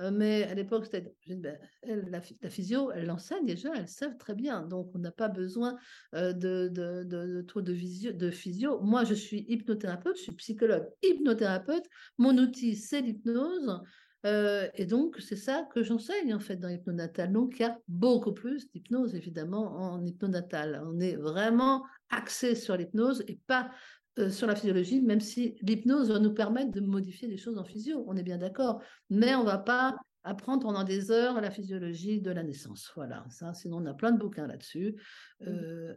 Euh, 0.01 0.11
mais 0.11 0.43
à 0.43 0.53
l'époque, 0.53 0.85
c'était 0.85 1.13
ben, 1.27 1.57
la, 1.85 2.19
la, 2.41 2.49
physio, 2.49 2.91
elle 2.91 3.05
l'enseigne 3.05 3.45
déjà, 3.45 3.69
elles 3.75 3.87
savent 3.87 4.17
très 4.17 4.35
bien. 4.35 4.63
Donc 4.63 4.91
on 4.95 4.99
n'a 4.99 5.11
pas 5.11 5.29
besoin 5.29 5.77
euh, 6.15 6.33
de, 6.33 6.67
de, 6.67 7.03
de, 7.03 7.43
de, 7.43 7.61
de, 7.61 8.11
de 8.11 8.31
physio. 8.31 8.81
Moi, 8.81 9.03
je 9.03 9.13
suis 9.13 9.45
hypnothérapeute, 9.47 10.17
je 10.17 10.23
suis 10.23 10.35
psychologue 10.35 10.87
hypnothérapeute. 11.03 11.85
Mon 12.17 12.37
outil, 12.37 12.75
c'est 12.75 13.01
l'hypnose. 13.01 13.81
Euh, 14.25 14.69
et 14.75 14.85
donc, 14.85 15.17
c'est 15.19 15.35
ça 15.35 15.67
que 15.73 15.83
j'enseigne 15.83 16.33
en 16.33 16.39
fait 16.39 16.55
dans 16.55 16.69
l'hypnonatal. 16.69 17.31
Donc, 17.31 17.59
il 17.59 17.63
y 17.63 17.65
a 17.65 17.77
beaucoup 17.87 18.33
plus 18.33 18.69
d'hypnose 18.71 19.15
évidemment 19.15 19.75
en 19.75 20.05
hypnonatal. 20.05 20.81
On 20.85 20.99
est 20.99 21.15
vraiment 21.15 21.83
axé 22.09 22.55
sur 22.55 22.77
l'hypnose 22.77 23.23
et 23.27 23.39
pas 23.47 23.71
euh, 24.19 24.29
sur 24.29 24.47
la 24.47 24.55
physiologie, 24.55 25.01
même 25.01 25.19
si 25.19 25.57
l'hypnose 25.61 26.09
va 26.11 26.19
nous 26.19 26.33
permettre 26.33 26.71
de 26.71 26.79
modifier 26.79 27.27
des 27.27 27.37
choses 27.37 27.57
en 27.57 27.65
physio, 27.65 28.03
on 28.07 28.15
est 28.15 28.23
bien 28.23 28.37
d'accord. 28.37 28.81
Mais 29.09 29.35
on 29.35 29.41
ne 29.41 29.47
va 29.47 29.57
pas 29.57 29.97
apprendre 30.23 30.61
pendant 30.61 30.83
des 30.83 31.11
heures 31.11 31.41
la 31.41 31.51
physiologie 31.51 32.21
de 32.21 32.31
la 32.31 32.43
naissance. 32.43 32.91
Voilà, 32.95 33.25
ça, 33.29 33.53
sinon 33.53 33.77
on 33.77 33.85
a 33.87 33.93
plein 33.93 34.11
de 34.11 34.19
bouquins 34.19 34.47
là-dessus. 34.47 34.95
Mmh. 35.41 35.47
Euh, 35.47 35.93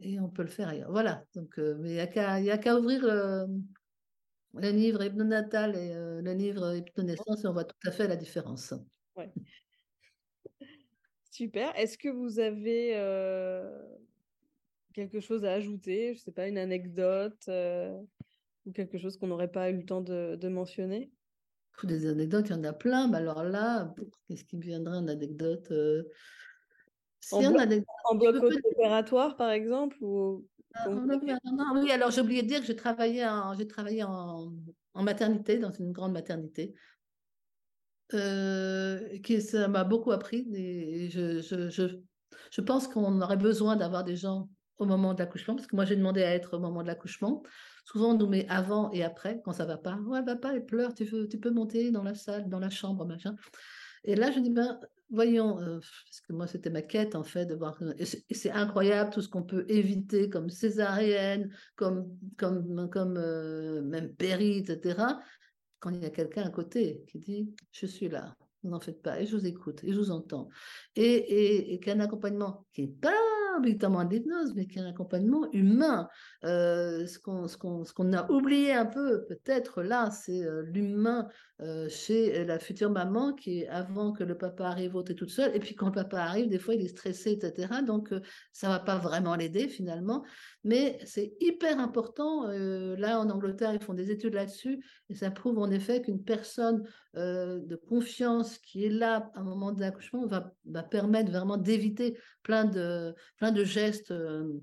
et 0.00 0.20
on 0.20 0.28
peut 0.28 0.42
le 0.42 0.48
faire 0.48 0.68
ailleurs. 0.68 0.90
Voilà, 0.90 1.24
donc, 1.34 1.56
mais 1.56 1.90
il 1.90 2.42
n'y 2.42 2.50
a 2.50 2.58
qu'à 2.58 2.78
ouvrir 2.78 3.46
le 4.58 4.70
livre 4.70 5.04
hypnonatal 5.04 5.76
et 5.76 5.92
euh, 5.92 6.20
le 6.22 6.32
livre 6.32 6.74
hypnonaissance, 6.76 7.44
on 7.44 7.52
voit 7.52 7.64
tout 7.64 7.76
à 7.86 7.90
fait 7.90 8.08
la 8.08 8.16
différence. 8.16 8.74
Super. 11.30 11.76
Est-ce 11.76 11.98
que 11.98 12.08
vous 12.08 12.38
avez 12.38 12.92
euh, 12.96 13.78
quelque 14.94 15.20
chose 15.20 15.44
à 15.44 15.52
ajouter? 15.52 16.14
Je 16.14 16.20
ne 16.20 16.24
sais 16.24 16.32
pas, 16.32 16.48
une 16.48 16.58
anecdote 16.58 17.44
euh, 17.48 18.00
ou 18.64 18.72
quelque 18.72 18.98
chose 18.98 19.16
qu'on 19.18 19.26
n'aurait 19.26 19.50
pas 19.50 19.70
eu 19.70 19.76
le 19.76 19.84
temps 19.84 20.00
de, 20.00 20.48
mentionner? 20.48 21.10
Des 21.84 22.06
anecdotes, 22.06 22.48
il 22.48 22.52
y 22.52 22.58
en 22.58 22.64
a 22.64 22.72
plein. 22.72 23.08
Mais 23.08 23.18
alors 23.18 23.44
là, 23.44 23.94
qu'est-ce 24.26 24.44
qui 24.44 24.56
me 24.56 24.62
viendrait 24.62 24.96
en 24.96 25.08
anecdote 25.08 25.70
en, 27.32 28.14
bloc, 28.14 28.36
opératoire, 28.72 29.36
par 29.36 29.50
exemple 29.50 29.96
ou... 30.00 30.46
Ah, 30.84 31.72
oui, 31.74 31.90
alors 31.90 32.10
j'ai 32.10 32.20
oublié 32.20 32.42
de 32.42 32.48
dire 32.48 32.60
que 32.60 32.66
j'ai 32.66 32.76
travaillé, 32.76 33.24
en, 33.24 34.52
maternité, 34.94 35.58
dans 35.58 35.70
une 35.70 35.92
grande 35.92 36.12
maternité. 36.12 36.74
Euh, 38.14 39.18
qui, 39.18 39.40
ça 39.42 39.68
m'a 39.68 39.84
beaucoup 39.84 40.12
appris. 40.12 40.46
Et 40.54 41.10
je, 41.10 42.60
pense 42.60 42.88
qu'on 42.88 43.20
aurait 43.20 43.36
besoin 43.36 43.76
d'avoir 43.76 44.04
des 44.04 44.16
gens 44.16 44.48
au 44.78 44.84
moment 44.84 45.14
de 45.14 45.18
l'accouchement, 45.18 45.56
parce 45.56 45.66
que 45.66 45.74
moi 45.74 45.86
j'ai 45.86 45.96
demandé 45.96 46.22
à 46.22 46.34
être 46.34 46.56
au 46.56 46.60
moment 46.60 46.82
de 46.82 46.86
l'accouchement. 46.86 47.42
Souvent 47.84 48.10
on 48.10 48.18
nous 48.18 48.26
met 48.26 48.46
avant 48.48 48.90
et 48.92 49.02
après, 49.02 49.40
quand 49.44 49.52
ça 49.52 49.64
va 49.64 49.78
pas. 49.78 49.96
Ouais, 50.06 50.22
va 50.22 50.36
pas, 50.36 50.54
elle 50.54 50.66
pleure, 50.66 50.92
tu, 50.94 51.08
tu 51.28 51.38
peux 51.38 51.50
monter 51.50 51.90
dans 51.90 52.02
la 52.02 52.14
salle, 52.14 52.48
dans 52.48 52.58
la 52.58 52.70
chambre, 52.70 53.06
machin. 53.06 53.34
Et 54.04 54.14
là, 54.14 54.30
je 54.30 54.38
dis, 54.38 54.50
ben, 54.50 54.78
voyons, 55.10 55.60
euh, 55.60 55.78
parce 55.78 56.20
que 56.20 56.32
moi, 56.32 56.46
c'était 56.46 56.70
ma 56.70 56.82
quête, 56.82 57.14
en 57.14 57.24
fait, 57.24 57.46
de 57.46 57.54
voir. 57.54 57.78
Et 57.98 58.34
c'est 58.34 58.50
incroyable 58.50 59.10
tout 59.10 59.22
ce 59.22 59.28
qu'on 59.28 59.42
peut 59.42 59.64
éviter, 59.68 60.28
comme 60.28 60.50
césarienne, 60.50 61.50
comme, 61.76 62.08
comme, 62.36 62.88
comme 62.90 63.16
euh, 63.16 63.82
même 63.82 64.14
péri, 64.14 64.58
etc., 64.58 65.02
quand 65.78 65.90
il 65.90 66.02
y 66.02 66.06
a 66.06 66.10
quelqu'un 66.10 66.42
à 66.42 66.50
côté 66.50 67.04
qui 67.06 67.18
dit, 67.18 67.54
je 67.70 67.86
suis 67.86 68.08
là, 68.08 68.34
n'en 68.64 68.80
faites 68.80 69.02
pas, 69.02 69.20
et 69.20 69.26
je 69.26 69.36
vous 69.36 69.46
écoute, 69.46 69.84
et 69.84 69.92
je 69.92 69.98
vous 69.98 70.10
entends. 70.10 70.48
Et, 70.96 71.04
et, 71.04 71.74
et 71.74 71.78
qu'un 71.80 72.00
accompagnement 72.00 72.66
qui 72.72 72.82
n'est 72.82 72.88
pas 72.88 73.12
mais 73.60 74.66
un 74.80 74.86
accompagnement 74.86 75.50
humain. 75.52 76.08
Euh, 76.44 77.06
ce 77.06 77.18
qu'on 77.18 77.48
ce 77.48 77.56
a 78.12 78.30
oublié 78.30 78.72
un 78.72 78.86
peu, 78.86 79.24
peut-être 79.26 79.82
là, 79.82 80.10
c'est 80.10 80.44
euh, 80.44 80.62
l'humain 80.62 81.28
euh, 81.60 81.88
chez 81.88 82.44
la 82.44 82.58
future 82.58 82.90
maman 82.90 83.32
qui, 83.32 83.66
avant 83.66 84.12
que 84.12 84.24
le 84.24 84.36
papa 84.36 84.66
arrive, 84.66 84.94
est 85.08 85.14
toute 85.14 85.30
seule. 85.30 85.54
Et 85.54 85.58
puis 85.58 85.74
quand 85.74 85.86
le 85.86 85.92
papa 85.92 86.18
arrive, 86.18 86.48
des 86.48 86.58
fois, 86.58 86.74
il 86.74 86.82
est 86.82 86.88
stressé, 86.88 87.32
etc. 87.32 87.82
Donc, 87.86 88.12
ça 88.52 88.68
va 88.68 88.78
pas 88.78 88.98
vraiment 88.98 89.34
l'aider 89.36 89.68
finalement. 89.68 90.24
Mais 90.66 90.98
c'est 91.06 91.36
hyper 91.40 91.78
important. 91.78 92.48
là, 92.48 93.20
en 93.20 93.30
Angleterre, 93.30 93.72
ils 93.72 93.82
font 93.82 93.94
des 93.94 94.10
études 94.10 94.34
là-dessus 94.34 94.84
et 95.08 95.14
ça 95.14 95.30
prouve 95.30 95.58
en 95.58 95.70
effet 95.70 96.02
qu'une 96.02 96.22
personne 96.22 96.82
de 97.14 97.76
confiance 97.88 98.58
qui 98.58 98.84
est 98.84 98.90
là 98.90 99.30
à 99.34 99.40
un 99.40 99.44
moment 99.44 99.72
de 99.72 99.80
l'accouchement 99.80 100.26
va, 100.26 100.82
permettre 100.82 101.30
vraiment 101.30 101.56
d'éviter 101.56 102.18
plein 102.42 102.64
de, 102.64 103.14
plein 103.38 103.52
de 103.52 103.64
gestes 103.64 104.10
euh, 104.10 104.60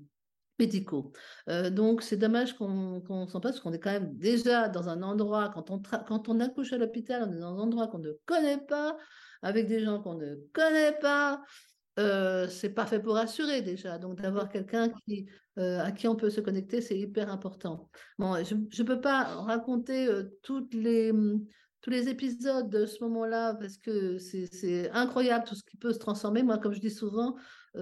médicaux. 0.58 1.12
Euh, 1.48 1.70
donc, 1.70 2.02
c'est 2.02 2.16
dommage 2.16 2.54
qu'on 2.54 3.00
qu 3.00 3.30
s'en 3.30 3.40
passe, 3.40 3.52
parce 3.52 3.60
qu'on 3.60 3.72
est 3.72 3.80
quand 3.80 3.92
même 3.92 4.16
déjà 4.16 4.68
dans 4.68 4.88
un 4.88 5.02
endroit, 5.02 5.50
quand 5.52 6.28
on 6.28 6.40
accouche 6.40 6.72
à 6.72 6.78
l'hôpital, 6.78 7.26
on 7.28 7.32
est 7.32 7.40
dans 7.40 7.56
un 7.56 7.62
endroit 7.62 7.88
qu'on 7.88 7.98
ne 7.98 8.12
connaît 8.26 8.58
pas, 8.58 8.96
avec 9.42 9.66
des 9.66 9.80
gens 9.80 10.00
qu'on 10.00 10.14
ne 10.14 10.36
connaît 10.52 10.96
pas. 11.00 11.42
Euh, 11.98 12.48
c'est 12.48 12.70
pas 12.70 12.86
fait 12.86 13.00
pour 13.00 13.16
assurer 13.16 13.62
déjà. 13.62 13.98
Donc 13.98 14.20
d'avoir 14.20 14.48
quelqu'un 14.48 14.88
qui, 14.88 15.26
euh, 15.58 15.80
à 15.80 15.92
qui 15.92 16.08
on 16.08 16.16
peut 16.16 16.30
se 16.30 16.40
connecter, 16.40 16.80
c'est 16.80 16.98
hyper 16.98 17.30
important. 17.30 17.88
Bon, 18.18 18.34
je 18.42 18.54
ne 18.54 18.86
peux 18.86 19.00
pas 19.00 19.24
raconter 19.42 20.08
euh, 20.08 20.24
toutes 20.42 20.74
les, 20.74 21.12
tous 21.82 21.90
les 21.90 22.08
épisodes 22.08 22.68
de 22.68 22.86
ce 22.86 23.02
moment-là 23.04 23.54
parce 23.54 23.78
que 23.78 24.18
c'est 24.18 24.90
incroyable 24.90 25.44
tout 25.46 25.54
ce 25.54 25.62
qui 25.62 25.76
peut 25.76 25.92
se 25.92 25.98
transformer. 25.98 26.42
Moi, 26.42 26.58
comme 26.58 26.72
je 26.72 26.80
dis 26.80 26.90
souvent, 26.90 27.36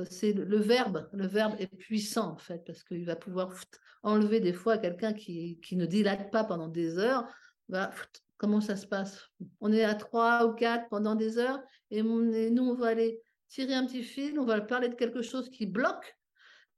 c'est 0.08 0.32
le, 0.32 0.58
verbe. 0.58 1.08
Le 1.12 1.26
verbe 1.26 1.54
est 1.58 1.66
puissant 1.66 2.32
en 2.32 2.38
fait 2.38 2.64
parce 2.66 2.82
qu'il 2.82 3.04
va 3.04 3.16
pouvoir 3.16 3.54
enlever 4.02 4.40
des 4.40 4.52
fois 4.52 4.78
quelqu'un 4.78 5.12
qui, 5.12 5.60
qui 5.60 5.76
ne 5.76 5.86
dilate 5.86 6.30
pas 6.30 6.44
pendant 6.44 6.68
des 6.68 6.98
heures. 6.98 7.26
Va, 7.68 7.90
comment 8.36 8.60
ça 8.60 8.76
se 8.76 8.86
passe? 8.86 9.28
On 9.60 9.72
est 9.72 9.84
à 9.84 9.94
trois 9.94 10.46
ou 10.46 10.54
quatre 10.54 10.88
pendant 10.88 11.14
des 11.14 11.38
heures 11.38 11.60
et, 11.90 11.98
et 11.98 12.50
nous, 12.50 12.64
on 12.64 12.74
va 12.74 12.88
aller 12.88 13.22
tirer 13.53 13.74
un 13.74 13.86
petit 13.86 14.03
fil, 14.03 14.38
on 14.38 14.46
va 14.46 14.61
parler 14.62 14.88
de 14.88 14.94
quelque 14.94 15.20
chose 15.20 15.50
qui 15.50 15.66
bloque, 15.66 16.16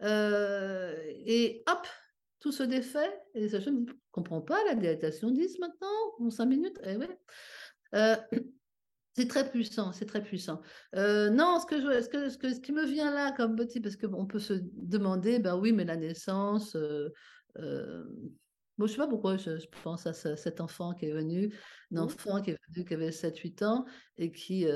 euh, 0.02 0.92
et 1.24 1.62
hop, 1.68 1.86
tout 2.40 2.50
se 2.50 2.64
défait. 2.64 3.16
Et 3.34 3.40
les 3.40 3.48
sages 3.50 3.68
ne 3.68 3.84
comprends 4.10 4.40
pas 4.40 4.62
la 4.64 4.74
dilatation 4.74 5.30
10 5.30 5.60
maintenant, 5.60 5.88
en 6.18 6.30
5 6.30 6.46
minutes. 6.46 6.78
Eh 6.84 6.96
ouais. 6.96 7.18
Euh, 7.94 8.16
c'est 9.14 9.28
très 9.28 9.48
puissant, 9.48 9.92
c'est 9.92 10.06
très 10.06 10.22
puissant. 10.22 10.60
Euh, 10.96 11.30
non, 11.30 11.60
ce 11.60 11.66
que, 11.66 11.80
je, 11.80 12.02
ce, 12.02 12.08
que, 12.08 12.28
ce, 12.28 12.38
que, 12.38 12.52
ce 12.52 12.60
qui 12.60 12.72
me 12.72 12.84
vient 12.84 13.14
là 13.14 13.30
comme 13.30 13.54
petit, 13.54 13.80
parce 13.80 13.96
qu'on 13.96 14.26
peut 14.26 14.40
se 14.40 14.54
demander, 14.72 15.38
ben 15.38 15.56
oui, 15.56 15.72
mais 15.72 15.84
la 15.84 15.96
naissance, 15.96 16.76
Bon, 18.76 18.86
je 18.88 18.90
ne 18.90 18.96
sais 18.96 19.02
pas 19.02 19.06
pourquoi 19.06 19.36
je, 19.36 19.52
pense 19.84 20.04
à 20.08 20.12
cet 20.12 20.60
enfant 20.60 20.94
qui 20.94 21.06
est 21.06 21.12
venu, 21.12 21.54
un 21.92 21.98
enfant 21.98 22.42
qui 22.42 22.50
est 22.50 22.58
venu, 22.72 22.84
qui 22.84 22.94
avait 22.94 23.12
7-8 23.12 23.64
ans, 23.64 23.84
et 24.18 24.32
qui, 24.32 24.66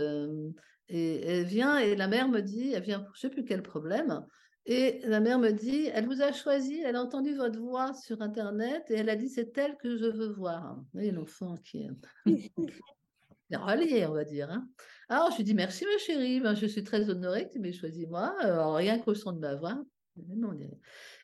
et 0.89 1.25
elle 1.27 1.45
vient 1.45 1.79
et 1.79 1.97
la 1.97 2.09
mère 2.09 2.29
me 2.29 2.41
dit, 2.41 2.73
elle 2.73 2.83
vient 2.83 3.01
pour 3.01 3.15
je 3.15 3.27
ne 3.27 3.31
sais 3.31 3.35
plus 3.35 3.45
quel 3.45 3.63
problème, 3.63 4.25
et 4.71 5.01
la 5.05 5.21
mère 5.21 5.39
me 5.39 5.51
dit, 5.51 5.87
elle 5.95 6.05
vous 6.05 6.21
a 6.21 6.31
choisi, 6.31 6.83
elle 6.85 6.97
a 6.97 7.03
entendu 7.03 7.35
votre 7.35 7.59
voix 7.59 7.95
sur 7.95 8.21
Internet 8.21 8.85
et 8.91 8.97
elle 8.97 9.09
a 9.09 9.17
dit, 9.17 9.31
c'est 9.31 9.57
elle 9.57 9.79
que 9.79 9.97
je 9.97 10.05
veux 10.05 10.31
voir. 10.31 10.77
Vous 10.77 10.87
voyez 10.93 11.11
l'enfant 11.11 11.57
qui 11.65 11.85
est 11.85 11.91
rallié, 13.57 14.05
on 14.05 14.13
va 14.13 14.25
dire. 14.25 14.51
Hein. 14.51 14.69
Alors 15.09 15.31
je 15.31 15.39
lui 15.39 15.45
dis, 15.45 15.55
merci 15.55 15.87
ma 15.87 15.97
chérie, 15.97 16.41
ben, 16.41 16.55
je 16.55 16.67
suis 16.67 16.85
très 16.85 17.09
honorée 17.09 17.49
que 17.49 17.55
tu 17.55 17.61
m'aies 17.61 17.73
choisi 17.73 18.07
moi, 18.07 18.37
rien 18.77 18.99
qu'au 18.99 19.15
son 19.15 19.33
de 19.33 19.39
ma 19.39 19.55
voix. 19.55 19.83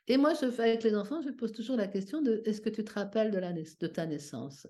Et 0.07 0.17
moi, 0.17 0.33
je 0.41 0.51
fais 0.51 0.63
avec 0.63 0.83
les 0.83 0.95
enfants, 0.95 1.21
je 1.21 1.31
pose 1.31 1.53
toujours 1.53 1.77
la 1.77 1.89
question 1.89 2.23
de 2.23 2.43
est-ce 2.45 2.61
que 2.61 2.71
tu 2.71 2.85
te 2.85 2.93
rappelles 2.93 3.31
de, 3.31 3.39
la, 3.39 3.53
de 3.53 3.87
ta 3.87 4.07
naissance? 4.07 4.67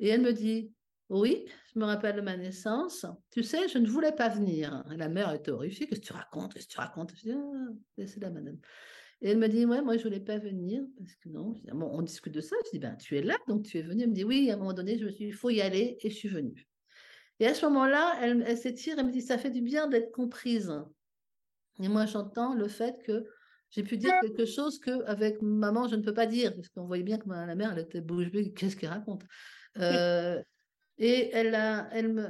Et 0.00 0.08
elle 0.08 0.22
me 0.22 0.32
dit 0.32 0.72
oui, 1.10 1.46
je 1.74 1.78
me 1.78 1.84
rappelle 1.84 2.16
de 2.16 2.20
ma 2.20 2.36
naissance. 2.36 3.06
Tu 3.30 3.42
sais, 3.42 3.68
je 3.68 3.78
ne 3.78 3.86
voulais 3.86 4.12
pas 4.12 4.28
venir. 4.28 4.84
La 4.88 5.08
mère 5.08 5.32
était 5.32 5.50
horrifiée. 5.50 5.86
Qu'est-ce 5.86 6.00
que 6.00 6.06
tu 6.06 6.12
racontes? 6.12 6.54
Qu'est-ce 6.54 6.66
que 6.66 6.72
tu 6.72 6.78
racontes? 6.80 7.12
Je 7.16 7.22
dis, 7.22 7.32
ah, 7.32 7.68
laissez 7.96 8.20
la 8.20 8.30
madame. 8.30 8.58
Et 9.20 9.30
elle 9.30 9.38
me 9.38 9.48
dit, 9.48 9.64
ouais, 9.64 9.82
moi, 9.82 9.94
je 9.94 10.00
ne 10.00 10.04
voulais 10.04 10.20
pas 10.20 10.38
venir 10.38 10.82
parce 10.96 11.14
que 11.16 11.28
non. 11.28 11.54
bon, 11.72 11.90
on 11.92 12.02
discute 12.02 12.34
de 12.34 12.40
ça. 12.40 12.56
Je 12.66 12.70
dis, 12.72 12.78
ben, 12.78 12.94
tu 12.96 13.16
es 13.16 13.22
là, 13.22 13.36
donc 13.48 13.64
tu 13.64 13.78
es 13.78 13.82
venue. 13.82 14.02
Elle 14.02 14.10
me 14.10 14.14
dit, 14.14 14.24
oui, 14.24 14.50
à 14.50 14.54
un 14.54 14.56
moment 14.58 14.74
donné, 14.74 14.98
je 14.98 15.06
me 15.06 15.10
suis 15.10 15.24
dit, 15.24 15.30
il 15.30 15.34
faut 15.34 15.50
y 15.50 15.60
aller 15.60 15.96
et 16.00 16.10
je 16.10 16.14
suis 16.14 16.28
venue. 16.28 16.68
Et 17.40 17.46
à 17.46 17.54
ce 17.54 17.64
moment-là, 17.66 18.18
elle, 18.20 18.44
elle 18.46 18.58
s'étire, 18.58 18.96
elle 18.98 19.06
me 19.06 19.12
dit, 19.12 19.22
ça 19.22 19.38
fait 19.38 19.50
du 19.50 19.62
bien 19.62 19.88
d'être 19.88 20.12
comprise. 20.12 20.72
Et 21.80 21.88
moi, 21.88 22.06
j'entends 22.06 22.54
le 22.54 22.68
fait 22.68 22.96
que 23.04 23.24
j'ai 23.70 23.82
pu 23.82 23.96
dire 23.96 24.12
quelque 24.20 24.44
chose 24.44 24.78
qu'avec 24.78 25.40
maman, 25.42 25.88
je 25.88 25.96
ne 25.96 26.02
peux 26.02 26.14
pas 26.14 26.26
dire, 26.26 26.54
parce 26.54 26.68
qu'on 26.68 26.86
voyait 26.86 27.02
bien 27.02 27.18
que 27.18 27.28
ma, 27.28 27.46
la 27.46 27.54
mère, 27.54 27.72
elle 27.72 27.84
était 27.84 28.00
bouche 28.00 28.30
bée, 28.30 28.52
qu'est-ce 28.52 28.76
qu'elle 28.76 28.90
raconte? 28.90 29.22
Euh, 29.78 30.42
et 30.98 31.30
elle, 31.32 31.54
a, 31.54 31.88
elle, 31.92 32.12
me, 32.12 32.28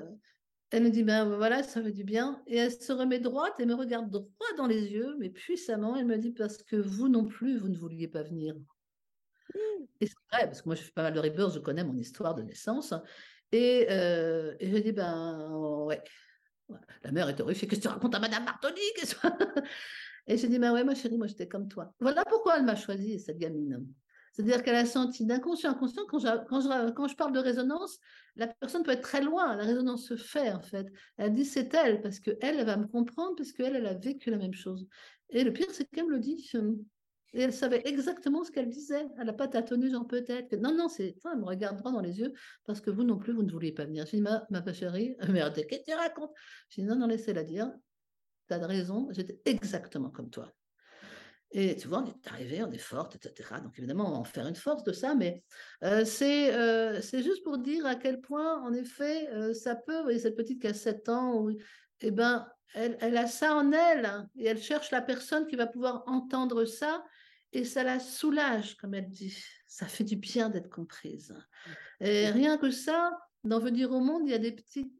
elle 0.70 0.84
me 0.84 0.90
dit, 0.90 1.02
ben 1.02 1.24
voilà, 1.36 1.62
ça 1.62 1.82
fait 1.82 1.92
du 1.92 2.04
bien. 2.04 2.42
Et 2.46 2.56
elle 2.56 2.72
se 2.72 2.92
remet 2.92 3.18
droite 3.18 3.54
et 3.58 3.66
me 3.66 3.74
regarde 3.74 4.10
droit 4.10 4.26
dans 4.56 4.66
les 4.66 4.92
yeux, 4.92 5.16
mais 5.18 5.30
puissamment. 5.30 5.96
Elle 5.96 6.06
me 6.06 6.18
dit, 6.18 6.32
parce 6.32 6.58
que 6.62 6.76
vous 6.76 7.08
non 7.08 7.26
plus, 7.26 7.58
vous 7.58 7.68
ne 7.68 7.76
vouliez 7.76 8.08
pas 8.08 8.22
venir. 8.22 8.54
Mmh. 8.54 9.58
Et 10.00 10.06
c'est 10.06 10.14
vrai, 10.30 10.46
parce 10.46 10.62
que 10.62 10.68
moi, 10.68 10.74
je 10.74 10.82
fais 10.82 10.92
pas 10.92 11.02
mal 11.02 11.14
de 11.14 11.20
rebirth, 11.20 11.54
je 11.54 11.60
connais 11.60 11.84
mon 11.84 11.96
histoire 11.96 12.34
de 12.34 12.42
naissance. 12.42 12.92
Et, 13.52 13.86
euh, 13.90 14.54
et 14.60 14.70
je 14.70 14.76
dis, 14.76 14.92
ben 14.92 15.50
ouais. 15.86 16.02
La 17.02 17.12
mère 17.12 17.30
est 17.30 17.40
horrifiée. 17.40 17.66
Qu'est-ce 17.66 17.80
que 17.80 17.86
tu 17.86 17.92
racontes 17.92 18.14
à 18.14 18.20
Madame 18.20 18.44
Martoni 18.44 18.80
Et 20.26 20.36
je 20.36 20.46
dis, 20.46 20.58
ben 20.58 20.74
ouais, 20.74 20.84
ma 20.84 20.94
chérie, 20.94 21.16
moi, 21.16 21.26
j'étais 21.26 21.48
comme 21.48 21.68
toi. 21.68 21.94
Voilà 22.00 22.22
pourquoi 22.26 22.58
elle 22.58 22.64
m'a 22.66 22.76
choisi, 22.76 23.18
cette 23.18 23.38
gamine. 23.38 23.86
C'est-à-dire 24.38 24.62
qu'elle 24.62 24.76
a 24.76 24.86
senti 24.86 25.26
d'inconscient 25.26 25.72
inconscient, 25.72 26.06
quand 26.06 26.20
je, 26.20 26.28
quand, 26.48 26.60
je, 26.60 26.90
quand 26.92 27.08
je 27.08 27.16
parle 27.16 27.32
de 27.32 27.40
résonance, 27.40 27.98
la 28.36 28.46
personne 28.46 28.84
peut 28.84 28.92
être 28.92 29.02
très 29.02 29.20
loin, 29.20 29.56
la 29.56 29.64
résonance 29.64 30.06
se 30.06 30.14
fait 30.14 30.52
en 30.52 30.60
fait. 30.60 30.86
Elle 31.16 31.32
dit 31.32 31.44
c'est 31.44 31.74
elle, 31.74 32.00
parce 32.02 32.20
qu'elle, 32.20 32.38
elle 32.40 32.64
va 32.64 32.76
me 32.76 32.86
comprendre, 32.86 33.34
parce 33.36 33.50
qu'elle, 33.50 33.74
elle 33.74 33.86
a 33.86 33.94
vécu 33.94 34.30
la 34.30 34.36
même 34.36 34.54
chose. 34.54 34.86
Et 35.30 35.42
le 35.42 35.52
pire, 35.52 35.66
c'est 35.72 35.86
qu'elle 35.90 36.06
me 36.06 36.12
le 36.12 36.20
dit. 36.20 36.48
Et 37.34 37.40
elle 37.40 37.52
savait 37.52 37.82
exactement 37.84 38.44
ce 38.44 38.52
qu'elle 38.52 38.68
disait. 38.68 39.08
Elle 39.18 39.26
n'a 39.26 39.32
pas 39.32 39.48
tâtonné, 39.48 39.90
genre 39.90 40.06
peut-être. 40.06 40.54
Non, 40.54 40.72
non, 40.72 40.88
c'est. 40.88 41.16
elle 41.32 41.40
me 41.40 41.44
regarde 41.44 41.76
droit 41.76 41.90
dans 41.90 42.00
les 42.00 42.20
yeux 42.20 42.32
parce 42.64 42.80
que 42.80 42.90
vous 42.90 43.02
non 43.02 43.18
plus, 43.18 43.32
vous 43.32 43.42
ne 43.42 43.50
vouliez 43.50 43.72
pas 43.72 43.86
venir. 43.86 44.06
Je 44.06 44.12
dis, 44.12 44.22
ma, 44.22 44.46
ma 44.50 44.72
chérie, 44.72 45.16
merde, 45.28 45.54
qu'est-ce 45.66 45.80
que 45.80 45.90
tu 45.90 45.94
racontes? 45.94 46.30
Je 46.68 46.80
dis, 46.80 46.86
non, 46.86 46.94
non, 46.94 47.08
laissez-la 47.08 47.42
dire. 47.42 47.72
Tu 48.46 48.54
as 48.54 48.64
raison, 48.64 49.08
j'étais 49.10 49.40
exactement 49.46 50.10
comme 50.10 50.30
toi. 50.30 50.54
Et 51.50 51.76
tu 51.76 51.88
vois, 51.88 52.00
on 52.00 52.06
est 52.06 52.26
arrivé, 52.30 52.62
on 52.62 52.70
est 52.70 52.78
forte, 52.78 53.16
etc. 53.16 53.54
Donc 53.62 53.78
évidemment, 53.78 54.08
on 54.08 54.12
va 54.12 54.18
en 54.18 54.24
faire 54.24 54.46
une 54.46 54.54
force 54.54 54.84
de 54.84 54.92
ça, 54.92 55.14
mais 55.14 55.42
euh, 55.82 56.04
euh, 56.22 57.00
c'est 57.00 57.22
juste 57.22 57.42
pour 57.42 57.58
dire 57.58 57.86
à 57.86 57.94
quel 57.94 58.20
point, 58.20 58.62
en 58.62 58.74
effet, 58.74 59.28
euh, 59.30 59.54
ça 59.54 59.74
peut, 59.74 59.96
vous 59.96 60.02
voyez, 60.04 60.18
cette 60.18 60.36
petite 60.36 60.60
qui 60.60 60.66
a 60.66 60.74
7 60.74 61.08
ans, 61.08 61.34
où, 61.36 61.50
eh 62.00 62.10
ben, 62.10 62.46
elle, 62.74 62.98
elle, 63.00 63.16
a 63.16 63.26
ça 63.26 63.54
en 63.54 63.72
elle, 63.72 64.04
hein, 64.04 64.28
et 64.36 64.46
elle 64.46 64.60
cherche 64.60 64.90
la 64.90 65.00
personne 65.00 65.46
qui 65.46 65.56
va 65.56 65.66
pouvoir 65.66 66.02
entendre 66.06 66.66
ça, 66.66 67.02
et 67.52 67.64
ça 67.64 67.82
la 67.82 67.98
soulage, 67.98 68.76
comme 68.76 68.92
elle 68.92 69.10
dit. 69.10 69.42
Ça 69.66 69.86
fait 69.86 70.04
du 70.04 70.16
bien 70.16 70.50
d'être 70.50 70.68
comprise. 70.68 71.34
Et 72.00 72.28
rien 72.28 72.58
que 72.58 72.70
ça, 72.70 73.18
d'en 73.42 73.58
venir 73.58 73.90
au 73.90 74.00
monde, 74.00 74.22
il 74.26 74.32
y 74.32 74.34
a 74.34 74.38
des 74.38 74.52
petites 74.52 74.92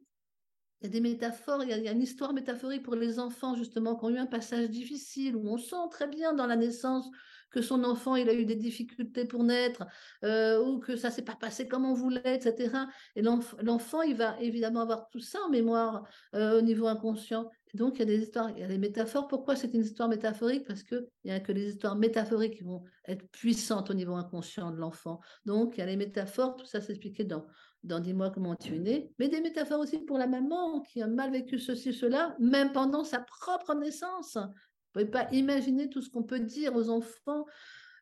il 0.81 0.85
y 0.85 0.87
a 0.87 0.89
des 0.89 1.01
métaphores, 1.01 1.63
il 1.63 1.69
y 1.69 1.87
a, 1.87 1.91
une 1.91 2.01
histoire 2.01 2.33
métaphorique 2.33 2.83
pour 2.83 2.95
les 2.95 3.19
enfants, 3.19 3.55
justement, 3.55 3.95
qui 3.95 4.05
ont 4.05 4.09
eu 4.09 4.17
un 4.17 4.25
passage 4.25 4.69
difficile, 4.69 5.35
où 5.35 5.49
on 5.49 5.57
sent 5.57 5.75
très 5.91 6.07
bien 6.07 6.33
dans 6.33 6.47
la 6.47 6.55
naissance 6.55 7.09
que 7.51 7.61
son 7.61 7.83
enfant, 7.83 8.15
il 8.15 8.29
a 8.29 8.33
eu 8.33 8.45
des 8.45 8.55
difficultés 8.55 9.25
pour 9.25 9.43
naître, 9.43 9.85
euh, 10.23 10.63
ou 10.63 10.79
que 10.79 10.95
ça 10.95 11.09
s'est 11.09 11.23
pas 11.23 11.35
passé 11.35 11.67
comme 11.67 11.85
on 11.85 11.93
voulait, 11.93 12.35
etc. 12.35 12.85
Et 13.15 13.21
l'enfant, 13.21 14.01
il 14.03 14.15
va 14.15 14.39
évidemment 14.39 14.81
avoir 14.81 15.09
tout 15.09 15.19
ça 15.19 15.39
en 15.45 15.49
mémoire 15.49 16.03
euh, 16.35 16.59
au 16.59 16.61
niveau 16.61 16.87
inconscient. 16.87 17.49
donc, 17.73 17.95
il 17.95 17.99
y 17.99 18.01
a 18.03 18.05
des 18.05 18.21
histoires, 18.23 18.51
il 18.51 18.59
y 18.59 18.63
a 18.63 18.67
des 18.67 18.77
métaphores. 18.77 19.27
Pourquoi 19.27 19.55
c'est 19.55 19.73
une 19.73 19.81
histoire 19.81 20.09
métaphorique? 20.09 20.65
Parce 20.65 20.83
qu'il 20.83 21.07
n'y 21.25 21.31
a 21.31 21.39
que 21.39 21.51
les 21.51 21.69
histoires 21.69 21.95
métaphoriques 21.95 22.57
qui 22.57 22.63
vont 22.63 22.83
être 23.07 23.27
puissantes 23.31 23.89
au 23.89 23.93
niveau 23.93 24.13
inconscient 24.13 24.71
de 24.71 24.77
l'enfant. 24.77 25.19
Donc, 25.45 25.75
il 25.75 25.79
y 25.79 25.83
a 25.83 25.87
les 25.87 25.97
métaphores, 25.97 26.55
tout 26.55 26.65
ça 26.65 26.81
s'expliquait 26.81 27.25
dans, 27.25 27.45
dans 27.83 27.99
Dis-moi 27.99 28.29
comment 28.29 28.55
tu 28.55 28.75
es 28.75 28.79
né, 28.79 29.11
mais 29.19 29.29
des 29.29 29.41
métaphores 29.41 29.79
aussi 29.79 29.99
pour 29.99 30.17
la 30.17 30.27
maman 30.27 30.81
qui 30.81 31.01
a 31.01 31.07
mal 31.07 31.31
vécu 31.31 31.59
ceci, 31.59 31.93
cela, 31.93 32.35
même 32.39 32.71
pendant 32.71 33.03
sa 33.03 33.19
propre 33.19 33.73
naissance. 33.75 34.35
Vous 34.35 35.01
ne 35.01 35.05
pouvez 35.05 35.11
pas 35.11 35.27
imaginer 35.31 35.89
tout 35.89 36.01
ce 36.01 36.09
qu'on 36.09 36.23
peut 36.23 36.39
dire 36.39 36.75
aux 36.75 36.89
enfants 36.89 37.45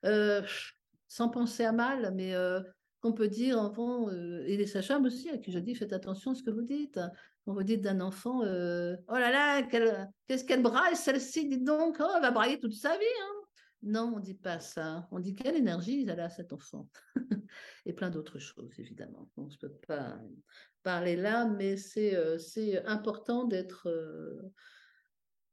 euh, 0.05 0.41
sans 1.07 1.30
penser 1.30 1.63
à 1.63 1.71
mal, 1.71 2.13
mais 2.15 2.34
euh, 2.34 2.61
qu'on 3.01 3.13
peut 3.13 3.28
dire, 3.28 3.59
enfant, 3.59 4.09
euh, 4.09 4.43
et 4.45 4.57
les 4.57 4.67
sages 4.67 4.91
aussi, 5.03 5.30
à 5.30 5.38
qui 5.38 5.51
je 5.51 5.59
dis 5.59 5.75
faites 5.75 5.93
attention 5.93 6.32
à 6.32 6.36
ce 6.36 6.43
que 6.43 6.51
vous 6.51 6.63
dites. 6.63 6.99
Quand 7.45 7.53
vous 7.53 7.63
dites 7.63 7.82
d'un 7.82 8.01
enfant, 8.01 8.39
oh 8.39 8.43
là 8.43 9.32
là, 9.32 9.61
qu'est-ce 9.63 10.43
qu'elle 10.43 10.61
braille 10.61 10.97
celle-ci, 10.97 11.47
dites 11.47 11.63
donc, 11.63 11.97
oh, 11.99 12.11
elle 12.15 12.21
va 12.21 12.32
brailler 12.32 12.59
toute 12.59 12.73
sa 12.73 12.91
vie. 12.97 13.05
Hein. 13.21 13.38
Non, 13.84 14.11
on 14.15 14.17
ne 14.17 14.21
dit 14.21 14.34
pas 14.34 14.59
ça. 14.59 15.07
On 15.11 15.19
dit 15.19 15.36
quelle 15.36 15.55
énergie 15.55 16.01
il 16.01 16.09
a 16.09 16.30
cet 16.30 16.51
enfant. 16.51 16.89
et 17.86 17.93
plein 17.93 18.10
d'autres 18.10 18.39
choses, 18.39 18.72
évidemment. 18.80 19.30
je 19.38 19.41
ne 19.41 19.58
peux 19.58 19.74
pas 19.88 20.20
parler 20.84 21.16
là, 21.16 21.45
mais 21.45 21.78
c'est 21.78 22.16
euh, 22.16 22.38
important 22.86 23.45
d'être, 23.45 23.89
euh, 23.89 24.41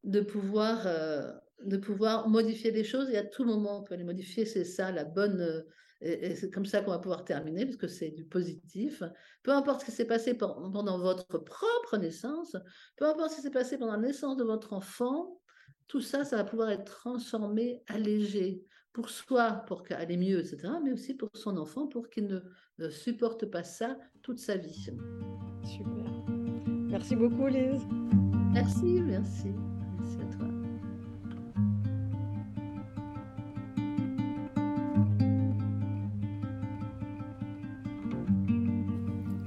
de, 0.05 0.21
pouvoir, 0.21 0.87
euh, 0.87 1.33
de 1.65 1.77
pouvoir 1.77 2.29
modifier 2.29 2.71
les 2.71 2.85
choses 2.85 3.11
et 3.11 3.17
à 3.17 3.25
tout 3.25 3.45
moment 3.45 3.81
on 3.81 3.83
peut 3.83 3.97
les 3.97 4.05
modifier. 4.05 4.45
C'est 4.45 4.65
ça 4.65 4.93
la 4.93 5.05
bonne. 5.05 5.65
et, 6.01 6.35
c'est 6.37 6.51
comme 6.51 6.67
ça 6.67 6.83
qu'on 6.83 6.93
va 6.93 6.99
pouvoir 6.99 7.25
terminer, 7.25 7.65
parce 7.65 7.77
que 7.77 7.89
c'est 7.89 8.11
du 8.11 8.25
positif. 8.25 9.03
Peu 9.43 9.53
importe 9.53 9.81
ce 9.81 9.87
qui 9.87 9.93
s'est 9.93 10.07
passé 10.07 10.35
pendant 10.35 10.99
votre 10.99 11.39
propre 11.39 11.97
naissance, 11.97 12.57
peu 12.97 13.07
importe 13.07 13.31
ce 13.31 13.37
qui 13.37 13.43
s'est 13.43 13.51
passé 13.51 13.79
pendant 13.79 13.97
la 13.97 14.07
naissance 14.07 14.37
de 14.37 14.45
votre 14.45 14.73
enfant, 14.73 15.41
tout 15.87 16.01
ça, 16.01 16.25
ça 16.25 16.37
va 16.37 16.45
pouvoir 16.45 16.71
être 16.71 16.85
transformé, 16.85 17.83
allégé, 17.87 18.65
pour 18.95 19.11
soi, 19.11 19.65
pour 19.67 19.83
qu'elle 19.83 20.19
mieux, 20.19 20.39
etc., 20.39 20.73
mais 20.83 20.93
aussi 20.93 21.15
pour 21.15 21.29
son 21.35 21.59
enfant, 21.59 21.87
pour 21.89 22.09
qu'il 22.09 22.29
ne, 22.79 22.89
supporte 22.89 23.45
pas 23.45 23.65
ça 23.65 23.99
toute 24.23 24.39
sa 24.39 24.57
vie. 24.57 24.89
Super. 25.65 26.11
Merci 26.89 27.17
beaucoup, 27.17 27.49
Lise. 27.49 27.83
Merci, 28.53 29.03
merci. 29.03 29.49
Merci 29.99 30.19
à 30.21 30.37
toi. 30.37 30.47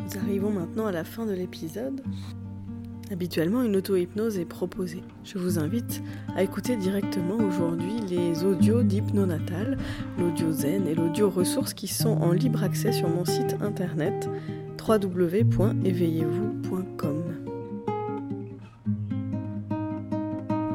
Nous 0.04 0.18
arrivons 0.18 0.52
maintenant 0.52 0.88
à 0.88 0.92
la 0.92 1.06
fin 1.06 1.26
de 1.26 1.32
l'épisode. 1.32 2.02
Habituellement, 3.10 3.64
une 3.64 3.78
auto-hypnose 3.78 4.38
est 4.38 4.46
proposée. 4.46 5.02
Je 5.24 5.38
vous 5.38 5.60
invite 5.60 6.04
à 6.36 6.44
écouter 6.44 6.76
directement 6.76 7.38
aujourd'hui 7.38 8.02
les 8.10 8.44
audios 8.44 8.84
d'hypnonatal, 8.84 9.78
l'audio 10.20 10.52
zen 10.52 10.86
et 10.88 10.96
l'audio 10.96 11.30
ressources 11.30 11.74
qui 11.74 11.88
sont 11.88 12.18
en 12.22 12.34
libre 12.34 12.64
accès 12.64 12.92
sur 12.92 13.08
mon 13.08 13.24
site 13.24 13.56
internet 13.62 14.28
www.éveillez-vous.com. 14.86 17.24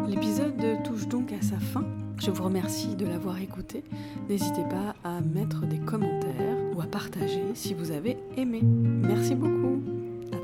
L'épisode 0.09 0.83
touche 0.85 1.07
donc 1.09 1.33
à 1.33 1.43
sa 1.43 1.59
fin. 1.59 1.85
Je 2.18 2.30
vous 2.30 2.45
remercie 2.45 2.95
de 2.95 3.05
l'avoir 3.05 3.39
écouté. 3.41 3.85
N'hésitez 4.28 4.62
pas 4.70 4.95
à 5.05 5.20
mettre 5.20 5.66
des 5.66 5.78
commentaires 5.78 6.57
ou 6.74 6.80
à 6.80 6.87
partager 6.87 7.43
si 7.55 7.74
vous 7.74 7.91
avez 7.91 8.16
aimé. 8.37 8.61
Merci 8.62 9.35
beaucoup. 9.35 10.01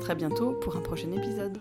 Très 0.09 0.15
bientôt 0.15 0.53
pour 0.53 0.75
un 0.75 0.81
prochain 0.81 1.11
épisode. 1.11 1.59